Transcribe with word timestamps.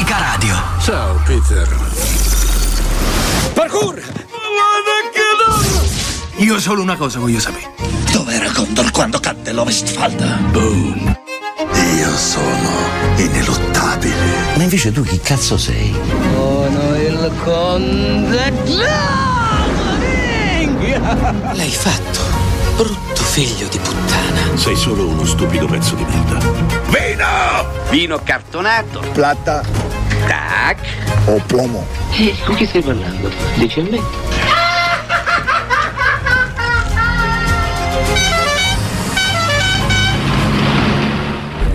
Unica 0.00 0.18
Radio. 0.18 0.56
Ciao, 0.80 1.20
Peter. 1.26 1.68
Parkour! 3.52 4.02
Io 6.36 6.58
solo 6.58 6.80
una 6.80 6.96
cosa 6.96 7.18
voglio 7.18 7.38
sapere. 7.38 7.74
Dov'era 8.10 8.50
Condor 8.50 8.90
quando 8.92 9.20
cadde 9.20 9.52
l'Ovestfalda? 9.52 10.38
Boom. 10.52 11.20
Io 11.98 12.16
sono 12.16 12.70
ineluttabile. 13.16 14.14
Ma 14.56 14.62
invece 14.62 14.90
tu 14.90 15.02
chi 15.02 15.20
cazzo 15.20 15.58
sei? 15.58 15.94
Sono 16.32 16.96
il 16.96 17.32
conte 17.44 18.52
L'hai 21.52 21.72
fatto, 21.72 22.20
brutto 22.76 23.22
figlio 23.22 23.68
di 23.68 23.78
puttana. 23.78 24.56
Sei 24.56 24.76
solo 24.76 25.08
uno 25.08 25.26
stupido 25.26 25.66
pezzo 25.66 25.94
di 25.94 26.04
merda. 26.04 26.38
Vino! 26.88 27.66
Vino 27.90 28.18
cartonato. 28.22 29.00
Plata 29.12 29.89
Tac. 30.26 30.78
o 31.26 31.42
plomo? 31.46 31.86
E 32.12 32.34
con 32.44 32.54
chi 32.56 32.66
stai 32.66 32.82
parlando? 32.82 33.30
Dici 33.56 33.80
a 33.80 33.82
me? 33.84 34.00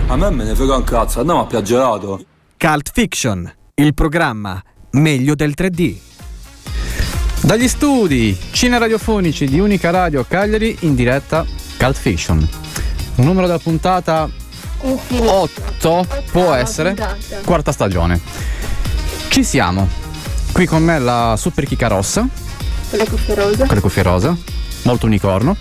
A 0.07 0.17
me 0.17 0.29
me 0.29 0.43
ne 0.43 0.55
frega 0.55 0.75
un 0.75 0.83
cazzo, 0.83 1.19
andiamo 1.19 1.41
a 1.41 1.45
piaggerato. 1.45 2.23
Cult 2.57 2.91
Fiction, 2.93 3.51
il 3.75 3.93
programma 3.93 4.61
meglio 4.91 5.35
del 5.35 5.53
3D. 5.57 5.95
Dagli 7.41 7.67
studi 7.67 8.37
cine 8.51 8.79
radiofonici 8.79 9.45
di 9.45 9.59
Unica 9.59 9.89
Radio 9.89 10.23
Cagliari 10.27 10.77
in 10.81 10.95
diretta 10.95 11.45
Cult 11.77 11.97
Fiction. 11.97 12.47
Un 13.15 13.25
numero 13.25 13.45
della 13.47 13.59
puntata 13.59 14.29
8 14.89 16.05
può 16.31 16.53
essere 16.53 16.95
quarta 17.43 17.71
stagione. 17.71 18.19
Ci 19.29 19.43
siamo. 19.43 19.87
Qui 20.51 20.65
con 20.67 20.83
me 20.83 20.99
la 20.99 21.35
super 21.37 21.65
chica 21.65 21.87
rossa, 21.87 22.25
Con 22.89 22.99
le 22.99 23.05
cuffie 23.07 23.33
rosa. 23.35 23.65
con 23.65 23.75
le 23.75 23.81
cuffie 23.81 24.03
rosa, 24.03 24.37
molto 24.83 25.05
unicorno. 25.05 25.57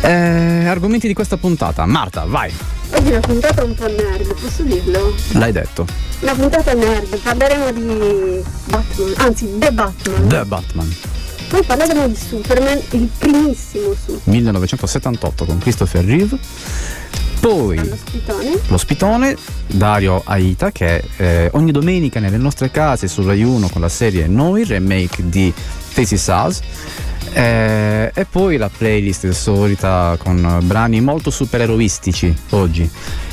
Eh, 0.00 0.64
argomenti 0.66 1.06
di 1.06 1.12
questa 1.14 1.36
puntata. 1.36 1.84
Marta, 1.86 2.24
vai, 2.24 2.52
Oggi 2.94 3.08
è 3.08 3.16
una 3.16 3.20
puntata 3.20 3.64
un 3.64 3.74
po' 3.74 3.86
nerd, 3.86 4.34
posso 4.40 4.62
dirlo? 4.62 5.14
l'hai 5.32 5.52
detto. 5.52 5.86
Una 6.20 6.34
puntata 6.34 6.72
nerd, 6.72 7.16
parleremo 7.18 7.72
di 7.72 8.42
Batman, 8.66 9.12
anzi 9.16 9.58
The 9.58 9.72
Batman. 9.72 10.28
The 10.28 10.44
Batman, 10.44 10.96
Poi 11.52 11.62
parleremo 11.64 12.08
di 12.08 12.16
Superman, 12.16 12.80
il 12.92 13.10
primissimo 13.18 13.92
Superman. 13.92 14.22
1978 14.24 15.44
con 15.44 15.58
Christopher 15.58 16.02
Reeve. 16.02 16.38
Poi 17.40 17.76
Allo 17.76 17.94
spitone. 17.94 18.58
l'ospitone 18.68 19.36
Dario 19.66 20.22
Aita 20.24 20.72
che 20.72 21.04
eh, 21.18 21.50
ogni 21.52 21.70
domenica 21.70 22.20
nelle 22.20 22.38
nostre 22.38 22.70
case 22.70 23.06
su 23.06 23.22
Rai 23.22 23.42
1 23.42 23.68
con 23.68 23.82
la 23.82 23.90
serie 23.90 24.26
Noi, 24.28 24.64
remake 24.64 25.28
di 25.28 25.52
Stacy 25.90 26.16
Saz 26.16 26.60
eh, 27.32 28.10
e 28.14 28.24
poi 28.24 28.56
la 28.56 28.70
playlist 28.74 29.28
solita 29.30 30.16
con 30.18 30.60
brani 30.62 31.02
molto 31.02 31.28
supereroistici 31.28 32.34
oggi 32.50 32.88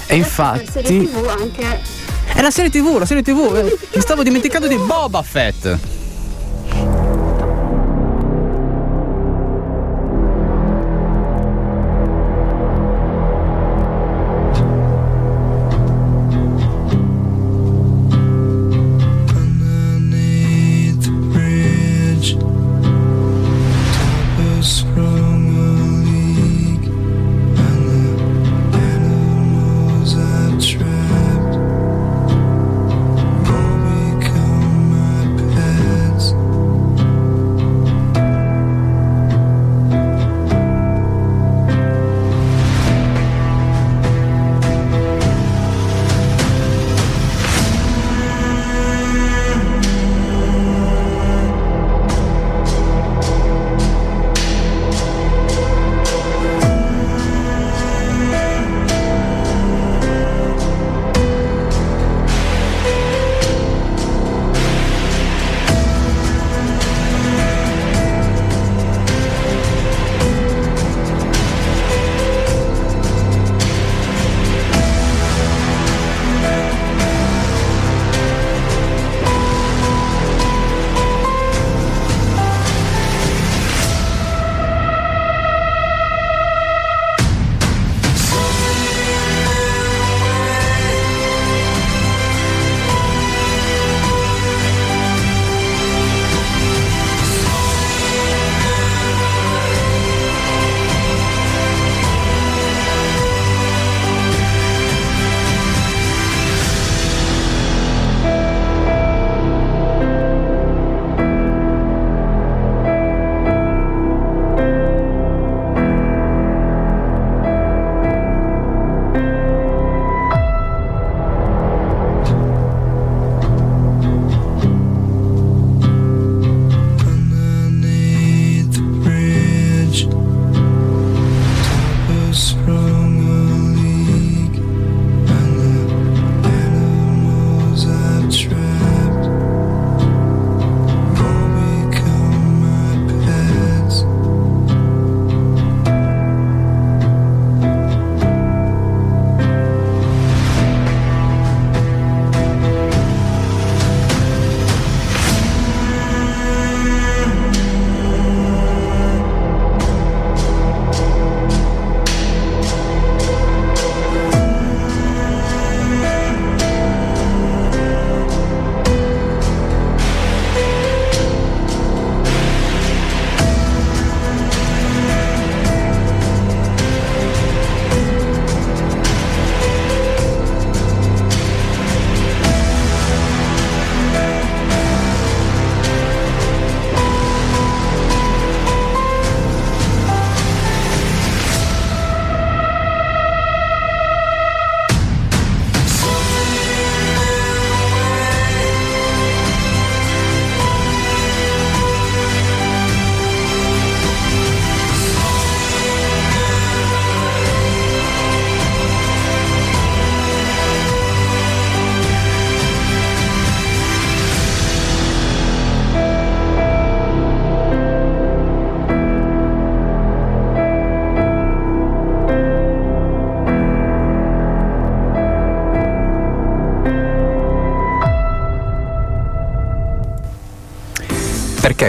e 0.08 0.18
La 0.18 0.26
serie 0.26 0.64
infatti 0.68 1.08
TV 1.08 1.26
anche 1.40 1.82
è 2.34 2.42
la 2.42 2.52
serie 2.52 2.70
tv 2.70 2.98
la 2.98 3.06
serie 3.06 3.24
tv 3.24 3.56
eh, 3.56 3.78
mi 3.96 4.02
stavo 4.02 4.24
dimenticando 4.24 4.68
di 4.68 4.76
Boba 4.76 5.22
Fett 5.22 5.99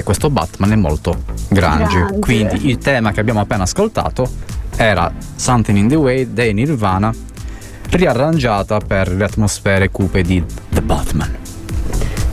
Perché 0.00 0.02
questo 0.02 0.31
Batman 0.31 0.73
è 0.73 0.76
molto 0.76 1.23
grande. 1.49 1.85
Grande. 1.85 2.19
Quindi 2.20 2.69
il 2.69 2.79
tema 2.79 3.12
che 3.12 3.20
abbiamo 3.20 3.41
appena 3.41 3.64
ascoltato 3.64 4.26
era 4.76 5.12
Something 5.37 5.76
in 5.76 5.88
the 5.88 5.97
Way 5.97 6.32
dei 6.32 6.55
Nirvana, 6.55 7.12
riarrangiata 7.91 8.79
per 8.79 9.12
le 9.12 9.25
atmosfere 9.25 9.91
cupe 9.91 10.23
di 10.23 10.43
The 10.70 10.81
Batman. 10.81 11.37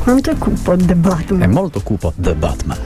Quanto 0.03 0.29
è 0.29 0.37
cupo 0.37 0.77
The 0.77 0.95
Batman? 0.95 1.41
È 1.41 1.47
molto 1.47 1.81
cupo 1.81 2.13
The 2.15 2.35
Batman. 2.35 2.79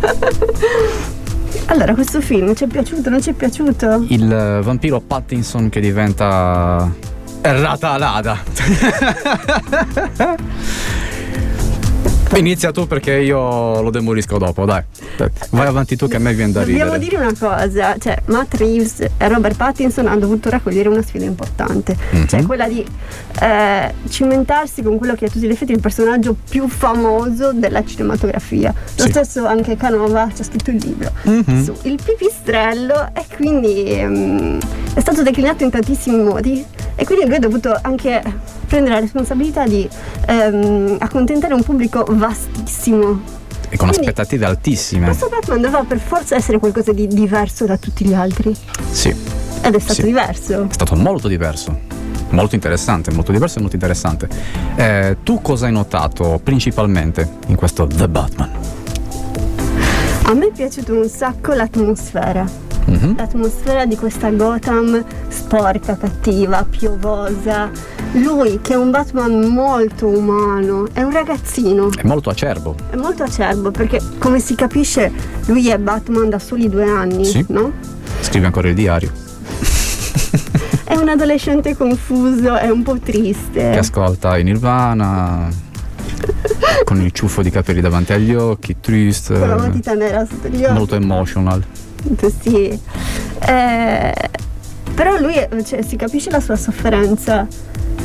Allora, 1.66 1.94
questo 1.94 2.20
film 2.20 2.54
ci 2.54 2.64
è 2.64 2.66
piaciuto, 2.66 3.10
non 3.10 3.22
ci 3.22 3.30
è 3.30 3.32
piaciuto? 3.32 4.04
Il 4.08 4.32
eh, 4.32 4.60
vampiro 4.60 5.00
Pattinson 5.00 5.68
che 5.68 5.80
diventa 5.80 6.92
Ratalada. 7.42 8.38
Inizia 12.40 12.70
tu 12.70 12.86
perché 12.86 13.12
io 13.14 13.80
lo 13.82 13.90
demolisco 13.90 14.38
dopo, 14.38 14.64
dai. 14.64 14.82
Vai 15.50 15.66
avanti 15.66 15.96
tu 15.96 16.06
che 16.08 16.16
a 16.16 16.18
me 16.20 16.32
viene 16.32 16.52
da 16.52 16.60
Dobbiamo 16.60 16.94
ridere. 16.94 16.98
dire 17.10 17.16
una 17.22 17.34
cosa, 17.38 17.96
cioè 17.98 18.16
Matt 18.26 18.54
Reeves 18.54 19.00
e 19.00 19.28
Robert 19.28 19.56
Pattinson 19.56 20.06
hanno 20.06 20.20
dovuto 20.20 20.48
raccogliere 20.48 20.88
una 20.88 21.02
sfida 21.02 21.24
importante, 21.24 21.96
Mhm. 22.12 22.26
cioè 22.28 22.42
quella 22.44 22.68
di 22.68 22.86
eh, 23.42 23.94
cimentarsi 24.08 24.82
con 24.82 24.96
quello 24.98 25.14
che 25.14 25.24
è 25.24 25.28
a 25.28 25.30
tutti 25.30 25.46
gli 25.46 25.50
effetti 25.50 25.72
il 25.72 25.80
personaggio 25.80 26.36
più 26.48 26.68
famoso 26.68 27.52
della 27.52 27.84
cinematografia. 27.84 28.72
Lo 28.96 29.04
Sì. 29.04 29.10
stesso 29.10 29.46
anche 29.46 29.76
Canova 29.76 30.28
ci 30.34 30.42
ha 30.42 30.44
scritto 30.44 30.70
il 30.70 30.76
libro 30.84 31.10
Mhm. 31.22 31.64
su 31.64 31.74
il 31.82 31.98
pipistrello 32.02 33.08
e 33.14 33.24
quindi 33.34 33.84
ehm, 33.92 34.58
è 34.94 35.00
stato 35.00 35.22
declinato 35.22 35.64
in 35.64 35.70
tantissimi 35.70 36.22
modi 36.22 36.64
e 36.94 37.04
quindi 37.04 37.24
lui 37.26 37.34
ha 37.36 37.38
dovuto 37.40 37.76
anche 37.82 38.22
prendere 38.70 38.94
la 38.94 39.00
responsabilità 39.00 39.66
di 39.66 39.86
ehm, 40.26 40.96
accontentare 41.00 41.54
un 41.54 41.62
pubblico 41.64 42.04
vastissimo. 42.08 43.20
E 43.68 43.76
con 43.76 43.88
Quindi- 43.88 44.06
aspettative 44.06 44.44
altissime. 44.46 45.06
Questo 45.06 45.28
Batman 45.28 45.60
doveva 45.60 45.82
per 45.86 45.98
forza 45.98 46.36
essere 46.36 46.58
qualcosa 46.60 46.92
di 46.92 47.08
diverso 47.08 47.66
da 47.66 47.76
tutti 47.76 48.04
gli 48.06 48.14
altri. 48.14 48.54
Sì, 48.92 49.08
Ed 49.62 49.74
è 49.74 49.78
stato 49.78 49.94
Sì. 49.94 50.02
diverso. 50.04 50.68
è 50.70 50.72
stato 50.72 50.94
molto 50.94 51.26
diverso. 51.26 51.98
Molto 52.30 52.54
interessante, 52.54 53.10
molto 53.10 53.32
diverso 53.32 53.58
e 53.58 53.60
molto 53.60 53.74
interessante. 53.76 54.28
Eh, 54.76 55.16
tu 55.24 55.42
cosa 55.42 55.66
hai 55.66 55.72
notato 55.72 56.40
principalmente 56.42 57.28
in 57.48 57.56
questo 57.56 57.88
The 57.88 58.08
Batman? 58.08 58.50
A 60.22 60.34
me 60.34 60.46
è 60.46 60.52
piaciuta 60.52 60.92
un 60.92 61.08
sacco 61.08 61.52
l'atmosfera. 61.54 62.46
Mhm. 62.90 63.16
L'atmosfera 63.16 63.86
di 63.86 63.96
questa 63.96 64.30
Gotham 64.30 65.04
sporca, 65.28 65.96
cattiva, 65.96 66.66
piovosa. 66.68 67.70
Lui, 68.14 68.58
che 68.60 68.72
è 68.72 68.76
un 68.76 68.90
Batman 68.90 69.44
molto 69.46 70.08
umano, 70.08 70.88
è 70.92 71.02
un 71.02 71.12
ragazzino, 71.12 71.90
È 71.96 72.04
molto 72.06 72.30
acerbo. 72.30 72.74
è 72.90 72.96
molto 72.96 73.22
acerbo 73.22 73.70
perché, 73.70 74.00
come 74.18 74.40
si 74.40 74.54
capisce, 74.56 75.12
lui 75.46 75.68
è 75.68 75.78
Batman 75.78 76.28
da 76.28 76.38
soli 76.40 76.68
due 76.68 76.88
anni, 76.90 77.24
Sì. 77.24 77.44
no? 77.48 77.70
Scrive 78.20 78.46
ancora 78.46 78.68
il 78.68 78.74
diario. 78.74 79.12
È 80.84 80.96
un 80.96 81.08
adolescente 81.08 81.76
confuso, 81.76 82.56
è 82.56 82.68
un 82.68 82.82
po' 82.82 82.94
Che 82.94 83.00
triste. 83.12 83.78
ascolta 83.78 84.36
i 84.36 84.42
Nirvana. 84.42 85.48
con 86.84 87.00
il 87.00 87.12
ciuffo 87.12 87.40
di 87.42 87.50
capelli 87.50 87.80
davanti 87.80 88.12
agli 88.12 88.34
occhi, 88.34 88.76
triste. 88.80 89.38
Con 89.38 89.48
la 89.48 89.56
matita 89.56 89.94
nera 89.94 90.26
sotto 90.28 90.48
gli 90.48 90.64
occhi. 90.64 90.72
Molto 90.72 90.96
emotional. 90.96 91.62
Sì. 92.40 92.78
Eh, 93.46 94.14
però 94.94 95.16
lui 95.18 95.34
cioè, 95.64 95.82
si 95.82 95.96
capisce 95.96 96.30
la 96.30 96.40
sua 96.40 96.56
sofferenza 96.56 97.46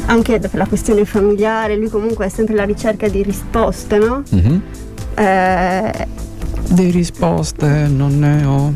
anche 0.08 0.40
per 0.40 0.54
la 0.56 0.66
questione 0.68 1.04
familiare, 1.06 1.76
lui 1.76 1.90
comunque 1.90 2.26
è 2.28 2.30
sempre 2.30 2.54
alla 2.54 2.66
ricerca 2.66 3.08
di 3.08 3.24
risposte, 3.24 3.98
no? 3.98 4.24
Mhm. 4.30 4.62
Eh, 5.16 6.08
Di 6.70 6.90
risposte 6.92 7.68
non 7.88 8.20
ne 8.20 8.44
ho, 8.46 8.74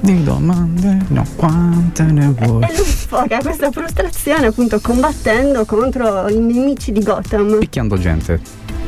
di 0.00 0.22
domande 0.22 0.98
no, 1.08 1.24
quante 1.36 2.02
ne 2.04 2.32
vuoi. 2.36 2.62
e 2.64 2.76
lui 2.76 2.84
sfoga 2.86 3.38
questa 3.38 3.70
frustrazione 3.70 4.46
appunto 4.46 4.78
combattendo 4.80 5.64
contro 5.64 6.28
i 6.28 6.38
nemici 6.38 6.92
di 6.92 7.02
Gotham, 7.02 7.58
Picchiando 7.58 7.98
gente. 7.98 8.40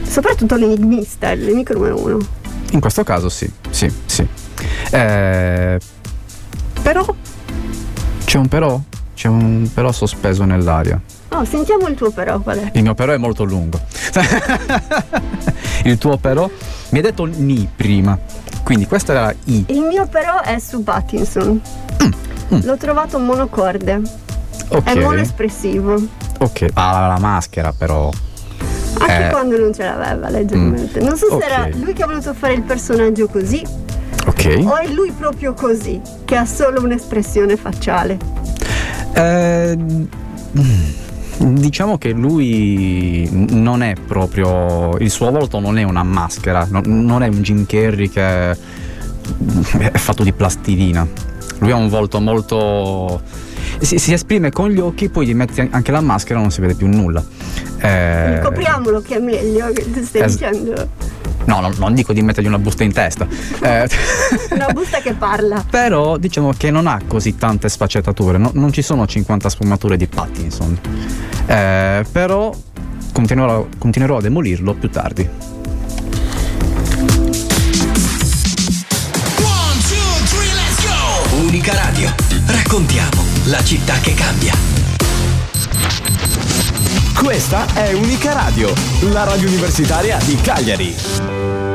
soprattutto 0.03 0.55
l'enigmista, 0.57 1.31
il 1.31 1.43
nemico 1.45 1.73
numero 1.75 2.01
uno. 2.03 2.19
In 2.73 2.81
questo 2.81 3.05
caso 3.05 3.29
sì, 3.29 3.51
sì, 3.71 3.91
sì. 4.07 4.27
Eh, 4.95 5.79
però 6.83 7.05
c'è 8.25 8.37
un 8.39 8.49
però, 8.49 8.79
c'è 9.15 9.29
un 9.29 9.69
però 9.73 9.91
sospeso 9.93 10.45
nell'aria. 10.45 11.01
Oh, 11.31 11.45
sentiamo 11.47 11.87
il 11.89 11.95
tuo 11.95 12.11
però 12.11 12.39
qual 12.41 12.59
è? 12.59 12.71
Il 12.75 12.83
mio 12.83 12.93
però 12.95 13.13
è 13.13 13.17
molto 13.17 13.45
lungo. 13.45 13.81
il 15.85 15.97
tuo 15.99 16.17
però 16.19 16.49
mi 16.91 16.99
hai 16.99 17.05
detto 17.05 17.25
ni 17.25 17.69
prima. 17.75 18.19
Quindi 18.63 18.87
questa 18.87 19.13
era 19.13 19.35
i. 19.45 19.65
Il 19.69 19.81
mio 19.81 20.07
però 20.07 20.41
è 20.43 20.59
su 20.59 20.83
Pattinson. 20.83 21.61
L'ho 22.49 22.77
trovato 22.77 23.19
monocorde, 23.19 23.99
Mm, 23.99 24.05
Ok. 24.69 24.83
è 24.85 24.95
monoespressivo. 25.01 25.95
Ok. 26.39 26.67
Ah, 26.75 27.09
la 27.09 27.19
maschera 27.19 27.73
però. 27.77 28.11
Anche 28.99 29.27
Eh. 29.27 29.31
quando 29.31 29.59
non 29.59 29.73
ce 29.75 29.85
l'aveva 29.85 30.29
leggermente. 30.29 31.01
Non 31.01 31.17
so 31.17 31.27
Ok. 31.27 31.43
se 31.43 31.49
era 31.49 31.69
lui 31.77 31.93
che 31.95 32.03
ha 32.03 32.07
voluto 32.07 32.33
fare 32.35 32.53
il 32.55 32.63
personaggio 32.63 33.27
così 33.29 33.63
Ok. 34.49 34.67
o 34.67 34.77
è 34.77 34.89
lui 34.89 35.13
proprio 35.13 35.55
così, 35.55 36.01
che 36.25 36.37
ha 36.37 36.45
solo 36.47 36.83
un'espressione 36.83 37.57
facciale. 37.57 38.19
Eh, 39.15 39.77
mm, 39.77 40.05
diciamo 41.57 41.99
che 41.99 42.11
lui 42.11 43.29
non 43.31 43.83
è 43.83 43.95
proprio. 44.07 44.97
Il 44.99 45.11
suo 45.11 45.31
volto 45.31 45.61
non 45.61 45.79
è 45.79 45.83
una 45.83 46.03
maschera, 46.03 46.67
no- 46.71 46.83
non 46.85 47.23
è 47.23 47.29
un 47.29 47.43
Jim 47.43 47.67
Carrey 47.67 48.09
che 48.09 48.51
è 48.51 48.57
fatto 49.99 50.23
di 50.23 50.33
plastilina. 50.33 51.07
Lui 51.59 51.71
ha 51.71 51.77
un 51.77 51.89
volto 51.89 52.21
molto. 52.21 53.23
Si, 53.79 53.99
si 53.99 54.13
esprime 54.13 54.51
con 54.51 54.71
gli 54.71 54.79
occhi, 54.79 55.09
poi 55.09 55.27
gli 55.27 55.35
metti 55.35 55.67
anche 55.71 55.91
la 55.93 56.01
maschera 56.01 56.39
e 56.39 56.43
non 56.43 56.51
si 56.51 56.61
vede 56.61 56.75
più 56.75 56.89
nulla. 56.89 57.25
Eh, 57.79 58.41
Copriamolo 58.43 59.01
che 59.01 59.17
è 59.17 59.19
meglio, 59.19 59.73
che 59.73 59.91
ti 59.91 60.05
stai 60.05 60.23
es- 60.23 60.33
dicendo. 60.33 60.89
No, 61.47 61.61
no, 61.61 61.73
non 61.79 61.95
dico 61.95 62.13
di 62.13 62.23
mettergli 62.23 62.47
una 62.47 62.59
busta 62.59 62.85
in 62.85 62.93
testa. 62.93 63.27
Eh, 63.61 63.89
Una 64.51 64.69
busta 64.73 65.01
che 65.01 65.13
parla. 65.15 65.65
Però 65.69 66.17
diciamo 66.17 66.53
che 66.57 66.71
non 66.71 66.87
ha 66.87 67.01
così 67.07 67.37
tante 67.37 67.69
sfaccettature, 67.69 68.39
no- 68.39 68.51
non 68.55 68.73
ci 68.73 68.83
sono 68.83 69.07
50 69.07 69.49
sfumature 69.49 69.97
di 69.97 70.07
Pattinson. 70.07 70.79
Eh, 71.47 72.05
però 72.13 72.55
continuerò, 73.13 73.67
continuerò 73.79 74.19
a 74.19 74.21
demolirlo 74.21 74.75
più 74.75 74.89
tardi. 74.91 75.29
Unica 81.45 81.75
Radio. 81.75 82.13
Raccontiamo 82.47 83.23
la 83.45 83.63
città 83.65 83.99
che 84.01 84.15
cambia. 84.15 84.72
Questa 87.15 87.67
è 87.75 87.93
Unica 87.93 88.33
Radio, 88.33 88.73
la 89.11 89.25
radio 89.25 89.49
universitaria 89.49 90.19
di 90.25 90.35
Cagliari. 90.37 90.95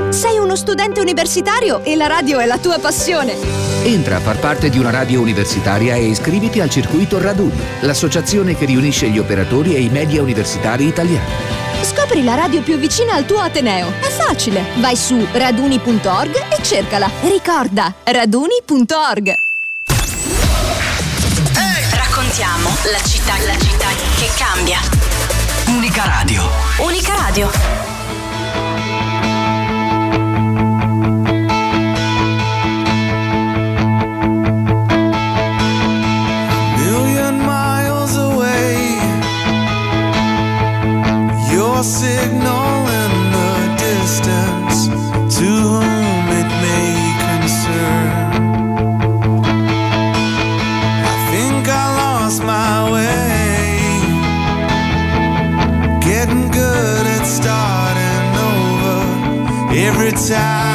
Sei 0.09 0.37
uno 0.37 0.55
studente 0.55 0.99
universitario 0.99 1.83
e 1.83 1.95
la 1.95 2.07
radio 2.07 2.39
è 2.39 2.45
la 2.45 2.57
tua 2.57 2.79
passione. 2.79 3.35
Entra 3.83 4.17
a 4.17 4.19
far 4.19 4.39
parte 4.39 4.69
di 4.69 4.77
una 4.77 4.89
radio 4.89 5.21
universitaria 5.21 5.95
e 5.95 6.05
iscriviti 6.05 6.59
al 6.59 6.69
circuito 6.69 7.19
Raduni, 7.19 7.59
l'associazione 7.81 8.55
che 8.55 8.65
riunisce 8.65 9.09
gli 9.09 9.19
operatori 9.19 9.75
e 9.75 9.81
i 9.81 9.89
media 9.89 10.21
universitari 10.21 10.85
italiani. 10.85 11.31
Scopri 11.81 12.23
la 12.23 12.35
radio 12.35 12.61
più 12.61 12.77
vicina 12.77 13.13
al 13.13 13.25
tuo 13.25 13.39
Ateneo. 13.39 13.93
È 13.99 14.09
facile. 14.09 14.65
Vai 14.77 14.95
su 14.95 15.25
raduni.org 15.31 16.35
e 16.49 16.61
cercala. 16.61 17.09
Ricorda, 17.21 17.93
raduni.org. 18.03 19.33
Raccontiamo 21.93 22.69
la 22.91 23.07
città, 23.07 23.33
la 23.45 23.57
città 23.57 23.87
che 24.17 24.29
cambia. 24.35 25.06
Unica 25.67 26.05
Radio. 26.05 26.49
Unica 26.79 27.13
Radio. 27.15 27.49
million 36.77 37.37
miles 37.45 38.15
away. 38.17 38.97
Your 41.51 41.83
signal 41.83 42.66
inside 60.29 60.66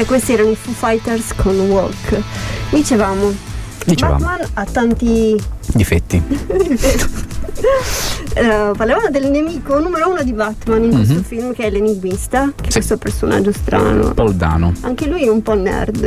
e 0.00 0.04
questi 0.06 0.32
erano 0.32 0.50
i 0.50 0.56
Foo 0.56 0.72
Fighters 0.72 1.34
con 1.36 1.58
Walk. 1.60 2.18
Dicevamo, 2.70 3.32
Dicevamo. 3.84 4.16
Batman 4.18 4.48
ha 4.54 4.64
tanti 4.64 5.36
Difetti. 5.74 6.22
Eh, 8.32 8.70
parlavamo 8.76 9.10
del 9.10 9.28
nemico 9.30 9.78
numero 9.80 10.08
uno 10.08 10.22
di 10.22 10.32
Batman 10.32 10.84
in 10.84 10.90
questo 10.94 11.14
Mhm. 11.14 11.22
film 11.24 11.52
che 11.52 11.64
è 11.64 11.70
l'enigmista, 11.70 12.52
che 12.54 12.62
è 12.62 12.70
Sì. 12.70 12.72
questo 12.74 12.96
personaggio 12.96 13.52
strano. 13.52 14.14
Poldano. 14.14 14.72
Anche 14.82 15.06
lui 15.06 15.24
è 15.24 15.28
un 15.28 15.42
po' 15.42 15.54
nerd, 15.54 16.00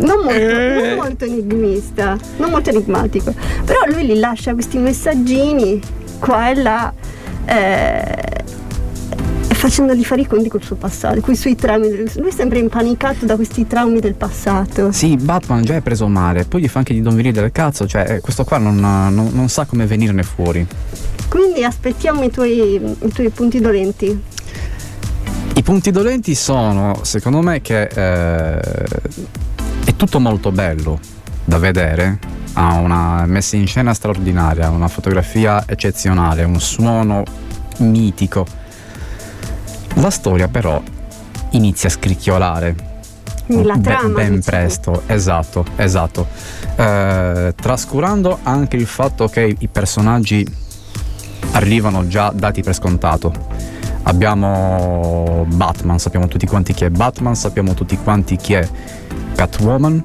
non 0.00 0.16
molto, 0.22 0.32
Eh. 0.32 0.74
non 0.74 0.94
molto 0.96 1.24
enigmista, 1.24 2.18
non 2.38 2.50
molto 2.50 2.70
enigmatico, 2.70 3.32
però 3.64 3.78
lui 3.86 4.04
gli 4.06 4.18
lascia 4.18 4.52
questi 4.54 4.76
messaggini 4.78 5.80
qua 6.18 6.50
e 6.50 6.54
là 6.56 6.92
eh, 7.46 8.44
facendogli 9.68 10.04
fare 10.04 10.20
i 10.20 10.26
conti 10.26 10.48
col 10.48 10.62
suo 10.62 10.76
passato, 10.76 11.20
con 11.20 11.34
i 11.34 11.36
suoi 11.36 11.56
traumi. 11.56 11.88
del- 11.88 12.10
Lui 12.16 12.28
è 12.28 12.32
sempre 12.32 12.58
impanicato 12.60 13.26
da 13.26 13.34
questi 13.34 13.66
traumi 13.66 13.98
del 13.98 14.14
passato. 14.14 14.92
Sì, 14.92 15.16
Batman 15.16 15.62
già 15.64 15.74
è 15.74 15.80
preso 15.80 16.06
male, 16.06 16.44
poi 16.44 16.62
gli 16.62 16.68
fa 16.68 16.78
anche 16.78 16.94
di 16.94 17.00
non 17.00 17.16
venire 17.16 17.32
del 17.40 17.50
cazzo, 17.50 17.86
cioè 17.86 18.04
eh, 18.08 18.20
questo 18.20 18.44
qua 18.44 18.58
non, 18.58 18.76
non- 18.76 19.30
non 19.32 19.48
sa 19.48 19.64
come 19.64 19.84
venirne 19.86 20.22
fuori. 20.22 20.64
Quindi 21.28 21.64
aspettiamo 21.64 22.22
i 22.22 22.30
tuoi, 22.30 22.76
i 22.76 23.12
tuoi 23.12 23.28
punti 23.30 23.60
dolenti. 23.60 24.22
I 25.54 25.62
punti 25.62 25.90
dolenti 25.90 26.34
sono, 26.36 27.00
secondo 27.02 27.40
me, 27.40 27.60
che 27.60 27.82
eh, 27.82 28.60
è 28.60 29.96
tutto 29.96 30.20
molto 30.20 30.52
bello 30.52 31.00
da 31.44 31.58
vedere, 31.58 32.18
ha 32.52 32.74
una 32.74 33.24
messa 33.26 33.56
in 33.56 33.66
scena 33.66 33.92
straordinaria, 33.94 34.70
una 34.70 34.86
fotografia 34.88 35.64
eccezionale, 35.66 36.44
un 36.44 36.60
suono 36.60 37.24
mitico. 37.78 38.46
La 39.98 40.10
storia 40.10 40.48
però 40.48 40.80
inizia 41.50 41.88
a 41.88 41.92
scricchiolare. 41.92 42.94
La 43.46 43.78
trama. 43.78 44.08
ben 44.08 44.40
tu. 44.40 44.50
presto, 44.50 45.02
esatto, 45.06 45.64
esatto. 45.76 46.26
Eh, 46.76 47.54
trascurando 47.54 48.38
anche 48.42 48.76
il 48.76 48.86
fatto 48.86 49.28
che 49.28 49.56
i 49.56 49.68
personaggi 49.68 50.44
arrivano 51.52 52.06
già 52.08 52.30
dati 52.34 52.62
per 52.62 52.74
scontato. 52.74 53.32
Abbiamo 54.02 55.46
Batman, 55.48 55.98
sappiamo 55.98 56.28
tutti 56.28 56.46
quanti 56.46 56.72
chi 56.74 56.84
è 56.84 56.90
Batman, 56.90 57.34
sappiamo 57.34 57.74
tutti 57.74 57.96
quanti 57.96 58.36
chi 58.36 58.54
è 58.54 58.68
Catwoman, 59.34 60.02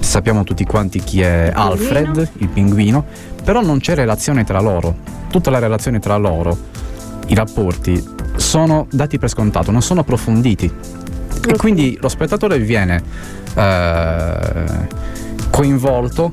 sappiamo 0.00 0.44
tutti 0.44 0.64
quanti 0.64 1.00
chi 1.00 1.20
è 1.20 1.52
pinguino. 1.52 1.70
Alfred, 1.70 2.30
il 2.38 2.48
pinguino, 2.48 3.04
però 3.44 3.60
non 3.60 3.78
c'è 3.78 3.94
relazione 3.94 4.44
tra 4.44 4.60
loro. 4.60 4.96
Tutta 5.30 5.50
la 5.50 5.58
relazione 5.58 5.98
tra 5.98 6.16
loro, 6.16 6.56
i 7.26 7.34
rapporti, 7.34 8.02
sono 8.36 8.86
dati 8.90 9.18
per 9.18 9.28
scontato, 9.28 9.70
non 9.70 9.82
sono 9.82 10.00
approfonditi. 10.00 10.72
E 11.46 11.56
quindi 11.56 11.98
lo 12.00 12.08
spettatore 12.08 12.58
viene 12.58 13.02
eh, 13.54 14.64
coinvolto 15.50 16.30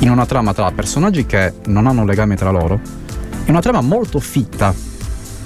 in 0.00 0.10
una 0.10 0.26
trama 0.26 0.52
tra 0.52 0.70
personaggi 0.72 1.24
che 1.24 1.54
non 1.66 1.86
hanno 1.86 2.04
legame 2.04 2.34
tra 2.36 2.50
loro, 2.50 2.80
in 3.44 3.50
una 3.50 3.60
trama 3.60 3.80
molto 3.80 4.18
fitta 4.20 4.74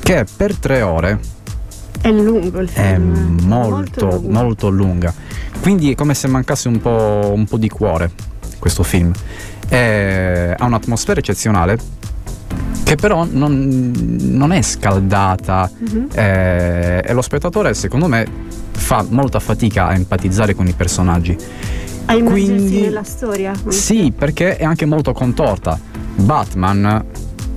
che 0.00 0.24
per 0.36 0.56
tre 0.56 0.80
ore 0.80 1.20
È 2.00 2.10
lungo 2.10 2.60
il 2.60 2.70
è 2.72 2.94
film. 2.94 3.40
molto, 3.42 4.06
lungo. 4.08 4.30
molto 4.30 4.68
lunga. 4.70 5.12
Quindi 5.60 5.90
è 5.92 5.94
come 5.94 6.14
se 6.14 6.28
mancasse 6.28 6.68
un 6.68 6.80
po', 6.80 7.30
un 7.34 7.44
po' 7.44 7.58
di 7.58 7.68
cuore 7.68 8.10
questo 8.58 8.82
film. 8.82 9.12
E 9.68 10.54
ha 10.56 10.64
un'atmosfera 10.64 11.20
eccezionale 11.20 11.78
che 12.88 12.96
però 12.96 13.26
non, 13.30 13.92
non 14.18 14.50
è 14.50 14.62
scaldata 14.62 15.70
Mhm. 15.78 16.08
eh, 16.14 17.02
e 17.04 17.12
lo 17.12 17.20
spettatore 17.20 17.74
secondo 17.74 18.06
me 18.06 18.26
fa 18.72 19.04
molta 19.10 19.40
fatica 19.40 19.88
a 19.88 19.92
empatizzare 19.94 20.54
con 20.54 20.66
i 20.66 20.72
personaggi. 20.72 21.36
A 22.06 22.14
immergersi 22.14 22.54
quindi- 22.56 22.80
nella 22.80 23.02
storia. 23.02 23.52
Sì, 23.68 24.10
perché 24.16 24.56
è 24.56 24.64
anche 24.64 24.86
molto 24.86 25.12
contorta. 25.12 25.78
Batman, 26.14 27.04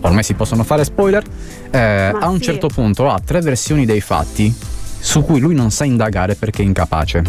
ormai 0.01 0.23
si 0.23 0.33
possono 0.33 0.63
fare 0.63 0.83
spoiler, 0.83 1.23
eh, 1.69 1.79
a 2.19 2.27
un 2.27 2.39
sì. 2.39 2.43
certo 2.43 2.67
punto 2.67 3.09
ha 3.09 3.17
tre 3.23 3.39
versioni 3.39 3.85
dei 3.85 4.01
fatti 4.01 4.53
su 4.99 5.23
cui 5.23 5.39
lui 5.39 5.55
non 5.55 5.71
sa 5.71 5.85
indagare 5.85 6.35
perché 6.35 6.61
è 6.61 6.65
incapace. 6.65 7.23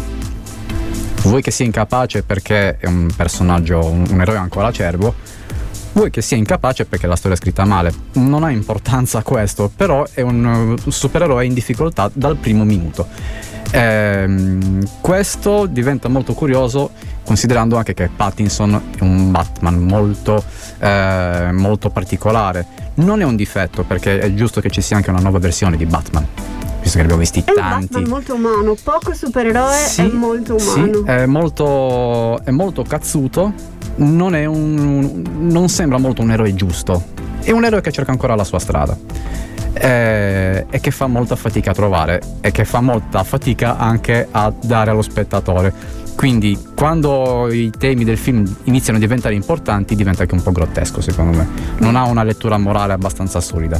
Vuoi 1.21 1.41
che 1.41 1.51
sia 1.51 1.63
incapace 1.63 2.23
perché 2.23 2.75
è 2.75 2.85
un 2.85 3.07
personaggio, 3.15 3.79
un, 3.85 4.05
un 4.09 4.19
eroe 4.19 4.35
ancora 4.35 4.67
acerbo, 4.67 5.13
vuoi 5.93 6.09
che 6.09 6.21
sia 6.21 6.37
incapace 6.37 6.85
perché 6.85 7.07
la 7.07 7.15
storia 7.15 7.37
è 7.37 7.39
scritta 7.39 7.65
male. 7.65 7.93
Non 8.13 8.43
ha 8.43 8.51
importanza 8.51 9.21
questo, 9.23 9.71
però 9.75 10.05
è 10.13 10.21
un 10.21 10.75
uh, 10.85 10.89
supereroe 10.89 11.45
in 11.45 11.53
difficoltà 11.53 12.09
dal 12.13 12.37
primo 12.37 12.63
minuto. 12.63 13.07
Ehm, 13.71 14.85
questo 15.01 15.65
diventa 15.65 16.07
molto 16.07 16.33
curioso 16.33 16.91
considerando 17.23 17.77
anche 17.77 17.93
che 17.93 18.09
Pattinson 18.13 18.81
è 18.97 19.01
un 19.01 19.31
Batman 19.31 19.77
molto, 19.79 20.43
eh, 20.79 21.49
molto 21.53 21.89
particolare. 21.89 22.65
Non 22.95 23.21
è 23.21 23.23
un 23.23 23.35
difetto 23.35 23.83
perché 23.83 24.19
è 24.19 24.33
giusto 24.33 24.61
che 24.61 24.69
ci 24.69 24.81
sia 24.81 24.97
anche 24.97 25.09
una 25.09 25.21
nuova 25.21 25.39
versione 25.39 25.77
di 25.77 25.85
Batman, 25.85 26.27
visto 26.81 26.91
che 26.91 26.97
ne 26.97 27.01
abbiamo 27.03 27.19
visti 27.21 27.39
È 27.43 27.49
un 27.49 27.55
tanti. 27.55 27.87
Batman 27.87 28.09
molto 28.09 28.33
umano, 28.35 28.75
poco 28.83 29.13
supereroe, 29.15 29.75
Sì, 29.75 30.01
è 30.01 30.11
molto 30.11 30.59
Sì, 30.59 30.79
umano. 30.79 31.05
è 31.05 31.25
molto, 31.25 32.43
è 32.43 32.51
molto 32.51 32.83
cazzuto, 32.83 33.53
non, 33.95 34.35
è 34.35 34.45
un, 34.45 35.23
non 35.37 35.69
sembra 35.69 35.97
molto 35.97 36.21
un 36.21 36.31
eroe 36.31 36.53
giusto, 36.53 37.03
è 37.41 37.51
un 37.51 37.65
eroe 37.65 37.81
che 37.81 37.91
cerca 37.91 38.11
ancora 38.11 38.35
la 38.35 38.43
sua 38.43 38.59
strada 38.59 38.97
eh, 39.73 40.65
e 40.69 40.79
che 40.79 40.91
fa 40.91 41.07
molta 41.07 41.35
fatica 41.35 41.71
a 41.71 41.73
trovare 41.73 42.21
e 42.41 42.51
che 42.51 42.65
fa 42.65 42.81
molta 42.81 43.23
fatica 43.23 43.77
anche 43.77 44.27
a 44.31 44.51
dare 44.61 44.91
allo 44.91 45.01
spettatore. 45.01 46.01
Quindi 46.15 46.57
quando 46.75 47.51
i 47.51 47.71
temi 47.75 48.03
del 48.03 48.17
film 48.17 48.45
iniziano 48.65 48.99
a 48.99 49.01
diventare 49.01 49.33
importanti 49.33 49.95
diventa 49.95 50.21
anche 50.21 50.35
un 50.35 50.43
po' 50.43 50.51
grottesco 50.51 51.01
secondo 51.01 51.35
me, 51.37 51.47
non 51.79 51.95
ha 51.95 52.03
una 52.05 52.23
lettura 52.23 52.57
morale 52.57 52.93
abbastanza 52.93 53.41
solida. 53.41 53.79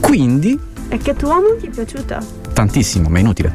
Quindi 0.00 0.58
E 0.88 0.98
Catwoman 0.98 1.56
ti 1.58 1.66
è 1.66 1.70
piaciuta? 1.70 2.22
tantissimo, 2.52 3.08
ma 3.08 3.18
è 3.18 3.20
inutile. 3.20 3.52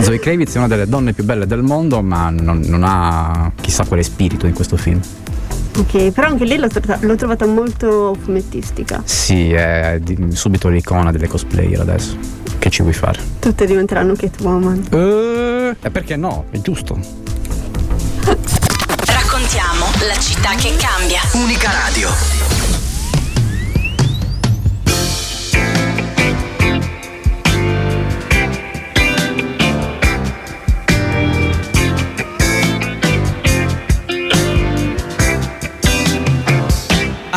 Zoe 0.00 0.18
Kravitz 0.18 0.54
è 0.54 0.58
una 0.58 0.68
delle 0.68 0.86
donne 0.88 1.12
più 1.12 1.24
belle 1.24 1.46
del 1.46 1.62
mondo, 1.62 2.02
ma 2.02 2.30
non, 2.30 2.60
non 2.64 2.82
ha 2.84 3.50
chissà 3.60 3.84
quale 3.84 4.02
spirito 4.02 4.46
in 4.46 4.54
questo 4.54 4.76
film. 4.76 5.00
Ok, 5.76 6.10
però 6.12 6.28
anche 6.28 6.44
lei 6.44 6.58
l'ho, 6.58 6.68
trovata- 6.68 6.98
l'ho 7.06 7.14
trovata 7.14 7.46
molto 7.46 8.16
fumettistica. 8.20 9.02
Sì, 9.04 9.52
è 9.52 9.98
di- 10.00 10.34
subito 10.34 10.68
l'icona 10.68 11.12
delle 11.12 11.28
cosplayer 11.28 11.80
adesso. 11.80 12.16
Che 12.58 12.70
ci 12.70 12.82
vuoi 12.82 12.94
fare? 12.94 13.20
Tutte 13.38 13.66
diventeranno 13.66 14.14
Catwoman. 14.14 14.86
Eh, 14.90 15.76
e 15.80 15.90
perché 15.90 16.16
no? 16.16 16.46
È 16.50 16.58
giusto. 16.60 16.98
Raccontiamo 19.06 19.84
la 20.06 20.18
città 20.18 20.50
che 20.56 20.74
cambia. 20.76 21.20
Unica 21.34 21.70
Radio. 21.70 22.37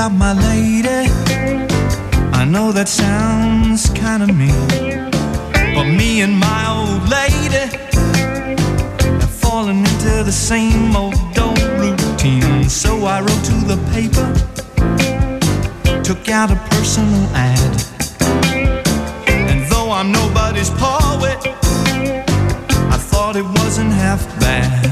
about 0.00 0.16
my 0.16 0.32
lady. 0.32 1.10
I 2.32 2.46
know 2.46 2.72
that 2.72 2.88
sounds 2.88 3.90
kinda 3.90 4.32
mean. 4.32 5.10
But 5.74 5.84
me 6.00 6.22
and 6.22 6.38
my 6.38 6.62
old 6.74 7.02
lady 7.18 7.66
have 9.20 9.34
fallen 9.44 9.78
into 9.84 10.24
the 10.24 10.32
same 10.32 10.96
old 10.96 11.16
old 11.38 11.62
routine. 11.82 12.66
So 12.70 12.90
I 13.04 13.20
wrote 13.20 13.44
to 13.52 13.58
the 13.72 13.78
paper, 13.94 14.26
took 16.02 16.30
out 16.30 16.50
a 16.50 16.58
personal 16.70 17.24
ad. 17.34 17.74
And 19.50 19.60
though 19.70 19.90
I'm 19.92 20.10
nobody's 20.12 20.70
poet, 20.70 21.40
I 22.94 22.98
thought 23.10 23.36
it 23.36 23.48
wasn't 23.60 23.92
half 23.92 24.22
bad. 24.40 24.89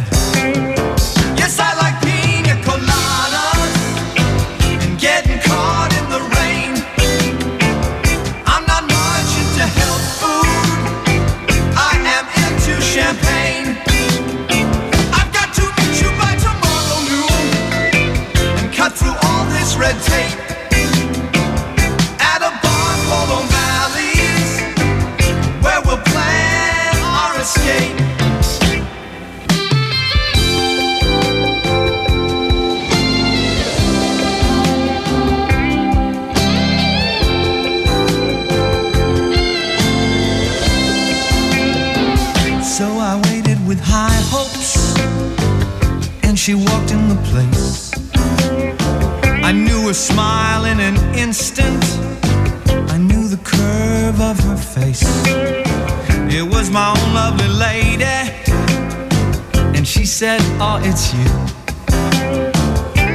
Oh, 60.61 60.81
it's 60.83 61.15
you. 61.15 61.25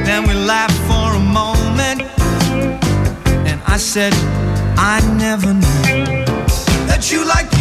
Then 0.04 0.26
we 0.26 0.32
laughed 0.32 0.78
for 0.88 1.14
a 1.14 1.20
moment, 1.20 2.00
and 3.46 3.60
I 3.66 3.76
said, 3.76 4.14
I 4.78 5.00
never 5.18 5.52
knew 5.52 6.24
that 6.86 7.12
you 7.12 7.26
like 7.26 7.53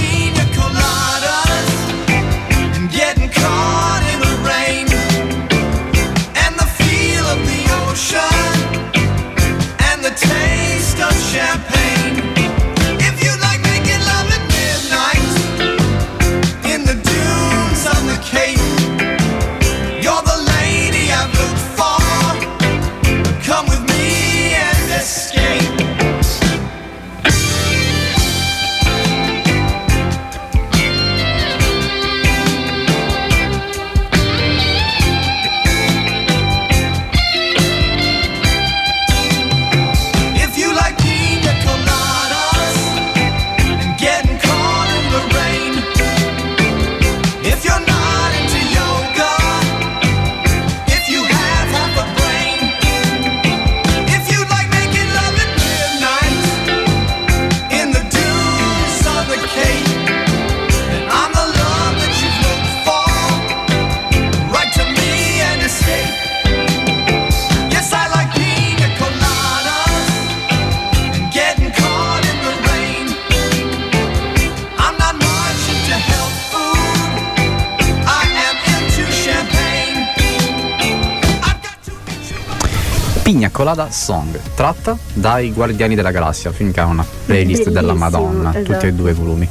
Colada 83.64 83.90
Song, 83.92 84.38
tratta 84.56 84.98
dai 85.14 85.54
Guardiani 85.54 85.96
della 85.96 86.12
Galassia, 86.12 86.52
film 86.52 86.74
che 86.74 86.82
ha 86.82 86.86
una 86.86 87.06
playlist 87.26 87.70
della 87.70 87.94
Bellissimo, 87.94 87.98
Madonna, 87.98 88.52
tutti 88.52 88.72
e 88.72 88.76
esatto. 88.76 88.92
due 88.92 89.12
i 89.12 89.14
volumi. 89.14 89.50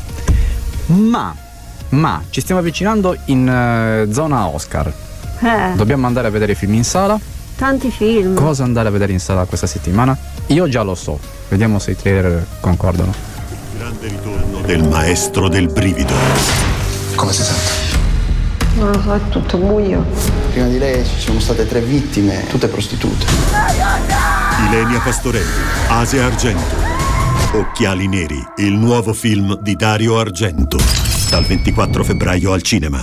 Ma, 0.89 1.35
ma, 1.89 2.23
ci 2.29 2.43
stiamo 2.43 2.61
avvicinando 2.61 3.17
in 3.27 3.49
eh, 3.49 4.13
zona 4.13 4.49
Oscar. 4.49 4.93
Eh, 5.41 5.73
Dobbiamo 5.77 6.07
andare 6.07 6.29
a 6.29 6.31
vedere 6.31 6.53
i 6.53 6.55
film 6.55 6.75
in 6.75 6.85
sala. 6.85 7.19
tanti 7.57 7.91
film. 7.91 8.35
Cosa 8.35 8.65
andare 8.65 8.89
a 8.89 8.91
vedere 8.91 9.13
in 9.13 9.19
sala 9.19 9.47
questa 9.47 9.67
settimana? 9.67 10.15
Io 10.49 10.69
già 10.69 10.83
lo 10.83 10.95
so, 10.95 11.19
vediamo 11.49 11.79
se 11.79 11.93
i 11.93 11.97
trailer 11.97 12.47
concordano. 12.61 13.15
Grande 13.79 14.09
ritorno 14.09 14.61
del 14.61 14.87
maestro 14.87 15.49
del 15.49 15.69
brivido. 15.69 16.13
Come 17.15 17.33
si 17.33 17.43
sente? 17.43 18.77
Non 18.77 18.91
lo 18.91 19.01
so, 19.01 19.15
è 19.15 19.29
tutto 19.31 19.57
buio. 19.57 20.42
Prima 20.53 20.67
di 20.67 20.77
lei 20.77 21.03
ci 21.03 21.19
sono 21.19 21.41
state 21.41 21.67
tre 21.67 21.81
vittime, 21.81 22.47
tutte 22.47 22.69
prostitute. 22.69 23.25
Ilenia 24.69 25.01
Pastorelli, 25.01 25.47
Asia 25.89 26.27
Argento. 26.27 26.77
Occhiali 27.55 28.07
neri, 28.07 28.39
il 28.57 28.75
nuovo 28.75 29.15
film 29.15 29.59
di 29.63 29.75
Dario 29.77 30.19
Argento. 30.19 30.77
Dal 31.31 31.45
24 31.45 32.05
febbraio 32.05 32.53
al 32.53 32.61
cinema. 32.61 33.03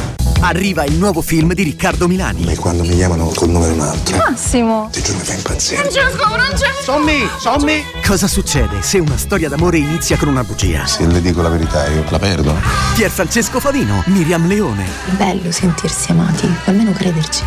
Arriva 0.43 0.83
il 0.85 0.95
nuovo 0.95 1.21
film 1.21 1.53
di 1.53 1.61
Riccardo 1.61 2.07
Milani. 2.07 2.45
E 2.51 2.55
quando 2.57 2.83
mi 2.83 2.95
chiamano 2.95 3.25
col 3.27 3.49
nome 3.49 3.67
di 3.67 3.73
un 3.73 3.81
altro, 3.81 4.17
Massimo. 4.17 4.89
ti 4.91 5.01
giuro 5.03 5.19
mi 5.19 5.23
fa 5.23 5.33
impazzire. 5.33 5.81
Francesco, 5.81 6.27
Francesco. 6.29 6.81
Sommi, 6.83 7.29
sommi. 7.39 7.83
Cosa 8.05 8.27
succede 8.27 8.81
se 8.81 8.97
una 8.97 9.17
storia 9.17 9.49
d'amore 9.49 9.77
inizia 9.77 10.17
con 10.17 10.29
una 10.29 10.43
bugia? 10.43 10.85
Se 10.87 11.05
le 11.05 11.21
dico 11.21 11.41
la 11.43 11.49
verità 11.49 11.87
io 11.89 12.03
la 12.09 12.17
perdo. 12.17 12.55
Pier 12.95 13.11
Francesco 13.11 13.59
Favino, 13.59 14.01
Miriam 14.07 14.47
Leone. 14.47 14.85
Bello 15.15 15.51
sentirsi 15.51 16.11
amati, 16.11 16.51
almeno 16.65 16.91
crederci. 16.91 17.43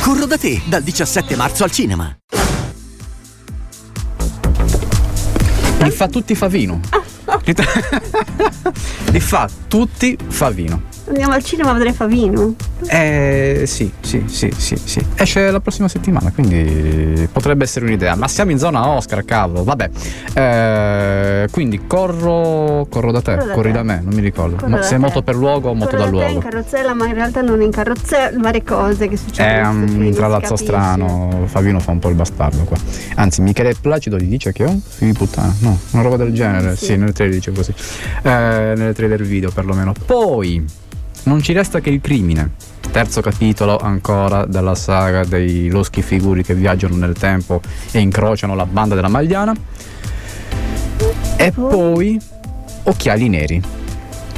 Corro 0.00 0.24
da 0.24 0.38
te 0.38 0.62
dal 0.64 0.82
17 0.82 1.36
marzo 1.36 1.64
al 1.64 1.70
cinema. 1.70 2.16
Li 5.80 5.90
fa 5.90 6.08
tutti 6.08 6.34
Favino. 6.34 6.80
Tra- 7.44 7.66
Li 9.12 9.20
fa 9.20 9.48
tutti 9.68 10.16
Favino. 10.28 10.96
Andiamo 11.08 11.32
al 11.32 11.42
cinema 11.42 11.70
a 11.70 11.72
vedere 11.72 11.92
Favino. 11.92 12.54
Eh 12.86 13.62
sì, 13.66 13.90
sì, 14.00 14.22
sì, 14.26 14.52
sì, 14.56 14.76
sì. 14.82 15.04
Esce 15.16 15.50
la 15.50 15.58
prossima 15.60 15.88
settimana, 15.88 16.30
quindi 16.32 17.26
potrebbe 17.32 17.64
essere 17.64 17.86
un'idea. 17.86 18.14
Ma 18.14 18.28
siamo 18.28 18.50
in 18.50 18.58
zona 18.58 18.86
Oscar, 18.88 19.24
cavolo. 19.24 19.64
Vabbè. 19.64 19.90
Eh, 20.34 21.48
quindi 21.50 21.86
corro. 21.86 22.86
Corro 22.90 23.10
da 23.10 23.20
te, 23.22 23.32
Corro 23.36 23.46
da 23.46 23.54
corri 23.54 23.70
te. 23.70 23.76
da 23.78 23.82
me, 23.82 24.00
non 24.04 24.14
mi 24.14 24.20
ricordo. 24.20 24.56
Corro 24.56 24.68
Ma 24.68 24.82
se 24.82 24.94
è 24.96 24.98
moto 24.98 25.22
per 25.22 25.34
luogo 25.34 25.70
o 25.70 25.74
moto 25.74 25.96
da 25.96 26.04
da 26.04 26.10
te 26.10 26.16
in 26.16 26.20
luogo. 26.22 26.38
carrozzella, 26.40 26.94
ma 26.94 27.06
in 27.06 27.14
realtà 27.14 27.40
non 27.40 27.60
in 27.62 27.70
carrozzella, 27.70 28.38
varie 28.38 28.62
cose 28.62 29.08
che 29.08 29.16
succedono. 29.16 29.58
È 29.58 29.66
un 29.66 30.14
capisce. 30.14 30.56
strano. 30.56 31.42
Favino 31.46 31.80
fa 31.80 31.90
un 31.92 31.98
po' 31.98 32.10
il 32.10 32.14
bastardo 32.16 32.64
qua. 32.64 32.76
Anzi, 33.16 33.40
Michele 33.40 33.74
Placido 33.80 34.18
gli 34.18 34.24
dice 34.28 34.52
che 34.52 34.64
è 34.64 34.68
un 34.68 34.80
figlio 34.86 35.12
di 35.12 35.18
puttana. 35.18 35.54
No, 35.60 35.78
una 35.92 36.02
roba 36.02 36.16
del 36.16 36.32
genere. 36.32 36.76
Sì. 36.76 36.86
Sì, 36.86 36.96
nel 36.96 37.12
trailer 37.12 37.36
dice 37.36 37.52
così. 37.52 37.72
Eh, 38.22 38.72
nel 38.76 38.94
trailer 38.94 39.22
video 39.22 39.50
perlomeno. 39.50 39.92
Poi 40.06 40.64
non 41.24 41.42
ci 41.42 41.52
resta 41.52 41.80
che 41.80 41.90
il 41.90 42.00
crimine. 42.00 42.52
terzo 42.90 43.20
capitolo 43.20 43.78
ancora 43.78 44.46
della 44.46 44.74
saga 44.74 45.24
dei 45.24 45.68
loschi 45.68 46.02
figuri 46.02 46.42
che 46.42 46.54
viaggiano 46.54 46.96
nel 46.96 47.14
tempo 47.14 47.60
e 47.90 47.98
incrociano 47.98 48.54
la 48.54 48.66
banda 48.66 48.94
della 48.94 49.08
Magliana. 49.08 49.54
E 51.36 51.52
poi 51.52 52.18
Occhiali 52.84 53.28
Neri. 53.28 53.62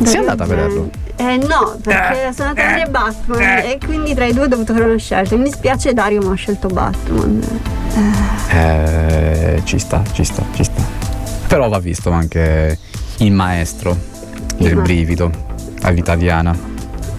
Sei 0.03 0.17
andata 0.17 0.45
a 0.45 0.47
vederlo? 0.47 0.91
Eh 1.17 1.37
no, 1.37 1.79
perché 1.83 2.33
sono 2.35 2.49
andata 2.49 2.67
a 2.67 2.73
vedere 2.73 2.91
Batman 2.91 3.41
e 3.41 3.79
quindi 3.85 4.15
tra 4.15 4.25
i 4.25 4.33
due 4.33 4.45
ho 4.45 4.49
dovuto 4.49 4.73
fare 4.73 4.87
una 4.87 4.97
scelta. 4.97 5.37
Mi 5.37 5.45
dispiace 5.45 5.93
Dario 5.93 6.23
ma 6.23 6.31
ho 6.31 6.35
scelto 6.35 6.69
Batman. 6.69 7.41
Eh, 8.49 9.61
ci 9.65 9.79
sta, 9.79 10.03
ci 10.13 10.25
sta, 10.25 10.43
ci 10.55 10.65
sta. 10.65 10.83
Però 11.47 11.69
va 11.69 11.79
visto 11.79 12.11
anche 12.11 12.79
il 13.19 13.33
maestro 13.33 13.97
del 14.57 14.77
brivido 14.77 15.49
all'italiana. 15.83 16.57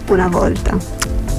Una 0.08 0.28
volta. 0.28 0.76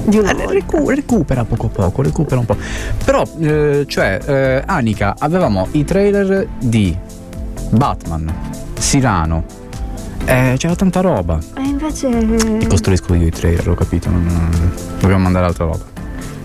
Di 0.05 0.17
una 0.17 0.33
volta. 0.33 0.51
Recu- 0.51 0.89
recupera 0.89 1.43
poco 1.45 1.67
poco, 1.69 2.01
recupera 2.01 2.39
un 2.39 2.45
po'. 2.45 2.57
Però, 3.05 3.23
eh, 3.39 3.85
cioè, 3.87 4.19
eh, 4.25 4.63
Anica, 4.65 5.15
avevamo 5.17 5.67
i 5.71 5.83
trailer 5.85 6.47
di 6.59 6.95
Batman, 7.69 8.31
Sirano, 8.77 9.43
eh, 10.25 10.55
c'era 10.57 10.75
tanta 10.75 11.01
roba. 11.01 11.39
E 11.57 11.61
invece. 11.61 12.09
Costruisco 12.67 13.13
io 13.13 13.27
i 13.27 13.31
trailer, 13.31 13.69
ho 13.69 13.75
capito, 13.75 14.09
non, 14.09 14.25
non- 14.25 14.71
dobbiamo 14.99 15.23
mandare 15.23 15.45
altra 15.45 15.65
roba. 15.65 15.83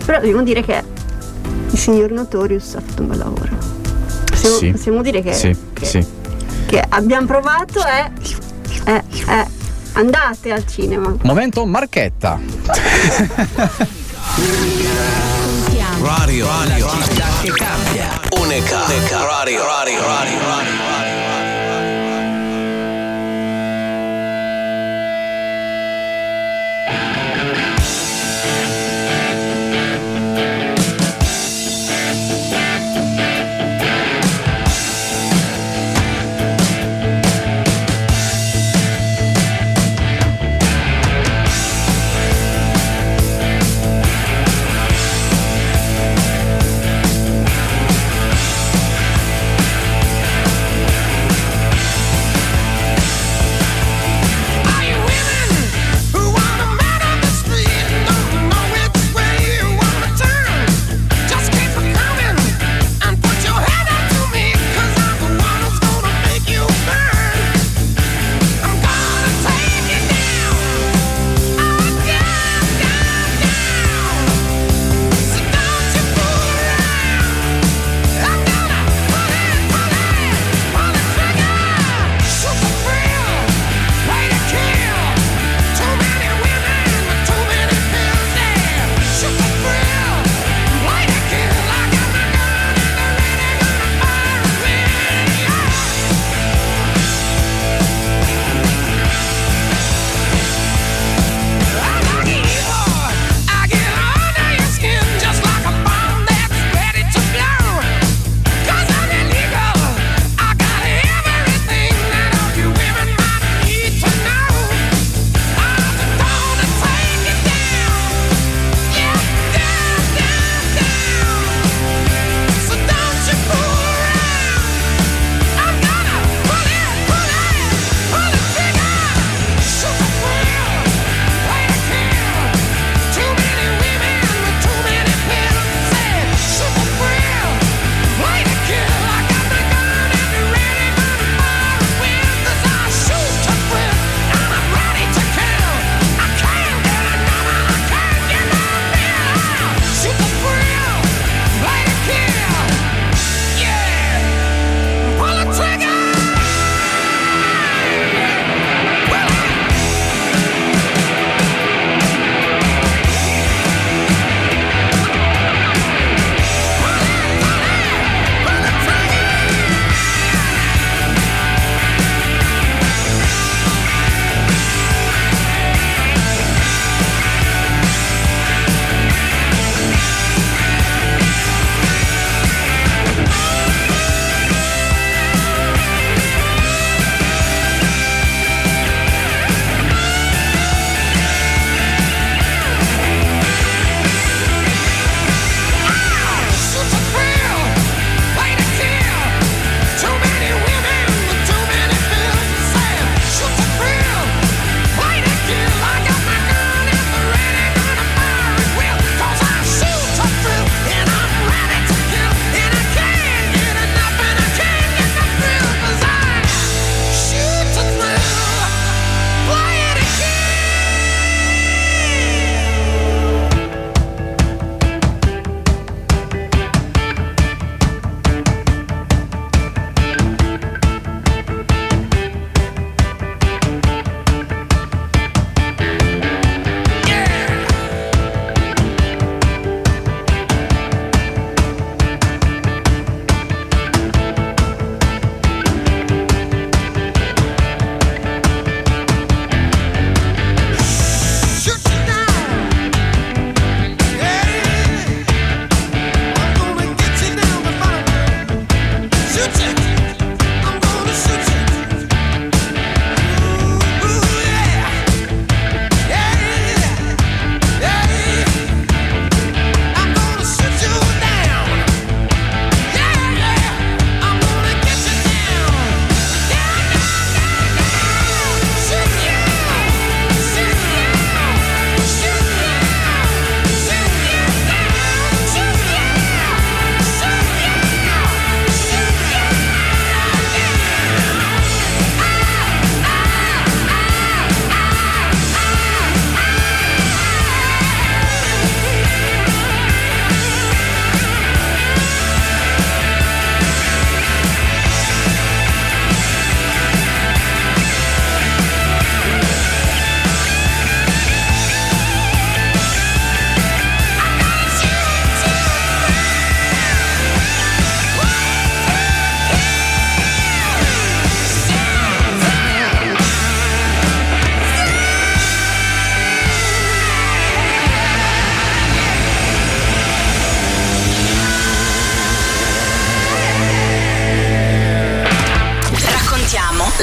Però 0.05 0.19
dobbiamo 0.19 0.43
dire 0.43 0.63
che 0.63 0.81
il 1.71 1.77
signor 1.77 2.11
Notorious 2.11 2.75
ha 2.75 2.81
fatto 2.81 3.01
un 3.01 3.07
bel 3.09 3.17
lavoro. 3.17 3.49
Possiamo, 4.29 4.55
sì. 4.57 4.71
possiamo 4.71 5.01
dire 5.01 5.21
che, 5.21 5.33
Sì, 5.33 5.55
che, 5.73 5.85
sì. 5.85 6.05
che 6.65 6.83
abbiamo 6.87 7.27
provato 7.27 7.79
e. 7.85 8.11
eh, 8.85 9.03
eh, 9.27 9.45
andate 9.93 10.51
al 10.51 10.65
cinema. 10.65 11.15
Momento 11.23 11.65
Marchetta. 11.65 12.39
Radio, 16.01 16.47
radio, 16.47 16.89
città 16.89 17.25
che 17.41 17.51
cambia. 17.51 18.19
Unica, 18.39 18.83
unica, 18.85 19.25
radio, 19.25 19.65
radio, 19.65 20.05
radio, 20.05 20.39
radio. 20.39 20.88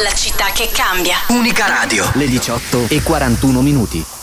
La 0.02 0.12
città 0.12 0.46
che 0.52 0.68
cambia. 0.72 1.16
Unica 1.28 1.66
Radio. 1.66 2.10
Le 2.14 2.26
18 2.26 2.86
e 2.88 3.02
41 3.02 3.62
minuti. 3.62 4.15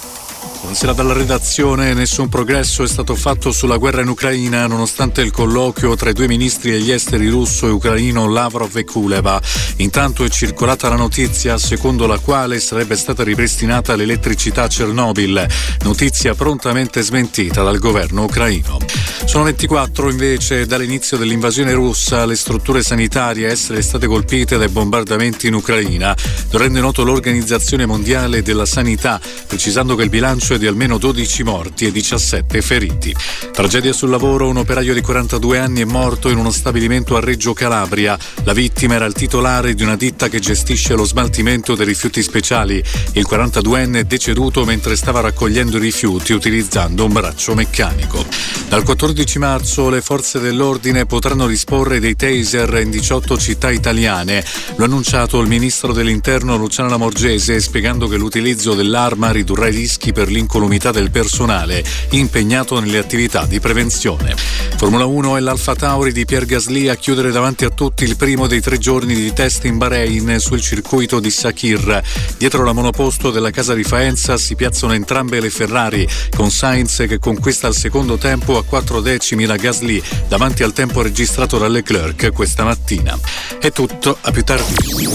Buonasera 0.64 0.94
dalla 0.94 1.12
redazione. 1.12 1.94
Nessun 1.94 2.30
progresso 2.30 2.84
è 2.84 2.88
stato 2.88 3.16
fatto 3.16 3.52
sulla 3.52 3.76
guerra 3.76 4.00
in 4.00 4.08
Ucraina 4.08 4.66
nonostante 4.66 5.20
il 5.20 5.30
colloquio 5.30 5.94
tra 5.98 6.10
i 6.10 6.14
due 6.14 6.26
ministri 6.26 6.72
degli 6.72 6.90
esteri 6.90 7.28
russo 7.28 7.68
e 7.68 7.72
ucraino 7.72 8.30
Lavrov 8.30 8.74
e 8.78 8.86
Kuleva. 8.86 9.42
Intanto 9.78 10.24
è 10.24 10.30
circolata 10.30 10.88
la 10.88 10.96
notizia 10.96 11.58
secondo 11.58 12.08
la 12.08 12.18
quale 12.18 12.62
sarebbe 12.62 12.96
stata 12.96 13.24
ripristinata 13.24 13.98
l'elettricità 13.98 14.64
a 14.64 14.68
Chernobyl, 14.68 15.46
notizia 15.82 16.34
prontamente 16.34 17.02
smentita 17.02 17.62
dal 17.62 17.78
governo 17.78 18.24
ucraino. 18.24 18.78
Sono 19.26 19.46
24 19.46 20.10
invece 20.10 20.66
dall'inizio 20.66 21.18
dell'invasione 21.18 21.74
russa 21.74 22.26
le 22.26 22.36
strutture 22.36 22.84
sanitarie 22.84 23.48
a 23.48 23.52
essere 23.52 23.82
state 23.82 24.06
colpite 24.06 24.58
dai 24.58 24.68
bombardamenti 24.68 25.48
in 25.48 25.56
Ucraina. 25.56 26.16
Lo 26.52 26.58
rende 26.58 26.80
noto 26.80 27.04
l'Organizzazione 27.04 27.86
Mondiale 27.86 28.44
della 28.44 28.66
Sanità, 28.66 29.20
precisando 29.48 29.96
che 29.96 30.04
il 30.04 30.10
bilancio 30.10 30.54
è 30.54 30.58
di 30.64 30.70
almeno 30.70 30.98
12 30.98 31.44
morti 31.44 31.86
e 31.86 31.92
17 31.92 32.62
feriti. 32.62 33.14
Tragedia 33.52 33.92
sul 33.92 34.10
lavoro, 34.10 34.48
un 34.48 34.56
operaio 34.56 34.94
di 34.94 35.02
42 35.02 35.60
anni 35.60 35.82
è 35.82 35.86
morto 35.86 36.30
in 36.30 36.38
uno 36.38 36.52
stabilimento 36.52 37.18
a 37.18 37.20
Reggio 37.20 37.52
Calabria. 37.52 38.18
La 38.46 38.54
vittima 38.54 38.94
era 38.94 39.04
il 39.04 39.12
titolare 39.12 39.74
di 39.74 39.84
una 39.84 39.98
ditta 39.98 40.30
che 40.30 40.40
gestisce 40.40 40.96
lo 40.96 41.04
smaltimento 41.04 41.76
dei 41.76 41.86
rifiuti 41.86 42.24
speciali. 42.24 42.82
Il 43.12 43.28
42enne 43.30 43.96
è 43.96 44.04
deceduto 44.06 44.64
mentre 44.64 44.96
stava 44.96 45.20
raccogliendo 45.20 45.76
i 45.76 45.82
rifiuti 45.82 46.32
utilizzando 46.32 47.04
un 47.04 47.12
braccio 47.12 47.54
meccanico. 47.56 48.26
Dal 48.70 48.84
14 48.84 49.40
marzo 49.40 49.90
le 49.90 50.02
forze 50.02 50.40
dell'ordine 50.40 51.06
potranno 51.06 51.46
disporre 51.46 52.00
dei 52.00 52.16
taser 52.16 52.80
in 52.82 52.90
18 52.90 53.38
città 53.38 53.70
italiane. 53.70 54.46
Lo 54.78 54.84
ha 54.84 54.88
annunciato 54.88 55.42
il 55.42 55.50
ministro 55.50 55.92
dell'interno 55.92 56.56
Luciano 56.56 56.90
Lamorgese 56.90 57.60
spiegando 57.60 58.08
che 58.08 58.16
l'utilizzo 58.16 58.74
dell'arma 58.74 59.32
ridurrà 59.32 59.68
i 59.68 59.76
rischi 59.76 60.14
per 60.14 60.30
l'incolumità 60.44 60.92
del 60.92 61.10
personale 61.10 61.84
impegnato 62.12 62.80
nelle 62.80 62.98
attività 62.98 63.46
di 63.46 63.60
prevenzione. 63.60 64.36
Formula 64.76 65.06
1 65.06 65.38
è 65.38 65.40
l'Alfa 65.40 65.74
Tauri 65.74 66.12
di 66.12 66.26
Pierre 66.26 66.46
Gasly 66.46 66.90
a 66.90 66.96
chiudere 66.96 67.32
davanti 67.32 67.64
a 67.64 67.70
tutti 67.70 68.04
il 68.04 68.18
primo 68.18 68.48
dei 68.48 68.60
tre 68.60 68.78
giorni 68.78 69.16
di 69.16 69.32
test 69.32 69.64
in 69.64 69.78
Bahrain 69.78 70.40
sul 70.40 70.60
circuito 70.60 71.20
di 71.20 71.32
Sakir. 71.32 72.02
Dietro 72.38 72.66
la 72.66 72.74
monoposto 72.74 73.32
della 73.32 73.52
casa 73.52 73.74
di 73.74 73.84
Faenza 73.84 74.38
si 74.38 74.56
piazzano 74.56 74.94
entrambe 74.94 75.40
le 75.40 75.50
Ferrari, 75.50 76.08
con 76.36 76.52
Sainz 76.52 77.06
che 77.08 77.20
conquista 77.20 77.68
il 77.68 77.76
secondo 77.76 78.18
tempo 78.18 78.58
a 78.58 78.64
4 78.66 79.00
decimi 79.00 79.46
da 79.46 79.56
Gasly 79.56 80.02
davanti 80.28 80.64
al 80.64 80.74
tempo 80.74 81.02
registrato 81.02 81.58
da 81.58 81.68
Leclerc 81.68 82.32
questa 82.34 82.66
mattina. 82.66 83.18
È 83.60 83.72
tutto, 83.72 84.18
a 84.20 84.32
più 84.32 84.44
tardi. 84.44 85.08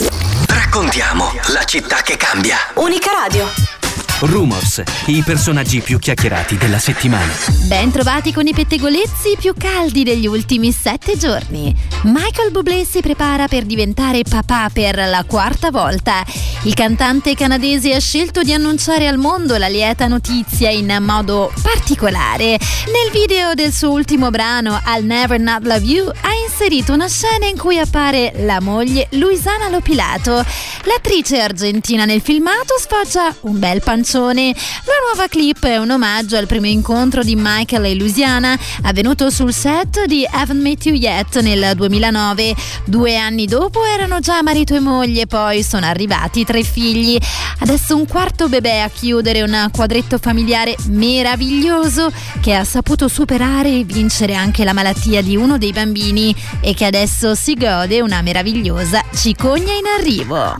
Raccontiamo 0.46 1.32
la 1.52 1.64
città 1.64 2.00
che 2.02 2.16
cambia. 2.16 2.56
Unica 2.74 3.10
Radio. 3.12 3.77
Rumors, 4.20 4.83
i 5.07 5.22
personaggi 5.22 5.81
più 5.81 6.00
chiacchierati 6.00 6.57
della 6.57 6.81
settimana. 6.81 7.33
Ben 7.68 7.92
trovati 7.92 8.33
con 8.33 8.48
i 8.48 8.52
pettegolezzi 8.52 9.37
più 9.38 9.54
caldi 9.57 10.02
degli 10.02 10.26
ultimi 10.26 10.72
sette 10.72 11.16
giorni. 11.16 11.72
Michael 12.02 12.50
Bublé 12.50 12.85
si 12.85 13.00
prepara 13.00 13.46
per 13.46 13.64
diventare 13.64 14.22
papà 14.28 14.70
per 14.72 14.96
la 14.96 15.22
quarta 15.24 15.70
volta. 15.70 16.24
Il 16.64 16.74
cantante 16.74 17.37
canadese 17.37 17.94
ha 17.94 18.00
scelto 18.00 18.42
di 18.42 18.52
annunciare 18.52 19.07
al 19.07 19.18
mondo 19.18 19.57
la 19.57 19.68
lieta 19.68 20.09
notizia 20.09 20.70
in 20.70 20.98
modo 21.00 21.52
particolare. 21.62 22.59
Nel 22.87 23.12
video 23.12 23.54
del 23.54 23.72
suo 23.72 23.90
ultimo 23.92 24.31
brano, 24.31 24.81
I'll 24.85 25.04
Never 25.04 25.38
Not 25.38 25.64
Love 25.64 25.85
You, 25.85 26.09
ha 26.09 26.31
inserito 26.60 26.92
una 26.92 27.06
scena 27.06 27.46
in 27.46 27.56
cui 27.56 27.78
appare 27.78 28.32
la 28.38 28.60
moglie 28.60 29.06
Luisana 29.12 29.68
Lopilato. 29.68 30.44
L'attrice 30.84 31.40
argentina 31.40 32.04
nel 32.04 32.20
filmato 32.20 32.74
sfoggia 32.80 33.32
un 33.42 33.60
bel 33.60 33.80
pancione. 33.80 34.52
La 34.84 34.94
nuova 35.06 35.28
clip 35.28 35.64
è 35.64 35.76
un 35.76 35.90
omaggio 35.90 36.36
al 36.36 36.48
primo 36.48 36.66
incontro 36.66 37.22
di 37.22 37.36
Michael 37.36 37.84
e 37.84 37.94
Louisiana 37.94 38.58
avvenuto 38.82 39.30
sul 39.30 39.52
set 39.52 40.04
di 40.06 40.26
Haven't 40.28 40.60
Met 40.60 40.84
You 40.86 40.96
Yet 40.96 41.38
nel 41.42 41.76
2009. 41.76 42.56
Due 42.84 43.16
anni 43.16 43.46
dopo 43.46 43.84
erano 43.84 44.18
già 44.18 44.42
marito 44.42 44.74
e 44.74 44.80
moglie, 44.80 45.28
poi 45.28 45.62
sono 45.62 45.86
arrivati 45.86 46.44
tre 46.44 46.64
figli. 46.64 47.16
Adesso 47.60 47.94
un 47.94 48.06
quarto 48.06 48.48
bebè 48.48 48.80
a 48.80 48.88
chiudere 48.88 49.42
un 49.42 49.68
quadretto 49.72 50.18
familiare 50.18 50.74
meraviglioso 50.88 52.10
che 52.40 52.54
ha 52.54 52.64
saputo 52.64 53.06
superare 53.06 53.68
e 53.68 53.84
vincere 53.84 54.34
anche 54.34 54.64
la 54.64 54.72
malattia 54.72 55.22
di 55.22 55.36
uno 55.36 55.56
dei 55.56 55.72
bambini 55.72 56.34
e 56.61 56.74
che 56.74 56.84
adesso 56.84 57.34
si 57.34 57.54
gode 57.54 58.00
una 58.00 58.22
meravigliosa 58.22 59.02
cicogna 59.14 59.72
in 59.72 59.87
arrivo. 59.98 60.56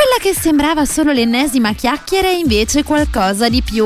Quella 0.00 0.16
che 0.18 0.34
sembrava 0.34 0.86
solo 0.86 1.12
l'ennesima 1.12 1.74
chiacchiera 1.74 2.28
è 2.28 2.32
invece 2.32 2.82
qualcosa 2.82 3.50
di 3.50 3.60
più. 3.60 3.84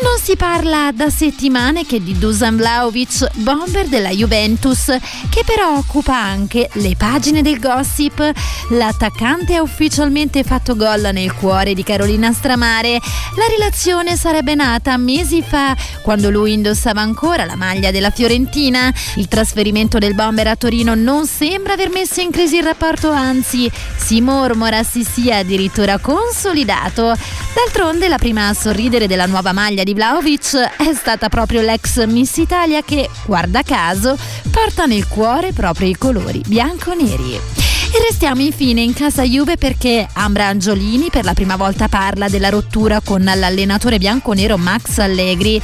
Non 0.00 0.16
si 0.22 0.36
parla 0.36 0.92
da 0.94 1.10
settimane 1.10 1.84
che 1.84 2.00
di 2.00 2.16
Dusan 2.16 2.56
Vlaovic, 2.56 3.26
bomber 3.38 3.88
della 3.88 4.10
Juventus, 4.10 4.94
che 5.28 5.42
però 5.44 5.76
occupa 5.76 6.14
anche 6.16 6.68
le 6.74 6.94
pagine 6.96 7.42
del 7.42 7.58
gossip. 7.58 8.32
L'attaccante 8.70 9.56
ha 9.56 9.62
ufficialmente 9.62 10.44
fatto 10.44 10.76
gol 10.76 11.08
nel 11.12 11.32
cuore 11.34 11.74
di 11.74 11.82
Carolina 11.82 12.30
Stramare. 12.32 13.00
La 13.34 13.46
relazione 13.48 14.16
sarebbe 14.16 14.54
nata 14.54 14.96
mesi 14.98 15.42
fa, 15.42 15.74
quando 16.02 16.30
lui 16.30 16.52
indossava 16.52 17.00
ancora 17.00 17.44
la 17.44 17.56
maglia 17.56 17.90
della 17.90 18.10
Fiorentina. 18.10 18.92
Il 19.16 19.26
trasferimento 19.26 19.98
del 19.98 20.14
bomber 20.14 20.46
a 20.46 20.56
Torino 20.56 20.94
non 20.94 21.26
sembra 21.26 21.72
aver 21.72 21.88
messo 21.88 22.20
in 22.20 22.30
crisi 22.30 22.58
il 22.58 22.64
rapporto, 22.64 23.10
anzi, 23.10 23.68
si 23.96 24.20
mormora 24.20 24.84
si 24.84 25.02
sia 25.02 25.37
addirittura 25.38 25.98
consolidato. 25.98 27.14
D'altronde, 27.54 28.08
la 28.08 28.18
prima 28.18 28.48
a 28.48 28.54
sorridere 28.54 29.06
della 29.06 29.26
nuova 29.26 29.52
maglia 29.52 29.82
di 29.82 29.94
Vlaovic 29.94 30.54
è 30.56 30.94
stata 30.94 31.28
proprio 31.28 31.60
l'ex 31.60 32.04
Miss 32.06 32.36
Italia 32.36 32.82
che, 32.82 33.08
guarda 33.24 33.62
caso, 33.62 34.16
porta 34.50 34.86
nel 34.86 35.06
cuore 35.08 35.52
proprio 35.52 35.88
i 35.88 35.96
colori 35.96 36.42
bianco-neri. 36.46 37.67
E 37.90 38.02
restiamo 38.06 38.42
infine 38.42 38.82
in 38.82 38.92
casa 38.92 39.22
Juve 39.22 39.56
perché 39.56 40.06
Ambra 40.12 40.46
Angiolini 40.46 41.08
per 41.10 41.24
la 41.24 41.32
prima 41.32 41.56
volta 41.56 41.88
parla 41.88 42.28
della 42.28 42.50
rottura 42.50 43.00
con 43.00 43.24
l'allenatore 43.24 43.98
bianco-nero 43.98 44.58
Max 44.58 44.98
Allegri. 44.98 45.60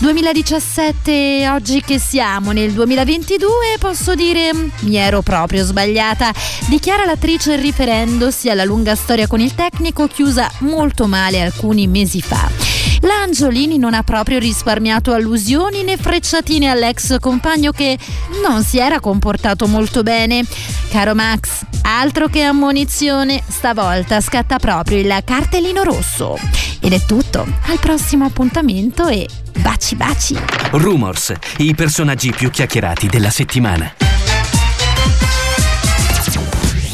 2017, 0.00 1.48
oggi 1.48 1.80
che 1.80 2.00
siamo 2.00 2.50
nel 2.50 2.72
2022, 2.72 3.76
posso 3.78 4.16
dire 4.16 4.50
mi 4.80 4.96
ero 4.96 5.22
proprio 5.22 5.64
sbagliata, 5.64 6.32
dichiara 6.66 7.04
l'attrice 7.04 7.54
riferendosi 7.54 8.50
alla 8.50 8.64
lunga 8.64 8.96
storia 8.96 9.28
con 9.28 9.40
il 9.40 9.54
tecnico 9.54 10.08
chiusa 10.08 10.50
molto 10.60 11.06
male 11.06 11.40
alcuni 11.40 11.86
mesi 11.86 12.20
fa. 12.20 12.87
L'Angiolini 13.00 13.78
non 13.78 13.94
ha 13.94 14.02
proprio 14.02 14.38
risparmiato 14.38 15.12
allusioni 15.12 15.82
né 15.82 15.96
frecciatine 15.96 16.68
all'ex 16.70 17.16
compagno 17.20 17.72
che 17.72 17.98
non 18.42 18.62
si 18.62 18.78
era 18.78 19.00
comportato 19.00 19.66
molto 19.66 20.02
bene. 20.02 20.44
Caro 20.88 21.14
Max, 21.14 21.64
altro 21.82 22.28
che 22.28 22.42
ammonizione, 22.42 23.42
stavolta 23.46 24.20
scatta 24.20 24.58
proprio 24.58 24.98
il 24.98 25.16
cartellino 25.24 25.82
rosso. 25.82 26.36
Ed 26.80 26.92
è 26.92 27.04
tutto, 27.04 27.46
al 27.66 27.78
prossimo 27.78 28.24
appuntamento 28.24 29.06
e 29.08 29.28
baci 29.58 29.94
baci! 29.94 30.38
Rumors, 30.70 31.32
i 31.58 31.74
personaggi 31.74 32.30
più 32.30 32.50
chiacchierati 32.50 33.08
della 33.08 33.30
settimana. 33.30 33.94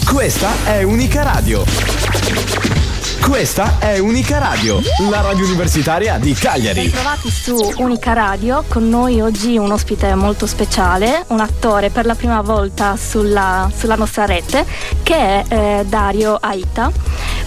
Questa 0.04 0.52
è 0.64 0.82
Unica 0.82 1.22
Radio. 1.22 2.83
Questa 3.26 3.78
è 3.78 3.98
Unica 3.98 4.38
Radio, 4.38 4.80
la 5.10 5.22
radio 5.22 5.46
universitaria 5.46 6.18
di 6.18 6.34
Cagliari. 6.34 6.82
Bentrovati 6.82 7.30
su 7.30 7.72
Unica 7.78 8.12
Radio, 8.12 8.62
con 8.68 8.86
noi 8.88 9.22
oggi 9.22 9.56
un 9.56 9.72
ospite 9.72 10.14
molto 10.14 10.46
speciale, 10.46 11.24
un 11.28 11.40
attore 11.40 11.88
per 11.88 12.04
la 12.04 12.14
prima 12.14 12.42
volta 12.42 12.96
sulla, 12.96 13.70
sulla 13.74 13.94
nostra 13.96 14.26
rete, 14.26 14.66
che 15.02 15.14
è 15.14 15.44
eh, 15.48 15.84
Dario 15.86 16.36
Aita. 16.38 16.92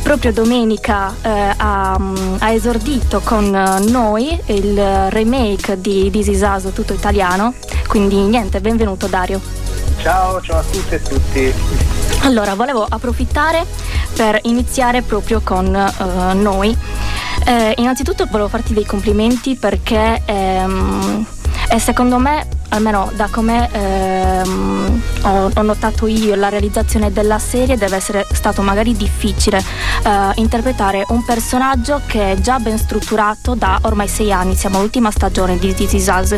Proprio 0.02 0.34
domenica 0.34 1.14
eh, 1.22 1.54
ha, 1.56 1.94
ha, 2.40 2.52
esordito 2.52 3.22
con 3.24 3.50
noi 3.88 4.38
il 4.48 5.10
remake 5.10 5.80
di 5.80 6.10
This 6.10 6.28
is 6.28 6.42
Us 6.42 6.74
tutto 6.74 6.94
italiano, 6.94 7.54
quindi 7.88 8.16
niente, 8.16 8.60
benvenuto 8.62 9.06
Dario. 9.06 9.40
Ciao, 10.02 10.42
ciao 10.42 10.58
a 10.58 10.64
tutte 10.64 10.96
e 10.96 11.02
tutti. 11.02 11.97
Allora, 12.28 12.56
volevo 12.56 12.86
approfittare 12.88 13.66
per 14.14 14.42
iniziare 14.44 15.02
proprio 15.02 15.40
con 15.42 15.68
uh, 15.68 16.38
noi. 16.38 16.76
Eh, 17.46 17.74
innanzitutto 17.78 18.26
volevo 18.30 18.50
farti 18.50 18.74
dei 18.74 18.84
complimenti 18.84 19.56
perché 19.56 20.22
ehm, 20.26 21.26
è 21.68 21.78
secondo 21.80 22.18
me 22.18 22.48
almeno 22.70 23.12
da 23.16 23.28
come 23.32 23.70
ehm, 23.72 25.02
ho, 25.22 25.52
ho, 25.54 25.62
notato 25.62 26.08
io, 26.08 26.36
la 26.36 26.50
realizzazione 26.50 27.12
della 27.12 27.40
serie 27.40 27.78
deve 27.78 27.96
essere 27.96 28.26
stato 28.32 28.62
magari 28.62 28.96
difficile 28.96 29.58
eh, 30.04 30.32
interpretare 30.36 31.06
un 31.10 31.24
personaggio 31.24 32.02
che 32.06 32.34
è 32.34 32.42
già 32.42 32.60
ben 32.60 32.78
strutturato 32.78 33.56
da 33.56 33.80
ormai 33.84 34.08
sei 34.08 34.32
anni, 34.32 34.56
siamo 34.56 34.78
all'ultima 34.78 35.12
stagione 35.12 35.58
di 35.58 35.74
This 35.74 35.94
Is 35.94 36.08
Us. 36.08 36.32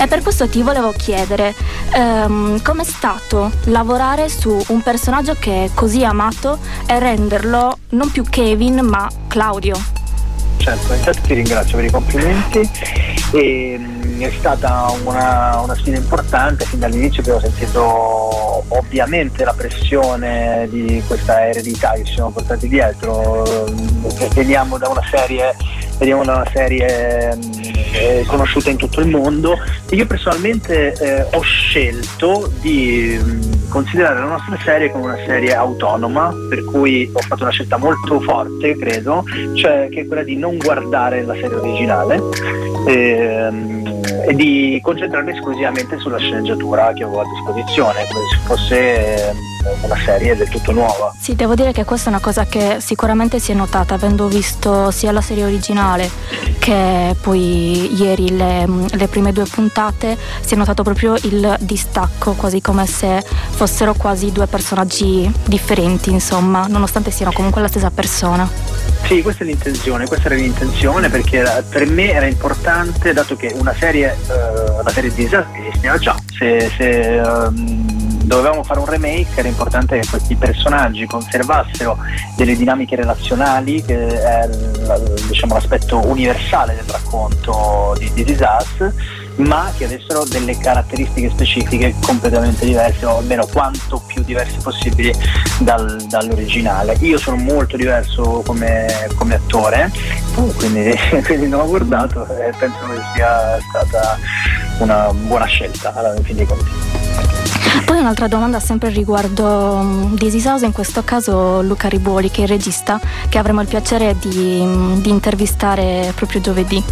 E 0.00 0.06
per 0.06 0.22
questo 0.22 0.48
ti 0.48 0.62
volevo 0.62 0.92
chiedere 0.96 1.54
ehm, 1.92 2.62
com'è 2.62 2.84
stato 2.84 3.50
lavorare 3.64 4.28
su 4.28 4.62
un 4.68 4.82
personaggio 4.82 5.34
che 5.38 5.64
è 5.64 5.70
così 5.74 6.04
amato 6.04 6.58
e 6.86 6.98
renderlo 6.98 7.78
non 7.90 8.10
più 8.10 8.22
Kevin 8.22 8.80
ma 8.80 9.08
Claudio. 9.26 9.76
Certo, 10.58 10.92
intanto 10.92 11.20
ti 11.22 11.34
ringrazio 11.34 11.76
per 11.76 11.86
i 11.86 11.90
complimenti 11.90 12.68
e, 13.32 13.97
è 14.24 14.30
stata 14.30 14.92
una, 15.04 15.60
una, 15.60 15.74
sfida 15.74 15.96
importante, 15.96 16.64
fin 16.64 16.78
dall'inizio 16.78 17.20
abbiamo 17.20 17.40
sentito 17.40 18.64
ovviamente 18.68 19.44
la 19.44 19.52
pressione 19.52 20.66
di 20.70 21.02
questa 21.06 21.48
eredità 21.48 21.92
che 21.92 22.04
ci 22.04 22.14
siamo 22.14 22.30
portati 22.30 22.68
dietro, 22.68 23.44
veniamo 24.34 24.78
da 24.78 24.88
una 24.88 25.02
serie, 25.10 25.54
da 25.98 26.16
una 26.16 26.44
serie 26.52 27.38
eh, 27.92 28.24
conosciuta 28.26 28.70
in 28.70 28.76
tutto 28.76 29.00
il 29.00 29.08
mondo. 29.08 29.56
Io 29.90 30.06
personalmente 30.06 30.92
eh, 30.94 31.26
ho 31.32 31.40
scelto 31.40 32.50
di 32.60 33.18
mh, 33.20 33.68
considerare 33.68 34.20
la 34.20 34.26
nostra 34.26 34.58
serie 34.64 34.90
come 34.90 35.04
una 35.04 35.24
serie 35.26 35.54
autonoma, 35.54 36.32
per 36.48 36.64
cui 36.64 37.10
ho 37.12 37.20
fatto 37.20 37.42
una 37.42 37.52
scelta 37.52 37.76
molto 37.76 38.20
forte, 38.20 38.76
credo, 38.76 39.24
cioè 39.54 39.88
che 39.90 40.00
è 40.00 40.06
quella 40.06 40.22
di 40.22 40.36
non 40.36 40.56
guardare 40.58 41.24
la 41.24 41.34
serie 41.34 41.54
originale. 41.54 42.20
Ehm, 42.86 43.87
e 44.26 44.34
di 44.34 44.78
concentrarmi 44.82 45.32
esclusivamente 45.32 45.98
sulla 45.98 46.18
sceneggiatura 46.18 46.92
che 46.92 47.04
avevo 47.04 47.20
a 47.20 47.24
disposizione, 47.24 48.06
come 48.10 48.24
se 48.30 48.38
fosse 48.44 49.34
una 49.82 49.96
serie 50.04 50.36
del 50.36 50.48
tutto 50.48 50.72
nuova. 50.72 51.12
Sì, 51.18 51.34
devo 51.34 51.54
dire 51.54 51.72
che 51.72 51.84
questa 51.84 52.06
è 52.06 52.12
una 52.12 52.20
cosa 52.20 52.46
che 52.46 52.76
sicuramente 52.80 53.38
si 53.38 53.52
è 53.52 53.54
notata 53.54 53.94
avendo 53.94 54.26
visto 54.26 54.90
sia 54.90 55.12
la 55.12 55.20
serie 55.20 55.44
originale 55.44 56.10
che 56.58 57.16
poi 57.20 57.94
ieri 58.00 58.36
le, 58.36 58.66
le 58.90 59.08
prime 59.08 59.32
due 59.32 59.44
puntate, 59.44 60.16
si 60.40 60.54
è 60.54 60.56
notato 60.56 60.82
proprio 60.82 61.14
il 61.22 61.56
distacco, 61.60 62.32
quasi 62.32 62.60
come 62.60 62.86
se 62.86 63.22
fossero 63.22 63.94
quasi 63.94 64.32
due 64.32 64.46
personaggi 64.46 65.30
differenti, 65.46 66.10
insomma, 66.10 66.66
nonostante 66.66 67.10
siano 67.10 67.32
comunque 67.32 67.60
la 67.60 67.68
stessa 67.68 67.90
persona. 67.90 68.87
Sì, 69.04 69.22
questa 69.22 69.42
è 69.42 69.46
l'intenzione, 69.46 70.06
questa 70.06 70.26
era 70.26 70.34
l'intenzione 70.34 71.08
perché 71.08 71.38
era, 71.38 71.62
per 71.62 71.86
me 71.86 72.12
era 72.12 72.26
importante, 72.26 73.12
dato 73.14 73.36
che 73.36 73.54
una 73.54 73.74
serie, 73.74 74.14
uh, 74.26 74.82
la 74.82 74.90
serie 74.90 75.08
di 75.10 75.24
Disastri 75.24 75.66
esisteva 75.66 75.96
già, 75.96 76.14
se, 76.36 76.70
se 76.76 77.20
um, 77.24 77.88
dovevamo 78.28 78.62
fare 78.62 78.78
un 78.78 78.86
remake 78.86 79.30
era 79.36 79.48
importante 79.48 79.98
che 79.98 80.06
questi 80.06 80.36
personaggi 80.36 81.06
conservassero 81.06 81.96
delle 82.36 82.54
dinamiche 82.54 82.94
relazionali 82.94 83.82
che 83.82 84.06
è 84.06 84.48
diciamo, 85.26 85.54
l'aspetto 85.54 86.06
universale 86.06 86.74
del 86.74 86.84
racconto 86.86 87.94
di, 87.98 88.12
di 88.12 88.24
Disas 88.24 88.92
ma 89.38 89.72
che 89.76 89.84
avessero 89.84 90.24
delle 90.24 90.56
caratteristiche 90.58 91.30
specifiche 91.30 91.94
completamente 92.00 92.64
diverse 92.64 93.04
o 93.06 93.18
almeno 93.18 93.46
quanto 93.46 94.02
più 94.06 94.22
diverse 94.22 94.58
possibili 94.62 95.12
dal, 95.58 96.04
dall'originale. 96.08 96.96
Io 97.00 97.18
sono 97.18 97.36
molto 97.36 97.76
diverso 97.76 98.42
come, 98.44 99.08
come 99.14 99.34
attore, 99.34 99.90
quindi, 100.56 100.92
quindi, 101.24 101.48
non 101.48 101.60
ho 101.60 101.66
guardato 101.66 102.26
e 102.26 102.52
penso 102.58 102.78
che 102.86 103.00
sia 103.14 103.58
stata 103.68 104.18
una 104.78 105.12
buona 105.12 105.46
scelta 105.46 105.94
alla 105.94 106.14
fin 106.22 106.36
dei 106.36 106.46
conti. 106.46 107.07
Poi 107.84 107.98
un'altra 107.98 108.28
domanda 108.28 108.60
sempre 108.60 108.90
riguardo 108.90 110.10
This 110.16 110.34
Is 110.34 110.44
House, 110.44 110.64
in 110.64 110.72
questo 110.72 111.02
caso 111.04 111.62
Luca 111.62 111.88
Ribuoli 111.88 112.30
che 112.30 112.40
è 112.40 112.44
il 112.44 112.48
regista 112.48 113.00
che 113.28 113.38
avremo 113.38 113.60
il 113.60 113.66
piacere 113.66 114.16
di, 114.18 114.60
mm, 114.62 115.00
di 115.00 115.10
intervistare 115.10 116.12
proprio 116.14 116.40
giovedì. 116.40 116.82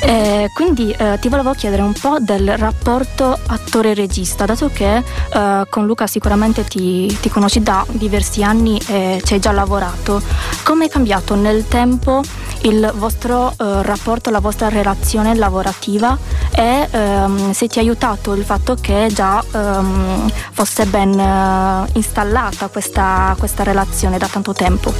Eh, 0.00 0.50
quindi 0.54 0.92
eh, 0.92 1.18
ti 1.20 1.28
volevo 1.28 1.52
chiedere 1.52 1.82
un 1.82 1.92
po' 1.92 2.18
del 2.20 2.56
rapporto 2.56 3.36
attore-regista, 3.46 4.44
dato 4.44 4.70
che 4.72 4.96
eh, 4.96 5.66
con 5.68 5.86
Luca 5.86 6.06
sicuramente 6.06 6.64
ti, 6.64 7.16
ti, 7.20 7.28
conosci 7.28 7.60
da 7.60 7.84
diversi 7.90 8.44
anni 8.44 8.80
e 8.86 9.20
ci 9.24 9.34
hai 9.34 9.40
già 9.40 9.50
lavorato. 9.50 10.22
Come 10.62 10.86
è 10.86 10.88
cambiato 10.88 11.34
nel 11.34 11.66
tempo 11.66 12.22
il 12.62 12.92
vostro 12.96 13.50
eh, 13.50 13.82
rapporto, 13.82 14.30
la 14.30 14.40
vostra 14.40 14.68
relazione 14.68 15.34
lavorativa 15.34 16.16
e 16.54 16.88
ehm, 16.90 17.52
se 17.52 17.66
ti 17.66 17.78
ha 17.78 17.82
aiutato 17.82 18.34
il 18.34 18.44
fatto 18.44 18.76
che 18.80 19.10
già 19.12 19.42
ehm, 19.58 20.30
fosse 20.52 20.86
ben 20.86 21.18
eh, 21.18 21.90
installata 21.94 22.68
questa, 22.68 23.34
questa 23.38 23.62
relazione 23.62 24.18
da 24.18 24.28
tanto 24.28 24.52
tempo? 24.52 24.92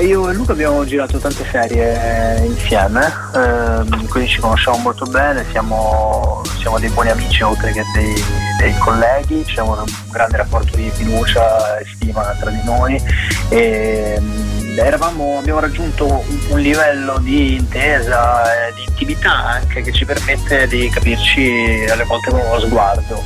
Io 0.00 0.28
e 0.28 0.34
Luca 0.34 0.52
abbiamo 0.52 0.84
girato 0.84 1.18
tante 1.18 1.46
serie 1.50 2.44
insieme, 2.44 3.10
ehm, 3.34 4.06
quindi 4.08 4.28
ci 4.28 4.38
conosciamo 4.40 4.76
molto 4.76 5.06
bene, 5.06 5.46
siamo, 5.50 6.42
siamo, 6.58 6.78
dei 6.78 6.90
buoni 6.90 7.08
amici 7.08 7.42
oltre 7.42 7.72
che 7.72 7.82
dei, 7.94 8.22
dei 8.58 8.76
colleghi, 8.78 9.42
c'è 9.44 9.62
un 9.62 9.82
grande 10.10 10.36
rapporto 10.36 10.76
di 10.76 10.90
fiducia 10.92 11.78
e 11.78 11.86
stima 11.86 12.22
tra 12.38 12.50
di 12.50 12.60
noi 12.64 13.02
e 13.48 14.20
eravamo, 14.76 15.38
abbiamo 15.38 15.60
raggiunto 15.60 16.06
un, 16.06 16.38
un, 16.50 16.58
livello 16.60 17.18
di 17.18 17.54
intesa 17.54 18.68
e 18.68 18.72
di 18.74 18.84
intimità 18.88 19.32
anche 19.32 19.82
che 19.82 19.92
ci 19.92 20.04
permette 20.04 20.66
di 20.66 20.88
capirci 20.88 21.84
alle 21.88 22.04
volte 22.04 22.30
con 22.30 22.40
uno 22.40 22.60
sguardo. 22.60 23.22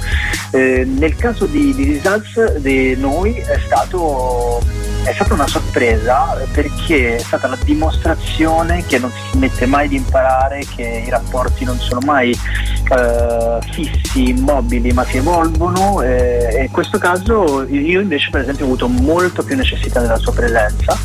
Eh, 0.52 0.84
nel 0.84 1.16
caso 1.16 1.46
di, 1.46 1.74
di 1.74 1.84
Disaz 1.84 2.56
di 2.58 2.96
noi 2.96 3.34
è 3.34 3.58
stato 3.64 4.62
è 5.06 5.12
stata 5.14 5.34
una 5.34 5.46
sorpresa 5.46 6.36
perché 6.52 7.14
è 7.14 7.18
stata 7.20 7.46
la 7.46 7.56
dimostrazione 7.62 8.84
che 8.86 8.98
non 8.98 9.10
si 9.12 9.36
smette 9.36 9.64
mai 9.64 9.86
di 9.86 9.96
imparare, 9.96 10.66
che 10.74 11.04
i 11.06 11.08
rapporti 11.08 11.64
non 11.64 11.78
sono 11.78 12.00
mai 12.04 12.30
eh, 12.30 13.58
fissi, 13.70 14.30
immobili, 14.30 14.92
ma 14.92 15.04
si 15.04 15.18
evolvono 15.18 16.02
eh, 16.02 16.48
e 16.58 16.62
in 16.64 16.70
questo 16.72 16.98
caso 16.98 17.64
io 17.68 18.00
invece 18.00 18.30
per 18.30 18.40
esempio 18.40 18.64
ho 18.64 18.68
avuto 18.68 18.88
molto 18.88 19.44
più 19.44 19.54
necessità 19.54 20.00
della 20.00 20.18
sua 20.18 20.32
presenza, 20.32 20.98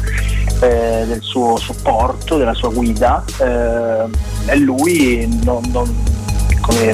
eh, 0.62 1.04
del 1.06 1.22
suo 1.22 1.58
supporto, 1.58 2.38
della 2.38 2.56
sua 2.56 2.70
guida 2.70 3.24
eh, 3.40 4.06
e 4.48 4.56
lui 4.58 5.28
non, 5.44 5.62
non, 5.72 5.96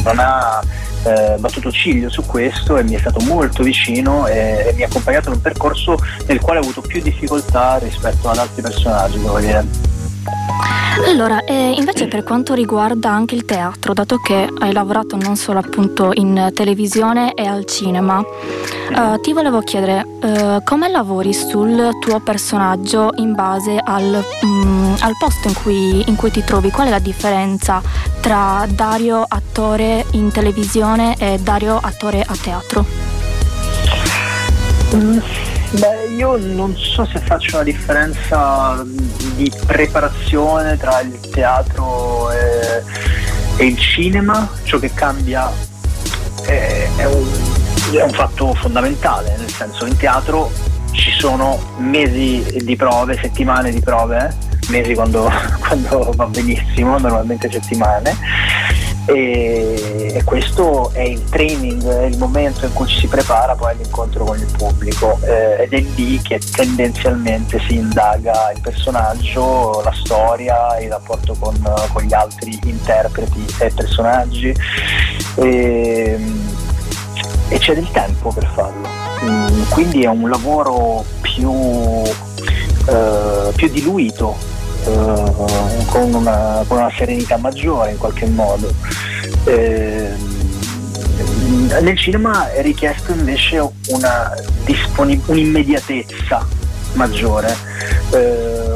non 0.03 0.19
ha 0.19 0.61
eh, 1.07 1.37
battuto 1.39 1.71
ciglio 1.71 2.09
su 2.09 2.25
questo 2.25 2.77
e 2.77 2.83
mi 2.83 2.95
è 2.95 2.99
stato 2.99 3.19
molto 3.21 3.63
vicino 3.63 4.27
e, 4.27 4.65
e, 4.67 4.73
mi 4.75 4.83
ha 4.83 4.87
accompagnato 4.87 5.29
in 5.29 5.35
un 5.35 5.41
percorso 5.41 5.97
nel 6.25 6.39
quale 6.39 6.59
ho 6.59 6.63
avuto 6.63 6.81
più 6.81 7.01
difficoltà 7.01 7.77
rispetto 7.77 8.29
ad 8.29 8.37
altri 8.37 8.61
personaggi, 8.61 9.19
devo 9.19 9.39
dire. 9.39 9.86
Allora, 11.05 11.43
eh, 11.45 11.73
invece 11.77 12.07
per 12.07 12.23
quanto 12.23 12.53
riguarda 12.53 13.09
anche 13.09 13.35
il 13.35 13.45
teatro, 13.45 13.93
dato 13.93 14.17
che 14.17 14.49
hai 14.59 14.73
lavorato 14.73 15.15
non 15.15 15.35
solo 15.35 15.59
appunto 15.59 16.11
in 16.13 16.51
televisione 16.53 17.33
e 17.33 17.45
al 17.45 17.65
cinema, 17.65 18.21
eh, 18.21 19.19
ti 19.21 19.33
volevo 19.33 19.61
chiedere 19.61 20.05
eh, 20.21 20.61
come 20.63 20.89
lavori 20.89 21.33
sul 21.33 21.89
tuo 21.99 22.19
personaggio 22.19 23.11
in 23.17 23.33
base 23.33 23.79
al, 23.81 24.23
mm, 24.45 24.95
al 24.99 25.13
posto 25.19 25.47
in 25.47 25.53
cui, 25.53 26.03
in 26.07 26.15
cui, 26.15 26.31
ti 26.31 26.43
trovi? 26.43 26.71
Qual 26.71 26.87
è 26.87 26.89
la 26.89 26.99
differenza 26.99 27.81
tra 28.19 28.65
Dario 28.67 29.23
attore 29.27 30.05
in 30.11 30.31
televisione 30.31 31.15
e 31.17 31.39
Dario 31.39 31.79
attore 31.81 32.21
a 32.21 32.35
teatro? 32.35 32.85
Mm. 34.93 35.46
Beh, 35.71 36.13
io 36.15 36.37
non 36.37 36.75
so 36.77 37.05
se 37.05 37.19
faccio 37.19 37.55
una 37.55 37.63
differenza 37.63 38.81
di 39.35 39.51
preparazione 39.65 40.77
tra 40.77 41.01
il 41.01 41.19
teatro 41.29 42.31
e, 42.31 42.83
e 43.57 43.65
il 43.65 43.77
cinema, 43.77 44.49
ciò 44.63 44.79
che 44.79 44.93
cambia 44.93 45.51
è, 46.45 46.87
è, 46.95 47.05
un, 47.05 47.27
è 47.91 48.01
un 48.01 48.11
fatto 48.11 48.53
fondamentale, 48.53 49.35
nel 49.37 49.51
senso 49.51 49.85
in 49.85 49.97
teatro 49.97 50.49
ci 50.91 51.11
sono 51.11 51.59
mesi 51.79 52.61
di 52.63 52.75
prove, 52.77 53.19
settimane 53.21 53.69
di 53.69 53.81
prove, 53.81 54.35
mesi 54.69 54.93
quando, 54.93 55.29
quando 55.59 56.13
va 56.15 56.25
benissimo, 56.27 56.97
normalmente 56.97 57.51
settimane 57.51 58.15
e, 59.07 60.11
e, 60.15 60.23
questo 60.25 60.91
è 60.91 61.01
il 61.01 61.23
training, 61.29 61.81
è 61.87 62.03
il 62.03 62.17
momento 62.17 62.65
in 62.65 62.73
cui 62.73 62.87
ci 62.87 62.99
si 62.99 63.07
prepara 63.07 63.55
poi 63.55 63.71
all'incontro 63.71 64.25
con 64.25 64.37
il 64.37 64.47
pubblico 64.57 65.17
eh, 65.23 65.63
ed 65.63 65.73
è 65.73 65.79
lì 65.95 66.21
che 66.21 66.39
tendenzialmente 66.39 67.57
si 67.67 67.75
indaga 67.75 68.51
il 68.51 68.59
personaggio, 68.59 69.81
la 69.81 69.93
storia, 69.93 70.77
il 70.81 70.89
rapporto 70.89 71.35
con, 71.39 71.55
con 71.93 72.03
gli 72.03 72.13
altri 72.13 72.59
interpreti 72.65 73.45
e 73.59 73.71
personaggi 73.73 74.53
e, 75.35 76.19
e 77.47 77.57
c'è 77.59 77.75
del 77.75 77.89
tempo 77.91 78.31
per 78.33 78.45
farlo. 78.53 78.87
Mm, 79.23 79.69
quindi 79.69 80.03
è 80.03 80.07
un 80.07 80.29
lavoro 80.29 81.05
più, 81.21 81.53
eh, 82.87 83.51
più 83.55 83.69
diluito 83.69 84.55
Con, 84.87 86.13
una, 86.13 86.63
con, 86.67 86.77
una, 86.77 86.91
serenità 86.95 87.37
maggiore 87.37 87.91
in 87.91 87.97
qualche 87.97 88.25
modo. 88.27 88.71
Eh, 89.43 90.11
nel 91.81 91.97
cinema 91.97 92.51
è 92.51 92.61
richiesto 92.61 93.11
invece 93.11 93.59
una 93.87 94.33
un'immediatezza 95.25 96.45
maggiore. 96.93 97.55
Ehm, 98.11 98.66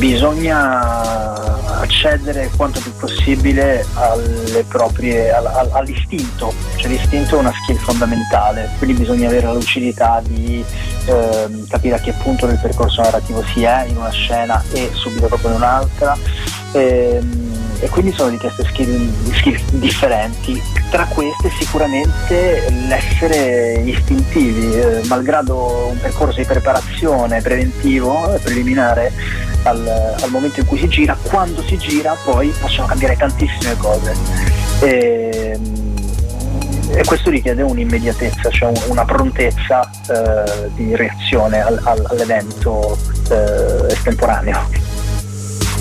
bisogna 0.00 1.78
accedere 1.80 2.50
quanto 2.56 2.80
più 2.80 2.92
possibile 2.96 3.84
proprie, 4.66 5.30
al- 5.30 5.46
al- 5.46 5.70
all'istinto, 5.72 6.52
cioè 6.76 6.90
l'istinto 6.90 7.36
è 7.36 7.38
una 7.38 7.52
skill 7.62 7.76
fondamentale, 7.76 8.70
quindi 8.78 8.98
bisogna 8.98 9.28
avere 9.28 9.46
la 9.46 9.52
lucidità 9.52 10.22
di 10.24 10.64
ehm, 11.04 11.66
capire 11.68 11.96
a 11.96 11.98
che 11.98 12.12
punto 12.12 12.46
del 12.46 12.58
percorso 12.58 13.02
narrativo 13.02 13.44
si 13.52 13.62
è 13.62 13.84
in 13.88 13.96
una 13.98 14.10
scena 14.10 14.62
e 14.72 14.90
subito 14.94 15.28
dopo 15.28 15.48
in 15.48 15.54
un'altra. 15.54 16.16
Ehm, 16.72 17.48
e 17.80 17.88
quindi 17.88 18.12
sono 18.12 18.30
richieste 18.30 18.64
skill, 18.64 19.10
skill 19.32 19.58
differenti. 19.72 20.62
Tra 20.90 21.04
queste 21.06 21.50
sicuramente 21.56 22.68
l'essere 22.88 23.80
istintivi, 23.84 24.74
eh, 24.74 25.02
malgrado 25.06 25.86
un 25.92 25.98
percorso 26.00 26.38
di 26.38 26.44
preparazione 26.44 27.40
preventivo, 27.40 28.36
preliminare 28.42 29.12
al, 29.62 29.86
al 30.20 30.30
momento 30.30 30.58
in 30.58 30.66
cui 30.66 30.78
si 30.80 30.88
gira, 30.88 31.16
quando 31.22 31.62
si 31.62 31.76
gira 31.78 32.16
poi 32.24 32.48
possono 32.60 32.88
cambiare 32.88 33.16
tantissime 33.16 33.76
cose. 33.76 34.14
E, 34.80 35.56
e 36.92 37.04
questo 37.04 37.30
richiede 37.30 37.62
un'immediatezza, 37.62 38.50
cioè 38.50 38.70
un- 38.70 38.82
una 38.88 39.04
prontezza 39.04 39.88
eh, 40.08 40.70
di 40.74 40.96
reazione 40.96 41.60
al- 41.62 41.80
al- 41.84 42.04
all'evento 42.08 42.98
eh, 43.30 43.92
estemporaneo. 43.92 44.88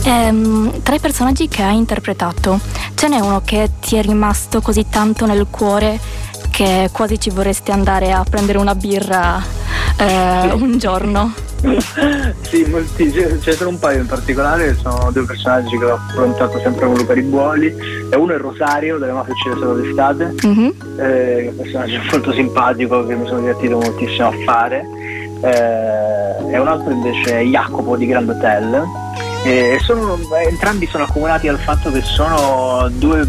Ehm, 0.10 0.82
tra 0.82 0.96
i 0.96 1.00
personaggi 1.00 1.48
che 1.48 1.62
hai 1.62 1.78
interpretato, 1.78 2.60
ce 2.96 3.08
n'è 3.10 3.20
uno 3.20 3.44
che 3.46 3.70
ti 3.80 3.96
è 3.96 4.02
rimasto 4.02 4.60
così 4.60 4.88
tanto 4.90 5.28
nel 5.28 5.46
cuore 5.52 6.00
che 6.50 6.90
quasi 6.92 7.20
ci 7.20 7.30
vorresti 7.30 7.70
andare 7.70 8.12
a 8.12 8.24
prendere 8.28 8.58
una 8.58 8.74
birra 8.74 9.40
eh, 10.00 10.52
un 10.52 10.80
giorno? 10.80 11.32
sì, 12.42 12.66
molti, 12.72 13.12
ce 13.12 13.40
ne 13.46 13.52
sono 13.52 13.70
un 13.70 13.78
paio 13.78 14.00
in 14.00 14.08
particolare, 14.08 14.76
sono 14.82 15.12
due 15.12 15.26
personaggi 15.26 15.78
che 15.78 15.86
ho 15.86 15.94
affrontato 15.94 16.58
sempre 16.58 16.88
con 16.88 16.96
Luca 16.96 17.14
Ribuoli, 17.14 17.72
e 18.10 18.16
uno 18.16 18.34
è 18.34 18.38
Rosario 18.38 18.98
delle 18.98 19.12
Mafie 19.12 19.34
uccide 19.34 19.56
solo 19.60 19.74
d'estate, 19.76 20.36
Mhm. 20.42 20.74
eh, 20.98 21.48
un 21.50 21.56
personaggio 21.56 22.00
molto 22.10 22.32
simpatico 22.34 23.06
che 23.06 23.14
mi 23.16 23.28
sono 23.28 23.42
divertito 23.42 23.78
moltissimo 23.78 24.30
a 24.30 24.34
fare, 24.44 24.84
eh, 25.42 26.52
e 26.52 26.58
un 26.58 26.68
altro 26.68 26.92
invece 26.92 27.42
è 27.42 27.44
Jacopo 27.44 27.96
di 27.96 28.08
Grand 28.08 28.28
Hotel. 28.28 28.84
E 29.44 29.80
sono, 29.84 30.18
eh, 30.38 30.48
entrambi 30.50 30.88
sono 30.88 31.04
accomunati 31.06 31.48
dal 31.48 31.60
fatto 31.60 31.92
che 31.92 32.02
sono 32.02 32.90
due, 32.92 33.22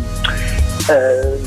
eh, 0.89 1.39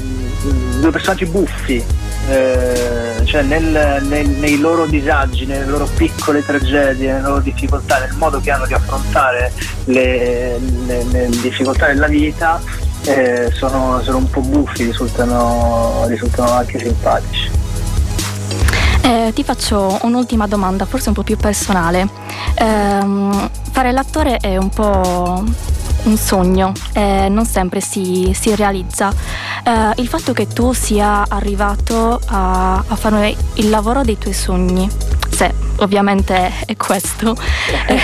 due 0.79 0.89
personaggi 0.91 1.25
buffi, 1.25 1.83
eh, 2.29 3.21
cioè 3.25 3.41
nel- 3.41 4.01
nel- 4.07 4.29
nei 4.29 4.57
loro 4.59 4.85
disagi, 4.85 5.45
nelle 5.45 5.65
loro 5.65 5.85
piccole 5.95 6.43
tragedie, 6.45 7.11
nelle 7.11 7.27
loro 7.27 7.39
difficoltà, 7.41 7.99
nel 7.99 8.13
modo 8.15 8.39
che 8.39 8.51
hanno 8.51 8.65
di 8.65 8.73
affrontare 8.73 9.51
le, 9.85 10.57
le- 10.85 11.03
le 11.03 11.29
difficoltà 11.41 11.87
della 11.87 12.07
vita, 12.07 12.61
eh, 13.05 13.51
sono, 13.53 14.01
sono 14.01 14.17
un 14.17 14.29
po' 14.29 14.39
buffi, 14.41 14.85
risultano, 14.85 16.05
risultano 16.07 16.51
anche 16.51 16.79
simpatici. 16.79 17.51
Eh, 19.01 19.31
ti 19.35 19.43
faccio 19.43 19.99
un'ultima 20.03 20.47
domanda, 20.47 20.85
forse 20.85 21.09
un 21.09 21.15
po' 21.15 21.23
più 21.23 21.35
personale. 21.35 22.07
Ehm, 22.55 23.49
fare 23.73 23.91
l'attore 23.91 24.37
è 24.37 24.55
un 24.55 24.69
po' 24.69 25.43
un 26.03 26.17
sogno, 26.17 26.73
eh, 26.93 27.27
non 27.27 27.43
sempre 27.45 27.81
si, 27.81 28.31
si 28.39 28.55
realizza. 28.55 29.11
Eh, 29.63 29.93
il 29.95 30.07
fatto 30.07 30.31
che 30.31 30.47
tu 30.47 30.73
sia 30.73 31.25
arrivato 31.27 32.21
a, 32.27 32.75
a 32.75 32.95
fare 32.95 33.35
il 33.55 33.69
lavoro 33.69 34.03
dei 34.03 34.19
tuoi 34.19 34.33
sogni, 34.33 34.87
se 35.27 35.51
ovviamente 35.77 36.51
è 36.65 36.75
questo, 36.77 37.35
eh, 37.87 37.99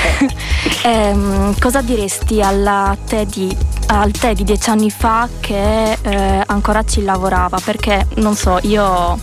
ehm, 0.85 1.59
cosa 1.59 1.81
diresti 1.81 2.41
alla 2.41 2.97
te 3.05 3.27
di, 3.27 3.55
al 3.87 4.09
te 4.11 4.33
di 4.33 4.43
dieci 4.43 4.71
anni 4.71 4.89
fa 4.89 5.29
che 5.39 5.97
eh, 6.01 6.43
ancora 6.47 6.83
ci 6.83 7.03
lavorava? 7.03 7.59
Perché 7.63 8.07
non 8.15 8.35
so, 8.35 8.57
io 8.63 9.19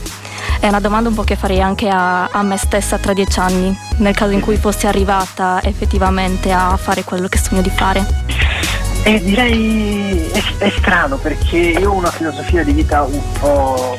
è 0.61 0.69
una 0.69 0.81
domanda 0.81 1.09
un 1.09 1.15
po' 1.15 1.23
che 1.23 1.37
farei 1.37 1.61
anche 1.61 1.89
a, 1.89 2.27
a 2.27 2.43
me 2.43 2.57
stessa 2.57 2.99
tra 2.99 3.13
dieci 3.13 3.39
anni, 3.39 3.77
nel 3.99 4.15
caso 4.15 4.33
in 4.33 4.41
cui 4.41 4.57
fossi 4.57 4.87
arrivata 4.87 5.61
effettivamente 5.63 6.53
a 6.53 6.77
fare 6.77 7.05
quello 7.05 7.29
che 7.29 7.39
sogno 7.39 7.63
di 7.63 7.71
fare. 7.71 8.05
E 9.03 9.23
direi 9.23 10.31
è, 10.33 10.43
è 10.59 10.71
strano 10.71 11.17
perché 11.17 11.57
io 11.57 11.93
ho 11.93 11.95
una 11.95 12.11
filosofia 12.11 12.65
di 12.65 12.73
vita 12.73 13.03
un 13.03 13.21
po'... 13.39 13.97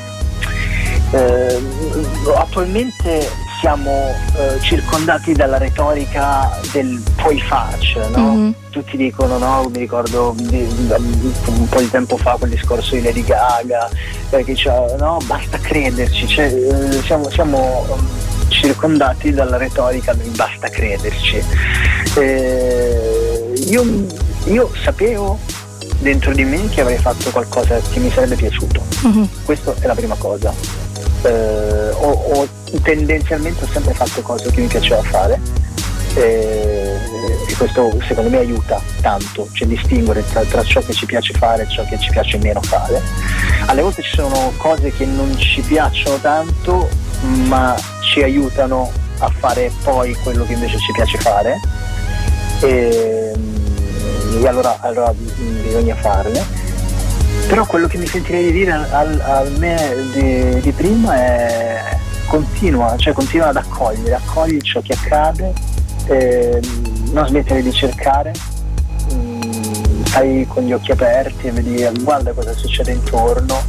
eh, 1.11 1.61
attualmente 2.35 3.29
siamo 3.59 4.13
eh, 4.35 4.59
circondati 4.61 5.33
dalla 5.33 5.57
retorica 5.57 6.59
del 6.71 7.01
puoi 7.15 7.41
farcela, 7.41 8.07
no? 8.09 8.33
Mhm. 8.35 8.53
Tutti 8.69 8.97
dicono, 8.97 9.37
no? 9.37 9.69
Mi 9.71 9.79
ricordo 9.79 10.33
di- 10.37 10.67
un 11.47 11.67
po' 11.69 11.79
di 11.79 11.89
tempo 11.89 12.17
fa 12.17 12.35
quel 12.37 12.51
discorso 12.51 12.95
di 12.95 13.01
Lady 13.01 13.23
Gaga, 13.23 13.89
eh, 14.29 14.43
che 14.43 14.53
diceva, 14.53 14.85
no, 14.97 15.17
basta 15.25 15.57
crederci, 15.57 16.27
cioè, 16.27 16.45
eh, 16.45 17.01
siamo, 17.03 17.29
siamo 17.29 17.85
um, 17.89 18.07
circondati 18.49 19.33
dalla 19.33 19.57
retorica 19.57 20.13
del 20.13 20.29
basta 20.29 20.69
crederci. 20.69 21.43
Eh, 22.15 23.53
io, 23.67 24.05
io 24.45 24.71
sapevo 24.83 25.39
dentro 25.99 26.31
di 26.33 26.43
me 26.43 26.69
che 26.69 26.81
avrei 26.81 26.97
fatto 26.97 27.29
qualcosa 27.31 27.79
che 27.91 27.99
mi 27.99 28.11
sarebbe 28.11 28.35
piaciuto. 28.35 28.81
Questa 29.43 29.73
è 29.79 29.87
la 29.87 29.95
prima 29.95 30.15
cosa. 30.15 30.53
Eh, 31.27 31.89
ho, 31.91 32.11
ho- 32.11 32.47
tendenzialmente 32.81 33.63
ho 33.63 33.67
sempre 33.67 33.93
fatto 33.93 34.21
cose 34.21 34.49
che 34.51 34.61
mi 34.61 34.67
piaceva 34.67 35.01
fare 35.03 35.39
eh, 36.15 36.95
e 37.47 37.53
questo 37.57 37.91
secondo 38.07 38.29
me 38.29 38.37
aiuta 38.37 38.79
tanto, 39.01 39.47
cioè 39.51 39.67
distinguere 39.67 40.23
tra, 40.29 40.41
tra 40.41 40.63
ciò 40.63 40.81
che 40.81 40.93
ci 40.93 41.05
piace 41.05 41.33
fare 41.33 41.63
e 41.63 41.69
ciò 41.69 41.83
che 41.85 41.99
ci 41.99 42.09
piace 42.11 42.37
meno 42.37 42.61
fare. 42.61 43.01
Alle 43.67 43.81
volte 43.81 44.01
ci 44.01 44.15
sono 44.15 44.51
cose 44.57 44.91
che 44.91 45.05
non 45.05 45.37
ci 45.37 45.61
piacciono 45.61 46.17
tanto 46.17 46.87
ma 47.21 47.75
ci 48.01 48.21
aiutano 48.23 48.91
a 49.19 49.29
fare 49.29 49.71
poi 49.83 50.13
quello 50.23 50.45
che 50.45 50.53
invece 50.53 50.77
ci 50.77 50.91
piace 50.91 51.17
fare 51.17 51.59
e, 52.61 53.33
e 54.39 54.47
allora, 54.47 54.77
allora 54.81 55.11
mm, 55.13 55.61
bisogna 55.63 55.95
farle. 55.95 56.65
Però 57.47 57.65
quello 57.65 57.87
che 57.87 57.97
mi 57.97 58.05
sentirei 58.05 58.45
di 58.45 58.51
dire 58.51 58.73
al, 58.73 59.21
al 59.21 59.51
me 59.57 59.95
di, 60.13 60.59
di 60.59 60.71
prima 60.73 61.15
è 61.15 61.97
continua, 62.27 62.95
cioè 62.97 63.13
continua 63.13 63.47
ad 63.47 63.55
accogliere, 63.55 64.15
accogli 64.15 64.59
ciò 64.59 64.81
che 64.81 64.93
accade, 64.93 65.53
ehm, 66.07 67.11
non 67.11 67.25
smettere 67.25 67.61
di 67.61 67.71
cercare, 67.71 68.33
mm, 69.13 70.03
stai 70.03 70.45
con 70.45 70.63
gli 70.63 70.73
occhi 70.73 70.91
aperti 70.91 71.47
e 71.47 71.51
vedi, 71.51 71.87
guarda 72.01 72.33
cosa 72.33 72.53
succede 72.53 72.91
intorno 72.91 73.63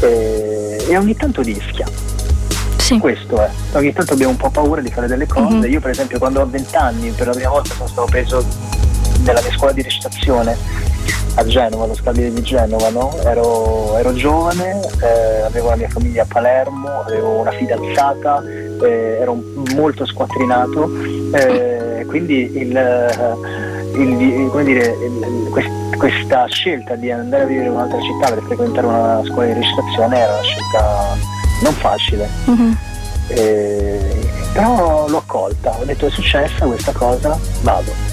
e, 0.00 0.84
e 0.88 0.96
ogni 0.96 1.14
tanto 1.14 1.42
rischia. 1.42 1.86
Questo 2.98 3.40
è, 3.40 3.48
ogni 3.72 3.92
tanto 3.92 4.14
abbiamo 4.14 4.32
un 4.32 4.38
po' 4.38 4.50
paura 4.50 4.80
di 4.80 4.90
fare 4.90 5.06
delle 5.06 5.26
cose. 5.26 5.54
Mhm. 5.54 5.70
Io 5.70 5.80
per 5.80 5.90
esempio 5.90 6.18
quando 6.18 6.40
ho 6.40 6.46
20 6.46 6.76
anni 6.76 7.10
per 7.10 7.28
la 7.28 7.32
prima 7.32 7.50
volta 7.50 7.74
sono 7.74 7.88
stato 7.88 8.06
preso 8.10 8.44
nella 9.20 9.40
mia 9.42 9.52
scuola 9.52 9.72
di 9.72 9.82
recitazione 9.82 10.56
a 11.38 11.44
Genova, 11.44 11.84
allo 11.84 11.94
Scalabile 11.94 12.32
di 12.32 12.42
Genova, 12.42 12.88
no? 12.90 13.14
ero, 13.22 13.96
ero 13.98 14.12
giovane, 14.14 14.80
eh, 15.02 15.40
avevo 15.42 15.68
la 15.70 15.76
mia 15.76 15.88
famiglia 15.88 16.22
a 16.22 16.26
Palermo, 16.26 17.00
avevo 17.06 17.40
una 17.40 17.50
fidanzata, 17.52 18.42
eh, 18.82 19.18
ero 19.20 19.36
molto 19.74 20.06
squattrinato, 20.06 20.90
eh, 21.32 22.04
quindi 22.08 22.50
il, 22.56 22.70
il- 23.96 24.48
come 24.50 24.64
dire, 24.64 24.86
il- 24.86 25.48
quest- 25.50 25.96
questa 25.98 26.46
scelta 26.46 26.94
di 26.94 27.10
andare 27.10 27.42
a 27.44 27.46
vivere 27.46 27.66
in 27.66 27.72
un'altra 27.72 28.00
città 28.00 28.32
per 28.32 28.42
frequentare 28.44 28.86
una 28.86 29.22
scuola 29.26 29.46
di 29.46 29.52
recitazione 29.54 30.18
era 30.18 30.32
una 30.32 30.42
scelta 30.42 31.16
non 31.62 31.72
facile. 31.74 32.28
Eh, 33.28 34.28
però 34.52 35.06
l'ho 35.08 35.18
accolta, 35.18 35.76
ho 35.78 35.84
detto 35.84 36.06
è 36.06 36.10
successa 36.10 36.64
questa 36.66 36.92
cosa, 36.92 37.36
vado. 37.62 38.05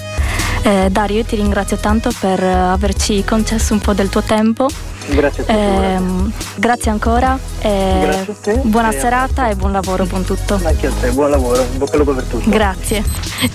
Eh, 0.66 0.88
Dario, 0.90 1.18
io 1.18 1.24
ti 1.24 1.36
ringrazio 1.36 1.76
tanto 1.76 2.10
per 2.18 2.42
eh, 2.42 2.50
averci 2.50 3.22
concesso 3.22 3.74
un 3.74 3.80
po' 3.80 3.92
del 3.92 4.08
tuo 4.08 4.22
tempo. 4.22 4.66
Grazie 5.08 5.42
a 5.42 5.46
te. 5.46 5.52
Ehm, 5.52 6.32
grazie 6.54 6.90
ancora. 6.90 7.38
e 7.60 7.98
Grazie 8.00 8.32
a 8.32 8.36
te. 8.40 8.60
Buona 8.62 8.90
E 8.90 8.96
a 8.96 9.00
serata 9.00 9.48
e 9.50 9.56
buon 9.56 9.72
lavoro, 9.72 10.06
buon 10.06 10.24
tutto. 10.24 10.58
Anche 10.64 10.86
a 10.86 10.92
te, 10.98 11.10
buon 11.10 11.28
lavoro, 11.28 11.66
bocca 11.76 11.92
al 11.92 11.98
lupo 11.98 12.14
per 12.14 12.24
tutto. 12.24 12.48
Grazie. 12.48 13.04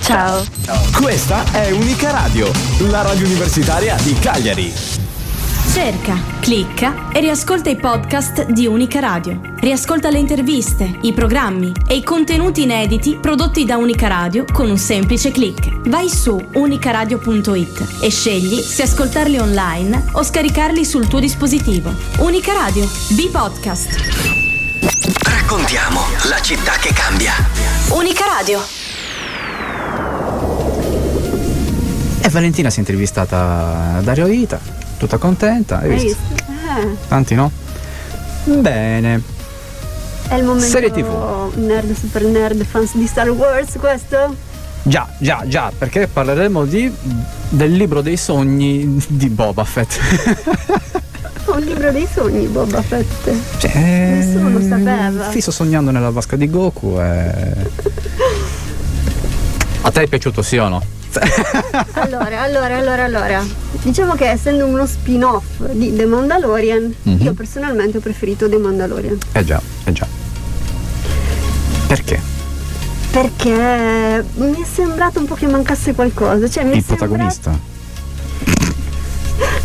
Ciao. 0.01 0.45
Questa 1.01 1.43
è 1.51 1.71
Unica 1.71 2.11
Radio, 2.11 2.51
la 2.89 3.01
radio 3.01 3.25
universitaria 3.25 3.95
di 4.03 4.13
Cagliari. 4.13 4.73
Cerca, 5.71 6.17
clicca 6.39 7.11
e 7.11 7.19
riascolta 7.19 7.69
i 7.69 7.75
podcast 7.75 8.47
di 8.47 8.65
Unica 8.65 8.99
Radio. 8.99 9.39
Riascolta 9.59 10.09
le 10.09 10.17
interviste, 10.17 10.97
i 11.01 11.13
programmi 11.13 11.71
e 11.87 11.95
i 11.95 12.03
contenuti 12.03 12.63
inediti 12.63 13.17
prodotti 13.21 13.65
da 13.65 13.77
Unica 13.77 14.07
Radio 14.07 14.45
con 14.51 14.67
un 14.67 14.77
semplice 14.79 15.29
clic. 15.29 15.87
Vai 15.87 16.09
su 16.09 16.43
unicaradio.it 16.53 17.99
e 18.01 18.09
scegli 18.09 18.59
se 18.61 18.81
ascoltarli 18.81 19.37
online 19.37 20.05
o 20.13 20.23
scaricarli 20.23 20.83
sul 20.83 21.07
tuo 21.07 21.19
dispositivo. 21.19 21.93
Unica 22.17 22.51
Radio, 22.51 22.89
B-Podcast. 23.11 23.89
Raccontiamo 25.23 25.99
la 26.29 26.41
città 26.41 26.73
che 26.81 26.91
cambia. 26.93 27.33
Unica 27.91 28.25
Radio. 28.25 28.59
E 32.21 32.29
Valentina 32.29 32.71
si 32.71 32.77
è 32.77 32.79
intervistata 32.79 33.97
a 33.97 34.01
Dario 34.01 34.25
Vita, 34.25 34.59
tutta 34.99 35.17
contenta, 35.17 35.79
hai 35.79 35.89
Hai 35.91 35.99
visto? 36.03 36.17
visto? 36.29 36.43
Eh, 36.51 36.95
Tanti 37.07 37.33
no? 37.35 37.51
Bene. 38.43 39.21
è 40.27 40.35
il 40.35 40.43
momento 40.43 40.67
Serie 40.67 40.91
TV. 40.91 41.51
nerd, 41.55 41.93
super 41.95 42.23
nerd, 42.23 42.63
fans 42.65 42.95
di 42.95 43.07
Star 43.07 43.29
Wars 43.31 43.75
questo? 43.79 44.35
Già, 44.83 45.07
già, 45.17 45.43
già, 45.45 45.71
perché 45.77 46.07
parleremo 46.07 46.65
di, 46.65 46.91
del 47.49 47.73
libro 47.73 48.01
dei 48.01 48.17
sogni 48.17 49.01
di 49.07 49.29
Boba 49.29 49.63
Fett. 49.65 49.99
Un 51.45 51.59
libro 51.59 51.91
dei 51.91 52.07
sogni, 52.11 52.45
Boba 52.47 52.81
Fett. 52.81 53.31
Cioè, 53.57 53.71
Nessuno 53.75 54.49
lo 54.49 54.61
sapeva. 54.61 55.29
Fisso 55.29 55.51
sognando 55.51 55.91
nella 55.91 56.09
vasca 56.11 56.35
di 56.35 56.49
Goku 56.49 56.97
e... 56.99 57.53
A 59.81 59.91
te 59.91 60.03
è 60.03 60.07
piaciuto 60.07 60.41
sì 60.41 60.57
o 60.57 60.67
no? 60.69 60.81
Allora, 61.93 62.41
allora, 62.41 62.77
allora, 62.77 63.03
allora. 63.03 63.43
Diciamo 63.81 64.13
che 64.15 64.29
essendo 64.29 64.65
uno 64.65 64.85
spin-off 64.85 65.65
di 65.71 65.95
The 65.95 66.05
Mandalorian, 66.05 66.93
Mhm. 67.03 67.21
io 67.21 67.33
personalmente 67.33 67.97
ho 67.97 68.01
preferito 68.01 68.47
The 68.49 68.57
Mandalorian. 68.57 69.17
Eh 69.33 69.43
già, 69.45 69.61
eh 69.85 69.91
già. 69.91 70.05
Perché? 71.87 72.19
Perché 73.11 74.23
mi 74.35 74.61
è 74.61 74.65
sembrato 74.71 75.19
un 75.19 75.25
po' 75.25 75.33
che 75.35 75.47
mancasse 75.47 75.93
qualcosa. 75.93 76.47
Cioè, 76.47 76.63
mi 76.63 76.71
è 76.73 76.75
Il 76.75 76.83
protagonista? 76.83 77.49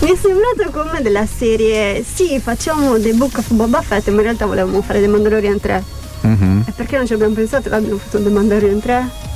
mi 0.01 0.11
è 0.11 0.17
sembrato 0.17 0.71
come 0.71 1.03
della 1.03 1.27
serie. 1.27 2.03
Sì, 2.05 2.41
facciamo 2.41 2.99
The 2.99 3.13
Book 3.13 3.39
of 3.39 3.51
Boba 3.53 3.83
Fett, 3.83 4.09
ma 4.09 4.17
in 4.17 4.23
realtà 4.23 4.47
volevamo 4.47 4.81
fare 4.83 5.01
The 5.01 5.09
Mandalorian 5.09 5.61
3. 5.61 5.83
Mhm. 6.23 6.65
E 6.67 6.73
perché 6.73 6.97
non 6.97 7.07
ci 7.07 7.13
abbiamo 7.13 7.35
pensato? 7.35 7.69
L'abbiamo 7.69 7.99
fatto 7.99 8.23
The 8.23 8.31
Mandalorian 8.31 8.81
3. 8.81 9.33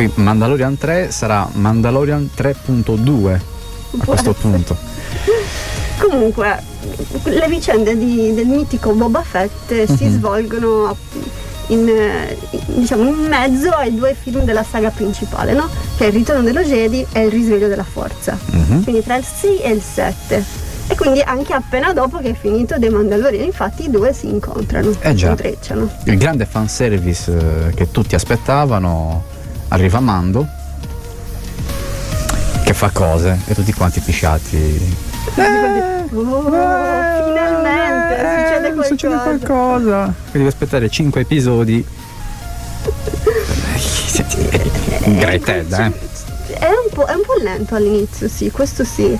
Poi 0.00 0.10
Mandalorian 0.14 0.78
3 0.78 1.10
sarà 1.10 1.46
Mandalorian 1.52 2.30
3.2 2.34 3.32
a 4.00 4.04
questo 4.06 4.32
punto. 4.32 4.74
Comunque, 5.98 6.56
le 7.24 7.46
vicende 7.48 7.98
di- 7.98 8.32
del 8.32 8.46
mitico 8.46 8.92
Boba 8.94 9.22
Fett 9.22 9.84
si 9.94 10.04
Mhm. 10.06 10.12
svolgono 10.16 10.96
in, 11.66 11.86
eh, 11.86 12.38
diciamo, 12.76 13.02
in 13.10 13.26
mezzo 13.28 13.68
ai 13.72 13.94
due 13.94 14.16
film 14.18 14.40
della 14.44 14.64
saga 14.64 14.88
principale, 14.88 15.52
no? 15.52 15.68
Che 15.98 16.04
è 16.04 16.06
Il 16.06 16.14
ritorno 16.14 16.40
dello 16.40 16.62
Jedi 16.62 17.04
e 17.12 17.24
Il 17.24 17.30
risveglio 17.30 17.68
della 17.68 17.84
forza. 17.84 18.38
Mhm. 18.52 18.82
Quindi 18.84 19.02
tra 19.04 19.16
il 19.16 19.24
6 19.24 19.58
e 19.60 19.68
il 19.70 19.82
7. 19.82 20.42
E 20.86 20.96
quindi 20.96 21.20
anche 21.20 21.52
appena 21.52 21.92
dopo 21.92 22.16
che 22.20 22.30
è 22.30 22.34
finito 22.34 22.76
The 22.78 22.88
Mandalorian, 22.88 23.44
infatti 23.44 23.84
i 23.84 23.90
due 23.90 24.14
si 24.14 24.28
incontrano, 24.30 24.92
Eh 24.98 25.14
si 25.14 25.26
intrecciano. 25.26 25.90
Il 26.04 26.16
grande 26.16 26.46
fanservice 26.46 27.36
eh, 27.68 27.74
che 27.74 27.90
tutti 27.90 28.14
aspettavano 28.14 29.36
arriva 29.70 30.00
Mando 30.00 30.46
che 32.64 32.74
fa 32.74 32.90
cose 32.90 33.40
e 33.46 33.54
tutti 33.54 33.72
quanti 33.72 33.98
pisciati. 34.00 34.96
Oh, 36.12 36.44
finalmente 37.24 38.16
succede 38.16 38.72
qualcosa. 38.72 38.82
Eh, 38.82 38.84
Succede 38.84 39.16
qualcosa. 39.16 40.02
Quindi 40.04 40.14
devi 40.32 40.46
aspettare 40.46 40.88
5 40.88 41.20
episodi. 41.20 41.84
Great 45.04 45.42
Ted, 45.42 45.72
eh. 45.72 45.92
È 46.58 46.66
un, 46.66 46.90
po', 46.92 47.06
è 47.06 47.14
un 47.14 47.22
po' 47.24 47.34
lento 47.42 47.74
all'inizio, 47.74 48.28
sì, 48.28 48.50
questo 48.50 48.84
sì. 48.84 49.18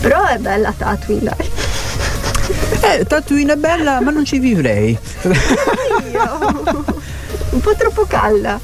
Però 0.00 0.24
è 0.24 0.38
bella 0.38 0.72
Tatooine, 0.76 1.22
dai. 1.22 1.50
Eh, 2.80 3.04
Tatooine 3.04 3.52
è 3.52 3.56
bella, 3.56 4.00
ma 4.00 4.10
non 4.10 4.24
ci 4.24 4.38
vivrei. 4.38 4.98
un 7.50 7.60
po' 7.60 7.74
troppo 7.76 8.04
calda. 8.06 8.60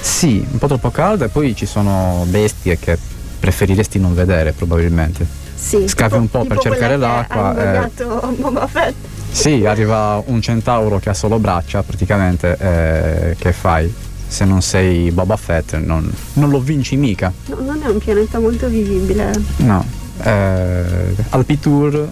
Sì, 0.00 0.46
un 0.50 0.58
po' 0.58 0.66
troppo 0.66 0.90
calda 0.90 1.24
e 1.26 1.28
poi 1.28 1.54
ci 1.54 1.66
sono 1.66 2.24
bestie 2.28 2.78
che 2.78 2.98
preferiresti 3.40 3.98
non 3.98 4.14
vedere 4.14 4.52
probabilmente. 4.52 5.26
Sì. 5.54 5.88
Scavi 5.88 6.10
tipo- 6.10 6.16
un 6.20 6.28
po' 6.28 6.44
per 6.44 6.58
cercare 6.58 6.94
che 6.94 7.00
l'acqua. 7.00 7.54
Ha 7.54 7.84
eh, 7.86 7.90
Boba 8.36 8.66
Fett. 8.66 8.94
Sì, 9.30 9.64
arriva 9.66 10.22
un 10.26 10.40
centauro 10.40 10.98
che 10.98 11.10
ha 11.10 11.14
solo 11.14 11.38
braccia 11.38 11.82
praticamente. 11.82 12.56
eh, 12.58 13.36
che 13.38 13.52
fai? 13.52 13.92
Se 14.28 14.44
non 14.44 14.60
sei 14.60 15.10
Boba 15.12 15.36
Fett 15.36 15.76
non, 15.76 16.10
non 16.34 16.50
lo 16.50 16.60
vinci 16.60 16.96
mica. 16.96 17.32
No, 17.46 17.56
non 17.60 17.80
è 17.82 17.86
un 17.88 17.98
pianeta 17.98 18.38
molto 18.38 18.68
vivibile. 18.68 19.30
No. 19.58 19.84
Eh, 20.22 21.14
Alpitour 21.30 22.08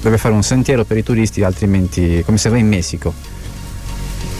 deve 0.00 0.18
fare 0.18 0.34
un 0.34 0.42
sentiero 0.42 0.84
per 0.84 0.96
i 0.96 1.02
turisti, 1.02 1.42
altrimenti 1.42 2.22
come 2.24 2.38
se 2.38 2.48
vai 2.48 2.60
in 2.60 2.68
Messico. 2.68 3.12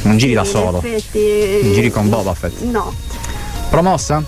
Non 0.04 0.16
giri 0.16 0.32
da 0.34 0.44
solo. 0.44 0.78
effetti- 0.82 1.72
Giri 1.72 1.90
con 1.90 2.08
Boba 2.08 2.34
Fett. 2.34 2.60
No. 2.62 2.92
Promossa? 3.70 4.22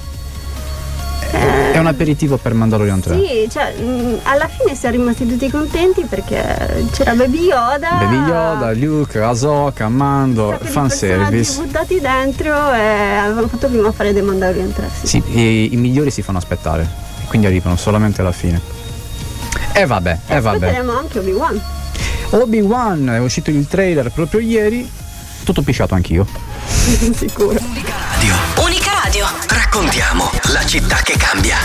È 1.72 1.78
un 1.78 1.86
aperitivo 1.86 2.38
per 2.38 2.54
Mandalorian 2.54 3.00
3. 3.00 3.14
Sì, 3.18 3.48
cioè, 3.50 3.74
alla 4.22 4.48
fine 4.48 4.74
siamo 4.74 4.96
rimasti 4.96 5.26
tutti 5.26 5.50
contenti 5.50 6.04
perché 6.08 6.86
c'era 6.92 7.12
Baby 7.14 7.40
Yoda. 7.44 7.90
Baby 7.98 8.16
Yoda, 8.30 8.72
Luke, 8.72 9.20
Ahsoka, 9.20 9.88
Mando, 9.88 10.58
fanservice. 10.62 11.60
buttati 11.60 12.00
dentro 12.00 12.72
e 12.72 12.80
avevano 13.16 13.48
fatto 13.48 13.68
prima 13.68 13.92
fare 13.92 14.14
The 14.14 14.22
Mandalorian 14.22 14.72
3. 14.72 14.88
Sì. 15.02 15.22
Sì, 15.26 15.72
i, 15.74 15.76
migliori 15.76 16.10
si 16.10 16.22
fanno 16.22 16.38
aspettare, 16.38 16.88
e 17.22 17.26
quindi 17.26 17.46
arrivano 17.46 17.76
solamente 17.76 18.22
alla 18.22 18.32
fine. 18.32 18.58
E 19.72 19.84
vabbè, 19.84 20.18
e 20.28 20.40
vabbè. 20.40 20.56
Aspetteremo 20.56 20.92
anche 20.96 21.18
Obi-Wan. 21.18 21.60
Obi-Wan 22.30 23.08
è 23.10 23.18
uscito 23.18 23.50
il 23.50 23.66
trailer 23.68 24.10
proprio 24.10 24.40
ieri, 24.40 24.88
tutto 25.47 25.62
pisciato 25.62 25.94
anch'io. 25.94 26.26
Sicuro. 26.66 27.61
Unica 28.57 28.90
Radio. 29.05 29.26
Raccontiamo 29.47 30.28
la 30.53 30.66
città 30.66 30.97
che 30.97 31.16
cambia. 31.16 31.57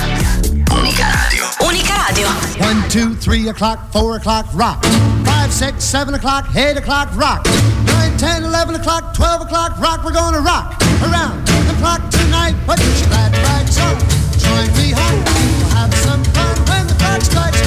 Unica 0.72 1.10
Radio. 1.12 1.50
Unica 1.62 1.94
Radio. 2.08 2.28
One, 2.60 2.86
two, 2.90 3.18
three 3.18 3.50
o'clock, 3.50 3.80
four 3.90 4.18
o'clock, 4.18 4.46
rock. 4.54 4.86
Five, 5.24 5.52
six, 5.52 5.84
seven 5.84 6.14
o'clock, 6.14 6.46
eight 6.56 6.78
o'clock, 6.78 7.10
rock. 7.16 7.48
Nine, 7.86 8.16
ten, 8.18 8.44
eleven 8.44 8.76
o'clock, 8.76 9.16
twelve 9.16 9.42
o'clock, 9.42 9.80
rock. 9.80 10.04
We're 10.04 10.14
gonna 10.14 10.42
rock 10.42 10.78
around 11.02 11.44
the 11.48 11.74
clock 11.80 12.08
tonight. 12.12 12.54
Put 12.68 12.78
your 12.80 13.08
glad 13.10 13.34
rags 13.34 13.80
on. 13.80 13.98
Join 14.38 14.70
me 14.78 14.92
home. 14.94 15.24
We'll 15.26 15.70
have 15.74 15.94
some 15.96 16.24
fun 16.36 16.56
when 16.70 16.86
the 16.86 16.94
clock 17.02 17.22
strikes 17.22 17.61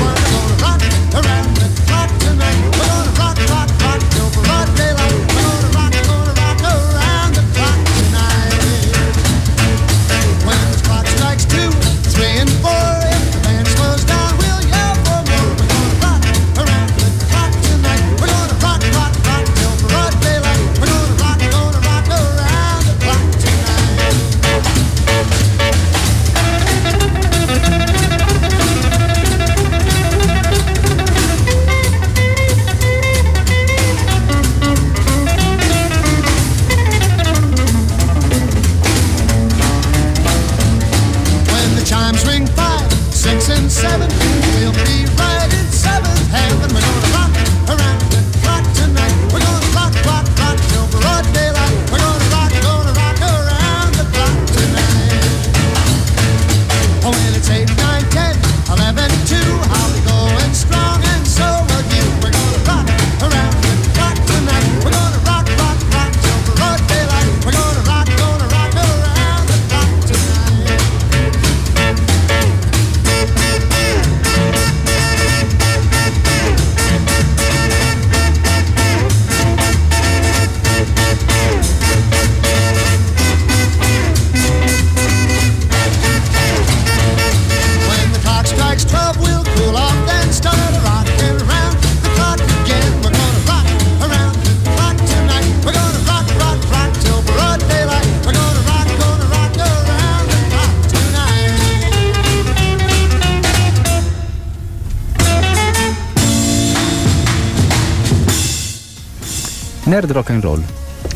Nerd 109.94 110.10
Rock 110.10 110.30
and 110.30 110.42
Roll. 110.42 110.60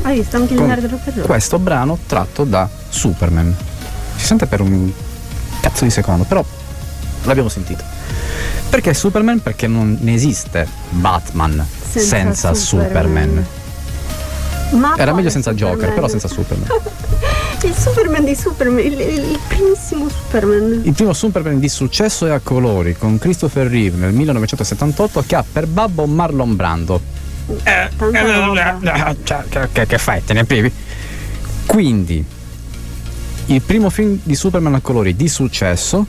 Hai 0.03 0.21
visto 0.21 0.37
anche 0.37 0.55
il 0.55 0.63
nerd 0.63 0.85
rock 0.89 1.09
and 1.09 1.17
roll? 1.17 1.27
Questo 1.27 1.59
brano 1.59 1.99
tratto 2.07 2.45
da 2.45 2.69
Superman. 2.89 3.53
Si 4.15 4.25
sente 4.25 4.47
per 4.47 4.61
un 4.61 4.93
cazzo 5.61 5.83
di 5.83 5.91
secondo, 5.91 6.23
però 6.23 6.45
l'abbiamo 7.25 7.49
sentito. 7.49 7.83
Perché 8.69 8.95
Superman? 8.95 9.43
Perché 9.43 9.67
non 9.67 9.99
ne 10.01 10.15
esiste 10.15 10.69
Batman 10.91 11.67
senza, 11.91 12.09
Senza 12.09 12.55
Superman. 12.55 13.45
Superman. 14.71 14.81
Ma 14.81 14.95
Era 14.97 15.13
meglio 15.13 15.31
senza 15.31 15.51
Superman? 15.51 15.77
Joker, 15.79 15.95
però 15.95 16.07
senza 16.07 16.29
Superman. 16.29 16.69
Il 17.63 17.75
Superman 17.75 18.25
di 18.25 18.37
Superman, 18.37 18.79
il, 18.79 19.01
il 19.01 19.39
primissimo 19.49 20.09
Superman. 20.09 20.83
Il 20.85 20.93
primo 20.93 21.13
Superman 21.13 21.59
di 21.59 21.69
successo 21.69 22.27
è 22.27 22.31
a 22.31 22.39
colori 22.41 22.95
con 22.97 23.19
Christopher 23.19 23.67
Reeve 23.67 23.97
nel 23.97 24.13
1978 24.13 25.25
che 25.27 25.35
ha 25.35 25.45
per 25.51 25.67
babbo 25.67 26.07
Marlon 26.07 26.55
Brando. 26.55 27.18
Tanta 27.65 28.23
roba. 28.23 29.15
Cioè, 29.23 29.69
che, 29.73 29.87
che, 29.87 29.99
fai? 29.99 30.23
Te 30.25 30.33
ne 30.35 30.45
privi? 30.45 30.71
Quindi, 31.67 32.25
il 33.47 33.63
primo 33.63 33.91
film 33.91 34.19
di 34.23 34.35
Superman 34.35 34.75
a 34.75 34.81
colori 34.81 35.17
di 35.17 35.29
successo 35.29 36.07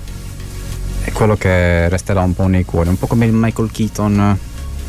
è 1.04 1.12
quello 1.12 1.36
che 1.38 1.88
resterà 1.90 2.22
un 2.22 2.34
po' 2.34 2.48
nei 2.48 2.66
cuori, 2.66 2.90
un 2.90 2.98
po' 3.00 3.08
come 3.08 3.26
il 3.26 3.32
Michael 3.34 3.72
Keaton 3.72 4.38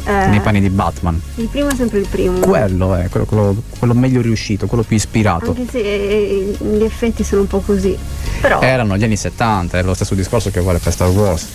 Eh, 0.04 0.26
nei 0.28 0.40
panni 0.40 0.60
di 0.60 0.70
Batman. 0.70 1.20
Il 1.36 1.46
primo 1.48 1.68
è 1.68 1.74
sempre 1.74 1.98
il 1.98 2.06
primo. 2.08 2.38
Quello 2.40 2.94
è 2.94 3.08
quello, 3.10 3.26
quello- 3.26 3.62
quello 3.78 3.94
meglio 3.94 4.20
riuscito, 4.22 4.66
quello 4.66 4.82
più 4.82 4.96
ispirato. 4.96 5.50
Anche 5.50 5.66
se 5.70 5.78
eh, 5.78 6.56
gli 6.58 6.82
effetti 6.82 7.22
sono 7.22 7.42
un 7.42 7.46
po' 7.46 7.60
così. 7.60 7.96
Però 8.40 8.60
Erano 8.62 8.96
gli 8.96 9.04
anni 9.04 9.16
70, 9.16 9.78
è 9.78 9.82
lo 9.82 9.92
stesso 9.94 10.14
discorso 10.14 10.50
che 10.50 10.60
vale 10.60 10.78
per 10.78 10.92
Star 10.92 11.08
Wars. 11.10 11.46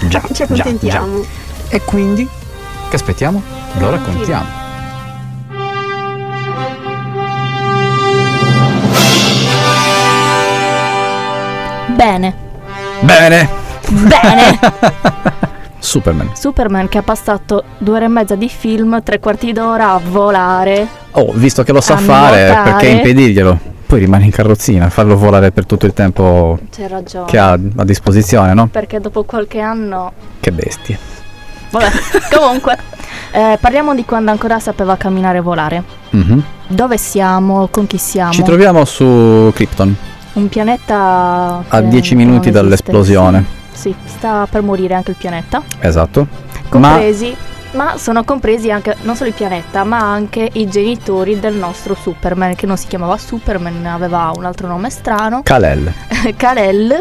Già, 0.08 0.22
ci 0.26 0.32
già, 0.32 0.44
accontentiamo. 0.44 1.20
già. 1.22 1.28
E 1.68 1.80
quindi, 1.82 2.26
che 2.88 2.96
aspettiamo? 2.96 3.42
Lo 3.78 3.90
raccontiamo. 3.90 4.58
Bene, 11.96 12.34
Bene! 13.02 13.48
bene. 13.90 14.58
Superman. 15.78 16.30
Superman 16.34 16.88
che 16.88 16.98
ha 16.98 17.02
passato 17.02 17.64
due 17.78 17.96
ore 17.96 18.04
e 18.04 18.08
mezza 18.08 18.36
di 18.36 18.48
film, 18.48 19.02
tre 19.02 19.18
quarti 19.18 19.52
d'ora 19.52 19.92
a 19.92 20.00
volare. 20.02 20.86
Oh, 21.12 21.32
visto 21.34 21.62
che 21.62 21.72
lo 21.72 21.80
sa 21.80 21.96
fare, 21.96 22.46
nuotare. 22.46 22.70
perché 22.70 22.88
impedirglielo? 22.88 23.58
Poi 23.86 23.98
rimane 23.98 24.24
in 24.24 24.30
carrozzina, 24.30 24.88
farlo 24.88 25.16
volare 25.16 25.50
per 25.50 25.66
tutto 25.66 25.86
il 25.86 25.92
tempo 25.92 26.58
che 27.26 27.38
ha 27.38 27.52
a 27.52 27.84
disposizione, 27.84 28.54
no? 28.54 28.68
Perché 28.68 29.00
dopo 29.00 29.24
qualche 29.24 29.58
anno. 29.60 30.12
Che 30.38 30.52
bestie. 30.52 30.98
Vabbè, 31.70 31.90
comunque. 32.36 32.76
eh, 33.32 33.58
parliamo 33.60 33.94
di 33.94 34.04
quando 34.04 34.30
ancora 34.30 34.58
sapeva 34.58 34.96
camminare 34.96 35.38
e 35.38 35.40
volare. 35.40 35.82
Mhm. 36.10 36.42
Dove 36.68 36.96
siamo? 36.98 37.68
Con 37.70 37.86
chi 37.86 37.98
siamo? 37.98 38.32
Ci 38.32 38.42
troviamo 38.42 38.84
su 38.84 39.50
Krypton, 39.54 39.94
Un 40.34 40.48
pianeta. 40.48 41.64
a 41.66 41.80
che 41.80 41.88
10 41.88 42.14
non 42.14 42.24
minuti 42.26 42.50
dall'esplosione. 42.50 43.44
Sì, 43.72 43.78
sì, 43.90 43.94
sta 44.16 44.46
per 44.50 44.62
morire 44.62 44.94
anche 44.94 45.10
il 45.12 45.16
pianeta. 45.16 45.62
Esatto. 45.80 46.26
Ma 46.70 46.90
Compresi. 46.90 47.36
Ma 47.72 47.96
sono 47.98 48.24
compresi 48.24 48.68
anche 48.72 48.96
non 49.02 49.14
solo 49.14 49.28
il 49.28 49.34
pianeta, 49.34 49.84
ma 49.84 49.98
anche 49.98 50.48
i 50.54 50.68
genitori 50.68 51.38
del 51.38 51.54
nostro 51.54 51.94
Superman, 51.94 52.56
che 52.56 52.66
non 52.66 52.76
si 52.76 52.88
chiamava 52.88 53.16
Superman, 53.16 53.86
aveva 53.86 54.32
un 54.34 54.44
altro 54.44 54.66
nome 54.66 54.90
strano. 54.90 55.42
Kal-El. 55.44 55.92
Kal-El. 56.36 57.00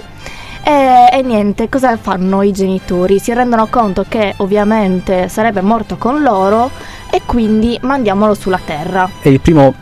E, 0.63 1.09
e 1.11 1.21
niente, 1.21 1.69
cosa 1.69 1.97
fanno 1.97 2.41
i 2.41 2.51
genitori? 2.51 3.19
Si 3.19 3.33
rendono 3.33 3.67
conto 3.67 4.05
che 4.07 4.33
ovviamente 4.37 5.27
sarebbe 5.29 5.61
morto 5.61 5.97
con 5.97 6.21
loro 6.21 6.69
e 7.11 7.21
quindi 7.25 7.77
mandiamolo 7.81 8.33
sulla 8.33 8.59
Terra. 8.63 9.09
È 9.21 9.29
il 9.29 9.39
primo 9.39 9.73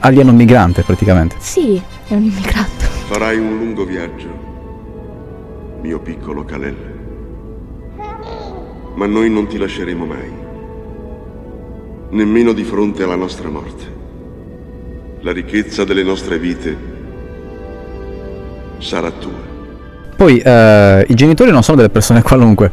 alieno 0.00 0.32
migrante 0.32 0.82
praticamente. 0.82 1.36
Sì, 1.38 1.80
è 2.08 2.14
un 2.14 2.24
immigrato. 2.24 2.84
Farai 3.06 3.38
un 3.38 3.58
lungo 3.58 3.84
viaggio, 3.84 4.28
mio 5.80 6.00
piccolo 6.00 6.44
Kalel. 6.44 6.90
Ma 8.94 9.06
noi 9.06 9.30
non 9.30 9.46
ti 9.46 9.56
lasceremo 9.56 10.04
mai, 10.04 10.32
nemmeno 12.10 12.52
di 12.52 12.62
fronte 12.62 13.02
alla 13.02 13.16
nostra 13.16 13.48
morte. 13.48 14.00
La 15.20 15.32
ricchezza 15.32 15.84
delle 15.84 16.02
nostre 16.02 16.38
vite 16.38 16.76
sarà 18.78 19.10
tua. 19.12 19.41
Poi 20.22 20.38
eh, 20.38 21.04
i 21.08 21.14
genitori 21.14 21.50
non 21.50 21.64
sono 21.64 21.78
delle 21.78 21.90
persone 21.90 22.22
qualunque. 22.22 22.70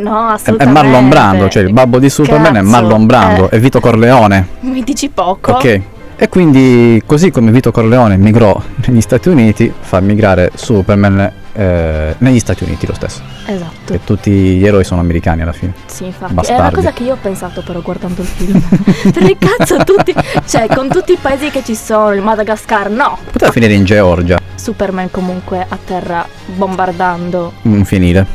No, 0.00 0.26
È, 0.26 0.30
è 0.30 0.34
assolutamente. 0.34 0.82
Marlon 0.82 1.08
Brando, 1.08 1.48
cioè 1.48 1.62
il 1.62 1.72
babbo 1.72 2.00
di 2.00 2.10
Superman 2.10 2.56
è 2.56 2.58
Cazzo, 2.58 2.70
Marlon 2.70 3.06
Brando, 3.06 3.44
eh. 3.44 3.56
è 3.56 3.60
Vito 3.60 3.78
Corleone. 3.78 4.48
Mi 4.66 4.82
dici 4.82 5.08
poco? 5.08 5.52
Ok. 5.52 5.80
E 6.20 6.28
quindi, 6.28 7.00
così 7.06 7.30
come 7.30 7.52
Vito 7.52 7.70
Corleone 7.70 8.16
migrò 8.16 8.60
negli 8.86 9.00
Stati 9.00 9.28
Uniti, 9.28 9.72
fa 9.78 10.00
migrare 10.00 10.50
Superman 10.52 11.30
eh, 11.52 12.14
negli 12.18 12.40
Stati 12.40 12.64
Uniti 12.64 12.88
lo 12.88 12.94
stesso. 12.94 13.22
Esatto. 13.46 13.92
E 13.92 14.00
tutti 14.02 14.32
gli 14.32 14.66
eroi 14.66 14.82
sono 14.82 15.00
americani 15.00 15.42
alla 15.42 15.52
fine. 15.52 15.74
Sì, 15.86 16.06
infatti. 16.06 16.32
È 16.32 16.34
Bastardi. 16.34 16.60
una 16.60 16.70
cosa 16.72 16.92
che 16.92 17.04
io 17.04 17.12
ho 17.12 17.18
pensato 17.22 17.62
però 17.62 17.80
guardando 17.82 18.22
il 18.22 18.26
film. 18.26 18.60
Perché 19.14 19.36
cazzo 19.38 19.76
tutti. 19.84 20.12
Cioè, 20.44 20.66
con 20.66 20.88
tutti 20.88 21.12
i 21.12 21.18
paesi 21.22 21.50
che 21.50 21.62
ci 21.62 21.76
sono, 21.76 22.12
il 22.12 22.20
Madagascar, 22.20 22.90
no. 22.90 23.16
Poteva 23.30 23.52
finire 23.52 23.74
in 23.74 23.84
Georgia, 23.84 24.40
Superman 24.56 25.12
comunque 25.12 25.64
a 25.68 25.78
terra 25.84 26.26
bombardando. 26.46 27.52
un 27.62 27.84
finire. 27.84 28.26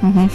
Mhm. 0.00 0.30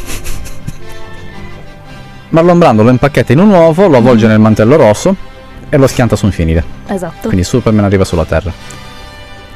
Marlon 2.29 2.57
Brando 2.57 2.81
lo 2.81 2.89
impacchetta 2.89 3.31
in 3.31 3.39
un 3.39 3.49
uovo, 3.51 3.87
lo 3.87 3.97
avvolge 3.97 4.25
nel 4.25 4.39
mantello 4.39 4.75
rosso 4.75 5.33
e 5.69 5.77
lo 5.77 5.87
schianta 5.87 6.15
su 6.15 6.25
un 6.25 6.31
finire. 6.31 6.63
Esatto. 6.87 7.27
Quindi 7.27 7.43
Superman 7.43 7.85
arriva 7.85 8.05
sulla 8.05 8.25
Terra. 8.25 8.51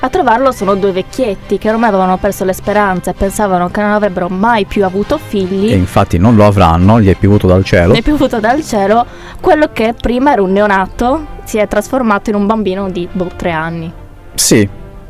A 0.02 0.08
trovarlo 0.08 0.54
sono 0.54 0.76
due 0.76 0.94
vecchietti 0.94 1.58
che 1.58 1.70
ormai 1.70 1.90
avevano 1.90 2.18
perso 2.18 2.46
le 2.46 2.54
speranze 2.54 3.10
e 3.10 3.14
pensavano 3.14 3.70
che 3.70 3.82
non 3.82 3.92
avrebbero 3.92 4.30
mai 4.30 4.64
più 4.64 4.86
avuto 4.86 5.18
figli. 5.18 5.70
E 5.70 5.76
infatti 5.76 6.18
non 6.18 6.36
lo 6.38 6.46
avranno, 6.46 7.02
gli 7.02 7.10
è 7.10 7.16
piovuto 7.16 7.48
dal 7.48 7.66
cielo. 7.66 7.92
Ne 7.92 8.00
è 8.00 8.02
piovuto 8.02 8.40
dal 8.40 8.64
cielo. 8.64 9.06
Quello 9.42 9.70
che 9.74 9.94
prima 10.00 10.32
era 10.32 10.42
un 10.42 10.54
neonato 10.54 11.26
si 11.44 11.58
è 11.58 11.68
trasformato 11.68 12.30
in 12.30 12.38
un 12.38 12.46
bambino 12.46 12.90
di 12.90 13.10
boh, 13.12 13.30
tre 13.36 13.52
anni. 13.52 13.92
Sì, 14.36 14.68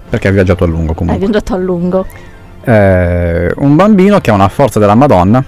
perché 0.09 0.27
ha 0.27 0.31
viaggiato 0.31 0.63
a 0.63 0.67
lungo 0.67 0.95
comunque. 0.95 1.23
viaggiato 1.23 1.53
a 1.53 1.57
lungo. 1.57 2.05
Eh, 2.63 3.53
un 3.57 3.75
bambino 3.75 4.19
che 4.21 4.31
ha 4.31 4.33
una 4.33 4.49
forza 4.49 4.79
della 4.79 4.95
Madonna 4.95 5.43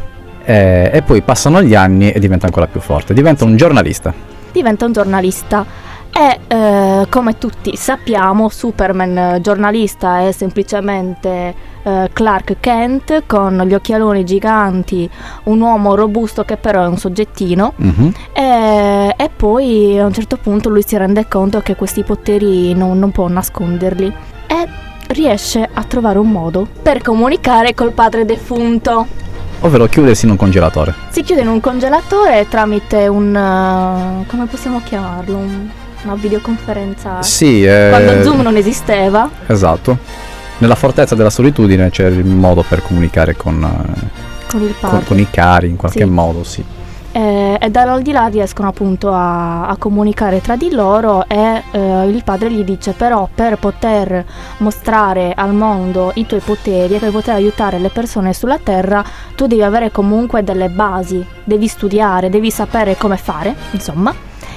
eh, 0.46 0.92
e 0.94 1.02
poi 1.02 1.22
passano 1.24 1.64
gli 1.64 1.74
anni 1.74 2.12
e 2.12 2.20
diventa 2.20 2.46
ancora 2.46 2.68
più 2.68 2.80
forte. 2.80 3.16
Diventa 3.16 3.44
un 3.44 3.58
giornalista. 3.58 4.14
Diventa 4.52 4.86
un 4.86 4.92
giornalista 4.94 5.66
e 6.14 6.40
eh, 6.48 7.06
come 7.10 7.38
tutti 7.38 7.76
sappiamo 7.78 8.50
Superman 8.50 9.18
eh, 9.18 9.42
giornalista 9.42 10.28
è 10.28 10.32
semplicemente 10.34 11.56
eh, 11.84 12.10
Clark 12.12 12.58
Kent 12.60 13.24
con 13.26 13.64
gli 13.66 13.74
occhialoni 13.74 14.26
giganti, 14.26 15.10
un 15.44 15.62
uomo 15.62 15.96
robusto 15.96 16.44
che 16.44 16.58
però 16.58 16.84
è 16.84 16.88
un 16.88 16.98
soggettino 16.98 17.74
Mhm. 17.78 18.14
e, 18.34 19.14
e 19.18 19.30
poi 19.34 19.98
a 20.00 20.06
un 20.06 20.14
certo 20.14 20.36
punto 20.38 20.68
lui 20.70 20.84
si 20.86 20.98
rende 20.98 21.28
conto 21.30 21.62
che 21.62 21.76
questi 21.76 22.04
poteri 22.04 22.74
non, 22.74 23.00
non 23.00 23.12
può 23.12 23.28
nasconderli 23.30 24.14
e 24.48 24.68
riesce 25.08 25.68
a 25.72 25.84
trovare 25.84 26.20
un 26.20 26.30
modo 26.30 26.68
per 26.82 27.02
comunicare 27.02 27.74
col 27.74 27.94
padre 27.94 28.26
defunto. 28.26 29.08
Ovvero 29.64 29.86
chiudersi 29.88 30.26
in 30.26 30.32
un 30.32 30.38
congelatore. 30.38 30.94
Si 31.12 31.22
chiude 31.22 31.42
in 31.42 31.48
un 31.48 31.60
congelatore 31.60 32.48
tramite 32.50 33.08
un... 33.08 33.36
eh, 33.36 34.26
come 34.28 34.46
possiamo 34.48 34.82
chiamarlo? 34.84 35.38
Un- 35.38 35.70
una 36.04 36.16
videoconferenza. 36.16 37.22
Sì, 37.22 37.64
eh, 37.64 37.90
Quando 37.92 38.24
Zoom 38.24 38.42
non 38.42 38.56
esisteva. 38.56 39.30
Esatto. 39.46 40.00
Nella 40.58 40.74
fortezza 40.74 41.14
della 41.14 41.30
solitudine 41.30 41.92
c'è 41.92 42.08
il 42.08 42.26
modo 42.26 42.64
per 42.68 42.82
comunicare 42.82 43.36
con, 43.36 43.62
eh, 43.64 44.48
Con 44.50 44.62
il 44.64 44.74
con- 44.80 45.04
con 45.06 45.20
i 45.20 45.28
cari 45.30 45.70
in 45.70 45.76
qualche 45.76 46.00
Sì. 46.04 46.10
modo, 46.10 46.44
sì. 46.44 46.64
Eh, 47.14 47.58
e 47.60 47.70
dall'aldilà 47.70 48.28
riescono 48.28 48.70
appunto 48.70 49.12
a, 49.12 49.68
a 49.68 49.76
comunicare 49.76 50.40
tra 50.40 50.56
di 50.56 50.72
loro 50.72 51.26
e 51.28 51.62
eh, 51.72 52.08
il 52.08 52.24
padre 52.24 52.50
gli 52.50 52.64
dice 52.64 52.94
però 52.94 53.28
per 53.34 53.58
poter 53.58 54.26
mostrare 54.60 55.34
al 55.36 55.54
mondo 55.54 56.12
i 56.16 56.26
tuoi 56.26 56.40
poteri 56.40 56.96
e 56.96 57.00
per 57.00 57.12
poter 57.12 57.36
aiutare 57.36 57.80
le 57.80 57.90
persone 57.90 58.34
sulla 58.34 58.58
terra 58.58 59.04
tu 59.36 59.46
devi 59.46 59.62
avere 59.62 59.92
comunque 59.92 60.44
delle 60.44 60.70
basi, 60.70 61.26
devi 61.44 61.68
studiare, 61.68 62.30
devi 62.30 62.50
sapere 62.50 62.96
come 62.96 63.18
fare, 63.18 63.56
insomma. 63.72 64.14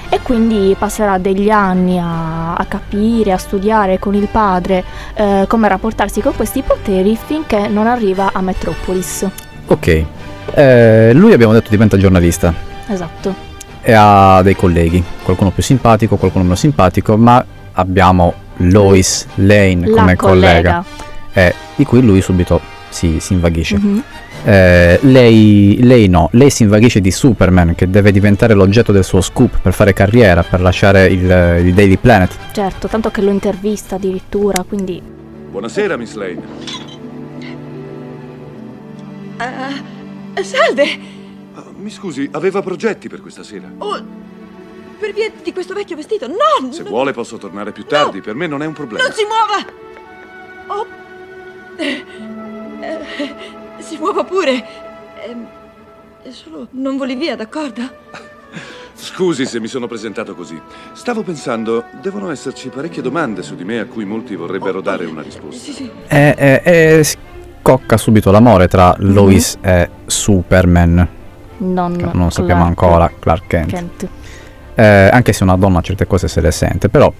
E 0.07 0.21
quindi 0.21 0.75
passerà 0.77 1.17
degli 1.17 1.49
anni 1.49 1.99
a, 1.99 2.55
a 2.55 2.65
capire, 2.65 3.31
a 3.31 3.37
studiare 3.37 3.99
con 3.99 4.13
il 4.13 4.27
padre 4.27 4.83
eh, 5.15 5.45
come 5.47 5.67
rapportarsi 5.67 6.21
con 6.21 6.35
questi 6.35 6.61
poteri 6.61 7.17
finché 7.17 7.67
non 7.67 7.87
arriva 7.87 8.29
a 8.31 8.41
Metropolis. 8.41 9.27
Ok. 9.67 10.05
Eh, 10.53 11.11
lui 11.13 11.33
abbiamo 11.33 11.53
detto 11.53 11.69
diventa 11.69 11.97
giornalista 11.97 12.53
Esatto. 12.87 13.33
e 13.81 13.93
ha 13.93 14.41
dei 14.43 14.55
colleghi, 14.55 15.03
qualcuno 15.23 15.51
più 15.51 15.63
simpatico, 15.63 16.15
qualcuno 16.17 16.43
meno 16.43 16.55
simpatico, 16.55 17.17
ma 17.17 17.43
abbiamo 17.73 18.33
Lois 18.57 19.25
Lane 19.35 19.87
La 19.87 19.95
come 19.99 20.15
collega. 20.15 20.83
collega, 20.83 20.85
eh, 21.33 21.53
di 21.75 21.83
cui 21.83 22.01
lui 22.01 22.21
subito 22.21 22.61
si, 22.89 23.19
si 23.19 23.33
invaghisce. 23.33 23.77
Mhm. 23.77 24.03
Eh, 24.47 24.99
lei, 25.01 25.79
lei 25.81 26.07
no, 26.07 26.29
lei 26.33 26.51
si 26.51 26.61
invaghisce 26.63 27.01
di 27.01 27.09
Superman 27.09 27.73
che 27.73 27.89
deve 27.89 28.11
diventare 28.11 28.53
l'oggetto 28.53 28.91
del 28.91 29.03
suo 29.03 29.19
scoop 29.19 29.59
per 29.59 29.73
fare 29.73 29.91
carriera, 29.93 30.43
per 30.43 30.61
lasciare 30.61 31.07
il, 31.07 31.23
il 31.65 31.73
Daily 31.73 31.97
Planet. 31.97 32.31
Certo, 32.51 32.87
tanto 32.87 33.09
che 33.09 33.21
lo 33.21 33.31
intervista 33.31 33.95
addirittura, 33.95 34.63
quindi... 34.67 35.01
Buonasera, 35.49 35.97
Miss 35.97 36.13
Lane. 36.13 36.41
Eh, 39.37 39.93
salve! 40.43 41.23
Mi 41.77 41.89
scusi, 41.89 42.27
aveva 42.31 42.61
progetti 42.61 43.07
per 43.07 43.21
questa 43.21 43.43
sera? 43.43 43.71
Oh, 43.77 44.03
per 44.99 45.13
via 45.13 45.31
di 45.43 45.53
questo 45.53 45.73
vecchio 45.73 45.95
vestito? 45.95 46.27
No! 46.27 46.71
Se 46.71 46.83
no, 46.83 46.89
vuole 46.89 47.13
posso 47.13 47.37
tornare 47.37 47.71
più 47.71 47.85
tardi, 47.85 48.21
per 48.21 48.35
me 48.35 48.47
non 48.47 48.61
è 48.61 48.65
un 48.65 48.73
problema. 48.73 49.03
Non 49.03 49.13
si 49.13 49.23
muova! 49.23 49.83
Oh. 50.67 50.85
Eh, 51.77 52.05
eh, 52.81 53.35
si 53.79 53.97
muova 53.97 54.23
pure. 54.23 54.65
È 56.23 56.31
solo 56.31 56.67
non 56.71 56.97
voli 56.97 57.15
via, 57.15 57.35
d'accordo? 57.35 57.81
Scusi 58.93 59.45
se 59.45 59.59
mi 59.59 59.67
sono 59.67 59.87
presentato 59.87 60.33
così. 60.33 60.59
Stavo 60.93 61.21
pensando, 61.21 61.85
devono 62.01 62.31
esserci 62.31 62.69
parecchie 62.69 63.01
domande 63.01 63.43
su 63.43 63.55
di 63.55 63.63
me 63.63 63.79
a 63.79 63.85
cui 63.85 64.05
molti 64.05 64.35
vorrebbero 64.35 64.81
dare 64.81 65.05
una 65.05 65.21
risposta. 65.21 65.61
Sì, 65.63 65.71
sì. 65.73 65.91
E, 66.07 66.35
e- 66.37 66.61
e 66.63 67.03
scocca 67.65 67.97
subito 67.97 68.29
l'amore 68.29 68.67
tra 68.67 68.93
Lois 68.99 69.57
e 69.59 69.89
Superman. 70.05 71.07
Non, 71.57 72.11
non 72.13 72.29
sappiamo 72.29 72.61
Clark 72.61 72.67
ancora, 72.83 73.11
Clark 73.17 73.47
Kent. 73.47 73.69
Kent. 73.71 74.07
Eh, 74.75 75.09
anche 75.11 75.33
se 75.33 75.41
una 75.43 75.55
donna 75.55 75.81
certe 75.81 76.05
cose 76.05 76.27
se 76.27 76.41
le 76.41 76.51
sente, 76.51 76.89
però 76.89 77.11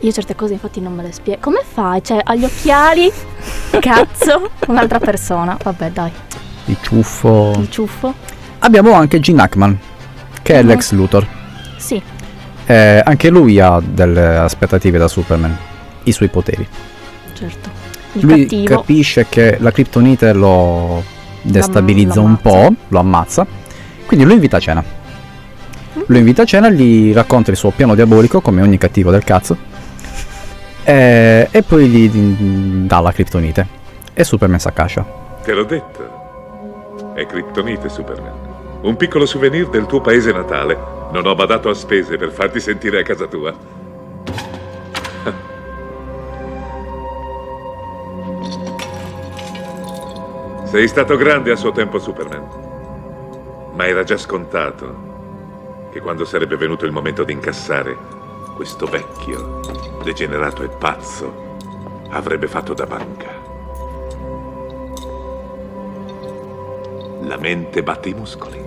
Io 0.00 0.10
certe 0.10 0.34
cose 0.34 0.54
infatti 0.54 0.80
non 0.80 0.94
me 0.94 1.04
le 1.04 1.12
spiego. 1.12 1.38
Come 1.42 1.60
fai? 1.64 2.02
Cioè, 2.02 2.20
gli 2.36 2.42
occhiali, 2.42 3.08
cazzo, 3.78 4.50
un'altra 4.66 4.98
persona. 4.98 5.56
Vabbè, 5.62 5.90
dai, 5.92 6.10
il 6.64 6.76
ciuffo... 6.80 7.52
il 7.56 7.70
ciuffo. 7.70 8.12
Abbiamo 8.60 8.94
anche 8.94 9.20
Gene 9.20 9.42
Hackman, 9.42 9.78
che 10.42 10.54
è 10.54 10.62
Mhm. 10.62 10.68
l'ex 10.68 10.90
Luthor. 10.90 11.24
Sì, 11.76 12.02
Eh, 12.66 13.00
anche 13.04 13.28
lui 13.30 13.60
ha 13.60 13.80
delle 13.80 14.38
aspettative 14.38 14.98
da 14.98 15.06
Superman, 15.06 15.56
i 16.02 16.10
suoi 16.12 16.28
poteri. 16.30 16.66
certo. 17.34 17.82
Il 18.14 18.26
lui 18.26 18.42
cattivo. 18.42 18.76
capisce 18.76 19.26
che 19.28 19.56
la 19.60 19.70
Kryptonite 19.70 20.32
lo 20.32 21.02
destabilizza 21.42 22.20
lo 22.20 22.26
un 22.26 22.36
po', 22.36 22.72
lo 22.88 22.98
ammazza, 22.98 23.46
quindi 24.06 24.24
lo 24.24 24.32
invita 24.32 24.56
a 24.56 24.60
cena. 24.60 24.84
Lo 26.06 26.16
invita 26.18 26.42
a 26.42 26.44
cena, 26.44 26.70
gli 26.70 27.12
racconta 27.12 27.50
il 27.50 27.56
suo 27.56 27.70
piano 27.70 27.94
diabolico, 27.94 28.40
come 28.40 28.62
ogni 28.62 28.78
cattivo 28.78 29.10
del 29.10 29.24
cazzo, 29.24 29.56
e, 30.84 31.48
e 31.50 31.62
poi 31.62 31.88
gli 31.88 32.10
gli 32.10 32.86
dà 32.86 33.00
la 33.00 33.12
Kryptonite. 33.12 33.82
E 34.12 34.22
Superman 34.22 34.60
si 34.60 34.68
accascia. 34.68 35.04
Te 35.42 35.52
l'ho 35.52 35.64
detto. 35.64 37.12
È 37.14 37.26
Kryptonite, 37.26 37.88
Superman. 37.88 38.32
Un 38.82 38.96
piccolo 38.96 39.26
souvenir 39.26 39.68
del 39.70 39.86
tuo 39.86 40.00
paese 40.00 40.30
natale. 40.30 40.76
Non 41.12 41.26
ho 41.26 41.34
badato 41.34 41.68
a 41.68 41.74
spese 41.74 42.16
per 42.16 42.30
farti 42.30 42.60
sentire 42.60 43.00
a 43.00 43.02
casa 43.02 43.26
tua. 43.26 43.54
Sei 50.74 50.88
stato 50.88 51.16
grande 51.16 51.52
a 51.52 51.54
suo 51.54 51.70
tempo, 51.70 52.00
Superman. 52.00 52.42
Ma 53.76 53.86
era 53.86 54.02
già 54.02 54.16
scontato 54.16 55.86
che 55.92 56.00
quando 56.00 56.24
sarebbe 56.24 56.56
venuto 56.56 56.84
il 56.84 56.90
momento 56.90 57.22
di 57.22 57.32
incassare, 57.32 57.96
questo 58.56 58.86
vecchio, 58.86 59.60
degenerato 60.02 60.64
e 60.64 60.68
pazzo, 60.76 61.54
avrebbe 62.10 62.48
fatto 62.48 62.74
da 62.74 62.86
banca. 62.86 63.28
La 67.22 67.36
mente 67.38 67.84
batte 67.84 68.08
i 68.08 68.14
muscoli. 68.14 68.60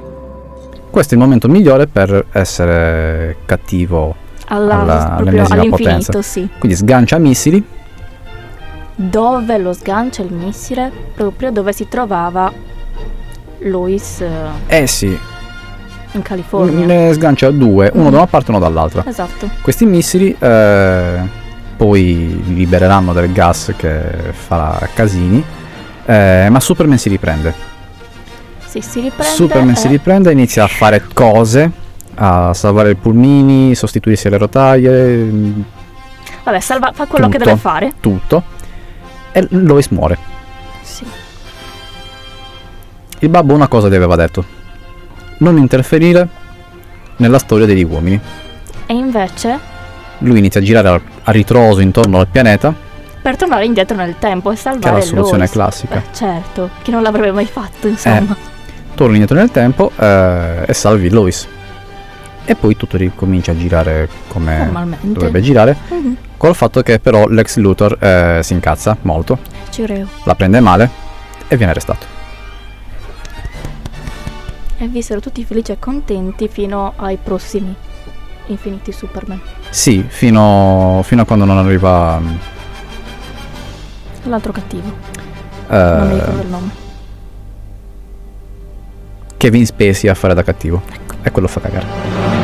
Questo 0.89 1.13
è 1.13 1.17
il 1.17 1.23
momento 1.23 1.49
migliore 1.49 1.87
per 1.87 2.27
essere 2.31 3.39
cattivo 3.43 4.15
Alla- 4.47 4.79
alla- 4.79 5.15
all'infinito, 5.17 5.69
potenza. 5.75 6.21
sì. 6.21 6.47
Quindi 6.57 6.77
sgancia 6.77 7.17
missili, 7.17 7.61
Dove 8.99 9.57
lo 9.59 9.73
sgancia 9.73 10.23
il 10.23 10.33
missile? 10.33 10.91
Proprio 11.13 11.51
dove 11.51 11.71
si 11.71 11.87
trovava 11.87 12.51
Lois 13.59 14.21
eh, 14.21 14.81
eh 14.81 14.87
sì, 14.87 15.15
in 16.13 16.21
California. 16.23 16.83
ne 16.85 17.13
sgancia 17.13 17.51
due, 17.51 17.91
uno 17.93 18.05
Mhm. 18.05 18.09
da 18.11 18.17
una 18.17 18.25
parte 18.27 18.47
e 18.51 18.55
uno 18.55 18.59
dall'altra. 18.63 19.03
Esatto. 19.05 19.47
Questi 19.61 19.85
missili 19.85 20.35
eh, 20.39 21.19
poi 21.77 22.41
libereranno 22.55 23.13
del 23.13 23.31
gas 23.31 23.71
che 23.77 24.01
farà 24.31 24.79
casini, 24.95 25.43
eh, 26.05 26.47
ma 26.49 26.59
Superman 26.59 26.97
si 26.97 27.09
riprende. 27.09 27.53
Sì, 28.65 28.81
si 28.81 28.99
riprende. 29.01 29.31
Superman 29.35 29.73
e- 29.75 29.75
si 29.75 29.87
riprende 29.89 30.29
e 30.29 30.33
inizia 30.33 30.63
a 30.63 30.67
fare 30.67 31.03
cose, 31.13 31.69
a 32.15 32.51
salvare 32.55 32.91
i 32.91 32.95
pulmini, 32.95 33.75
sostituirsi 33.75 34.25
alle 34.25 34.37
rotaie, 34.39 35.17
mm, 35.23 35.61
Vabbè, 36.45 36.59
salva- 36.61 36.91
fa 36.93 37.05
quello 37.05 37.27
che 37.27 37.37
tutto, 37.37 37.49
deve 37.49 37.59
fare. 37.59 37.91
Tutto. 37.99 38.55
E 39.37 39.45
Lois 39.51 39.89
muore. 39.89 40.17
Sì. 40.81 41.05
Il 43.19 43.29
babbo 43.29 43.53
una 43.53 43.67
cosa 43.67 43.87
gli 43.87 43.93
aveva 43.93 44.15
detto. 44.15 44.43
Non 45.37 45.57
interferire 45.57 46.27
nella 47.17 47.37
storia 47.37 47.67
degli 47.67 47.83
uomini. 47.83 48.19
E 48.87 48.93
invece, 48.95 49.59
Lui 50.19 50.39
inizia 50.39 50.59
a 50.59 50.63
girare 50.63 51.01
a 51.21 51.31
ritroso 51.31 51.81
intorno 51.81 52.17
al 52.17 52.27
pianeta, 52.27 52.73
per 53.21 53.35
tornare 53.35 53.65
indietro 53.65 53.95
nel 53.95 54.15
tempo 54.17 54.49
e 54.49 54.53
che 54.53 54.59
è 54.59 54.61
salvare 54.63 54.95
la 54.95 55.01
soluzione 55.01 55.37
Lois. 55.39 55.51
classica. 55.51 55.95
Beh, 55.97 56.15
certo, 56.15 56.69
chi 56.81 56.89
non 56.89 57.03
l'avrebbe 57.03 57.31
mai 57.31 57.45
fatto, 57.45 57.87
insomma. 57.87 58.35
Torni 58.95 59.13
indietro 59.13 59.37
nel 59.37 59.51
tempo 59.51 59.91
eh, 59.99 60.63
e 60.65 60.73
salvi 60.73 61.11
Lois. 61.11 61.47
E 62.43 62.55
poi 62.55 62.75
tutto 62.75 62.97
ricomincia 62.97 63.51
a 63.51 63.55
girare 63.57 64.09
come 64.29 64.71
dovrebbe 65.01 65.41
girare. 65.41 65.77
Mhm. 65.89 66.17
Col 66.37 66.53
fatto 66.55 66.81
che 66.83 66.99
però 66.99 67.27
l'ex 67.27 67.57
Luthor 67.57 67.97
eh, 67.99 68.39
si 68.43 68.53
incazza 68.53 68.95
molto, 69.01 69.39
Ci 69.71 69.81
credo. 69.83 70.07
la 70.23 70.35
prende 70.35 70.59
male 70.59 70.89
e 71.47 71.57
viene 71.57 71.71
arrestato. 71.71 72.05
E 74.77 74.87
vissero 74.87 75.19
tutti 75.19 75.43
felici 75.43 75.71
e 75.71 75.79
contenti 75.79 76.47
fino 76.47 76.93
ai 76.97 77.17
prossimi 77.21 77.73
Infiniti 78.47 78.91
Superman. 78.91 79.41
Sì, 79.71 80.05
fino, 80.07 81.01
fino 81.03 81.23
a 81.23 81.25
quando 81.25 81.45
non 81.45 81.57
arriva 81.57 82.19
mm, 82.19 82.35
L'altro 84.25 84.51
cattivo. 84.51 84.93
eh, 85.69 85.75
non 85.75 86.07
mi 86.07 86.13
ricordo 86.13 86.41
il 86.41 86.47
nome. 86.47 86.69
Kevin 89.37 89.65
Spacey 89.65 90.09
a 90.09 90.13
fare 90.13 90.33
da 90.35 90.43
cattivo. 90.43 90.81
E 91.23 91.31
quello 91.31 91.47
fa 91.47 91.59
cagare. 91.59 92.36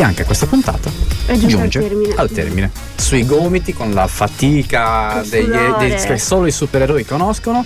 E 0.00 0.02
anche 0.02 0.24
questa 0.24 0.46
puntata 0.46 0.90
al 1.26 1.36
giunge 1.38 1.78
termine. 1.78 2.14
al 2.16 2.30
termine. 2.30 2.70
Sui 2.96 3.26
gomiti, 3.26 3.74
con 3.74 3.92
la 3.92 4.06
fatica 4.06 5.22
sudore. 5.22 5.74
dei- 5.78 5.94
che 6.06 6.16
solo 6.18 6.46
i 6.46 6.50
supereroi 6.50 7.04
conoscono. 7.04 7.62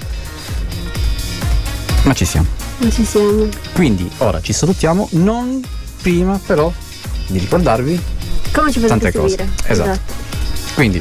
Ma 2.02 2.12
ci 2.12 2.24
siamo. 2.24 2.48
Non 2.78 2.90
ci 2.90 3.04
siamo. 3.04 3.46
Quindi 3.72 4.10
ora 4.18 4.40
ci 4.40 4.52
salutiamo, 4.52 5.10
non 5.12 5.62
prima 6.02 6.38
però 6.44 6.72
di 7.28 7.38
ricordarvi 7.38 8.00
Come 8.50 8.72
ci 8.72 8.80
tante 8.80 9.12
cose. 9.12 9.36
seguire? 9.36 9.48
Esatto. 9.66 10.00
Quindi, 10.74 11.00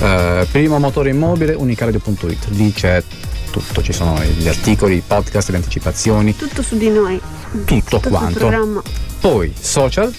eh, 0.00 0.46
primo 0.50 0.78
motore 0.78 1.10
immobile, 1.10 1.52
unicaradio.it, 1.52 2.46
lì 2.52 2.72
c'è 2.72 3.02
tutto, 3.50 3.82
ci 3.82 3.92
sono 3.92 4.18
gli 4.24 4.48
articoli, 4.48 4.94
i 4.96 5.02
podcast, 5.06 5.50
le 5.50 5.56
anticipazioni, 5.58 6.34
Tutto 6.34 6.62
su 6.62 6.78
di 6.78 6.88
noi. 6.88 7.20
tutto 7.66 7.98
Tutto 7.98 8.08
quanto. 8.08 8.82
Poi 9.20 9.52
social, 9.58 10.12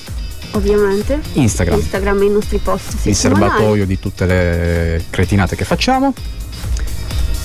ovviamente. 0.52 1.20
Instagram, 1.34 1.80
Instagram 1.80 2.22
e 2.22 2.26
i 2.26 2.30
nostri 2.30 2.58
post 2.60 3.06
il 3.06 3.16
serbatoio 3.16 3.86
di 3.86 4.00
tutte 4.00 4.26
le 4.26 5.04
cretinate 5.10 5.56
che 5.56 5.66
facciamo. 5.66 6.14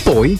Poi 0.02 0.30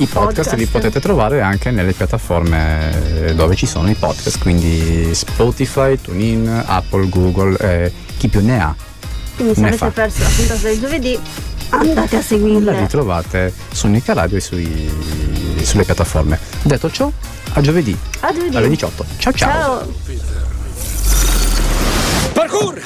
i 0.00 0.06
podcast, 0.06 0.10
Podcast. 0.10 0.52
li 0.54 0.66
potete 0.66 1.00
trovare 1.00 1.40
anche 1.40 1.70
nelle 1.70 1.92
piattaforme 1.92 3.32
dove 3.34 3.56
ci 3.56 3.66
sono 3.66 3.90
i 3.90 3.94
podcast, 3.94 4.38
quindi 4.38 5.12
Spotify, 5.14 5.98
TuneIn, 6.00 6.64
Apple, 6.66 7.08
Google, 7.08 7.56
eh, 7.58 7.92
chi 8.16 8.28
più 8.28 8.40
ne 8.44 8.60
ha. 8.62 8.74
Quindi 9.36 9.54
se 9.54 9.60
ne 9.60 9.66
avete 9.68 9.84
fa. 9.84 9.90
perso 9.90 10.22
la 10.22 10.28
puntata 10.36 10.60
del 10.68 10.78
giovedì, 10.80 11.18
andate 11.70 12.14
a 12.16 12.18
La 12.18 12.24
seguirla. 12.24 12.78
ritrovate 12.80 13.52
su 13.72 13.86
Nica 13.88 14.12
Radio 14.12 14.36
e 14.36 14.40
sui- 14.40 14.90
sulle 15.62 15.84
piattaforme. 15.84 16.38
Detto 16.62 16.90
ciò, 16.90 17.10
a 17.54 17.60
giovedì 17.60 17.96
A 18.20 18.32
giovedì. 18.32 18.56
alle 18.56 18.68
18. 18.68 19.04
Ciao 19.18 19.32
ciao. 19.32 19.50
Ciao. 19.52 20.47
Parkour! 22.38 22.80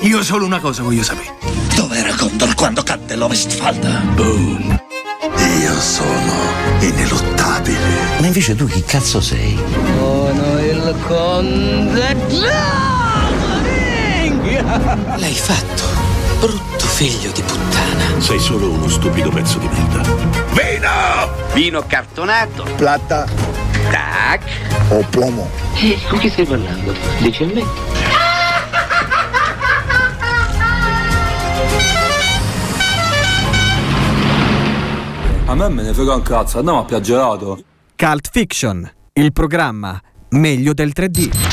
Io 0.00 0.24
solo 0.24 0.44
una 0.44 0.58
cosa 0.58 0.82
voglio 0.82 1.04
sapere. 1.04 1.36
Dov'era 1.76 2.12
Condor 2.16 2.52
quando 2.56 2.82
cadde 2.82 3.14
l'Ovestfalda? 3.14 4.02
Boom. 4.14 4.82
Io 5.60 5.80
sono 5.80 6.32
ineluttabile. 6.80 7.78
Ma 8.18 8.26
invece 8.26 8.56
tu 8.56 8.66
chi 8.66 8.82
cazzo 8.82 9.20
sei? 9.20 9.56
Sono 9.96 10.58
il 10.58 10.96
conde 11.06 12.16
L'hai 15.14 15.34
fatto, 15.34 15.82
brutto 16.40 16.86
figlio 16.86 17.30
di 17.30 17.42
puttana. 17.42 18.20
Sei 18.20 18.40
solo 18.40 18.68
uno 18.68 18.88
stupido 18.88 19.30
pezzo 19.30 19.58
di 19.58 19.68
merda. 19.68 20.02
Vino! 20.54 21.52
Vino 21.52 21.84
cartonato. 21.86 22.64
Plata 22.74 23.62
Tac. 23.90 24.42
o 24.90 25.04
plomo? 25.10 25.48
Eh, 25.74 25.98
con 26.08 26.18
chi 26.18 26.28
stai 26.28 26.44
parlando? 26.46 26.94
Dici 27.18 27.42
a 27.42 27.46
me? 27.46 27.64
A 35.46 35.54
me 35.54 35.68
me 35.68 35.82
ne 35.82 35.92
frega 35.92 36.14
un 36.14 36.22
cazzo, 36.22 36.58
andiamo 36.58 36.80
a 36.80 36.84
piaggerato. 36.84 37.62
Cult 37.96 38.30
Fiction, 38.30 38.90
il 39.14 39.32
programma 39.32 40.00
meglio 40.30 40.72
del 40.72 40.92
3D. 40.94 41.50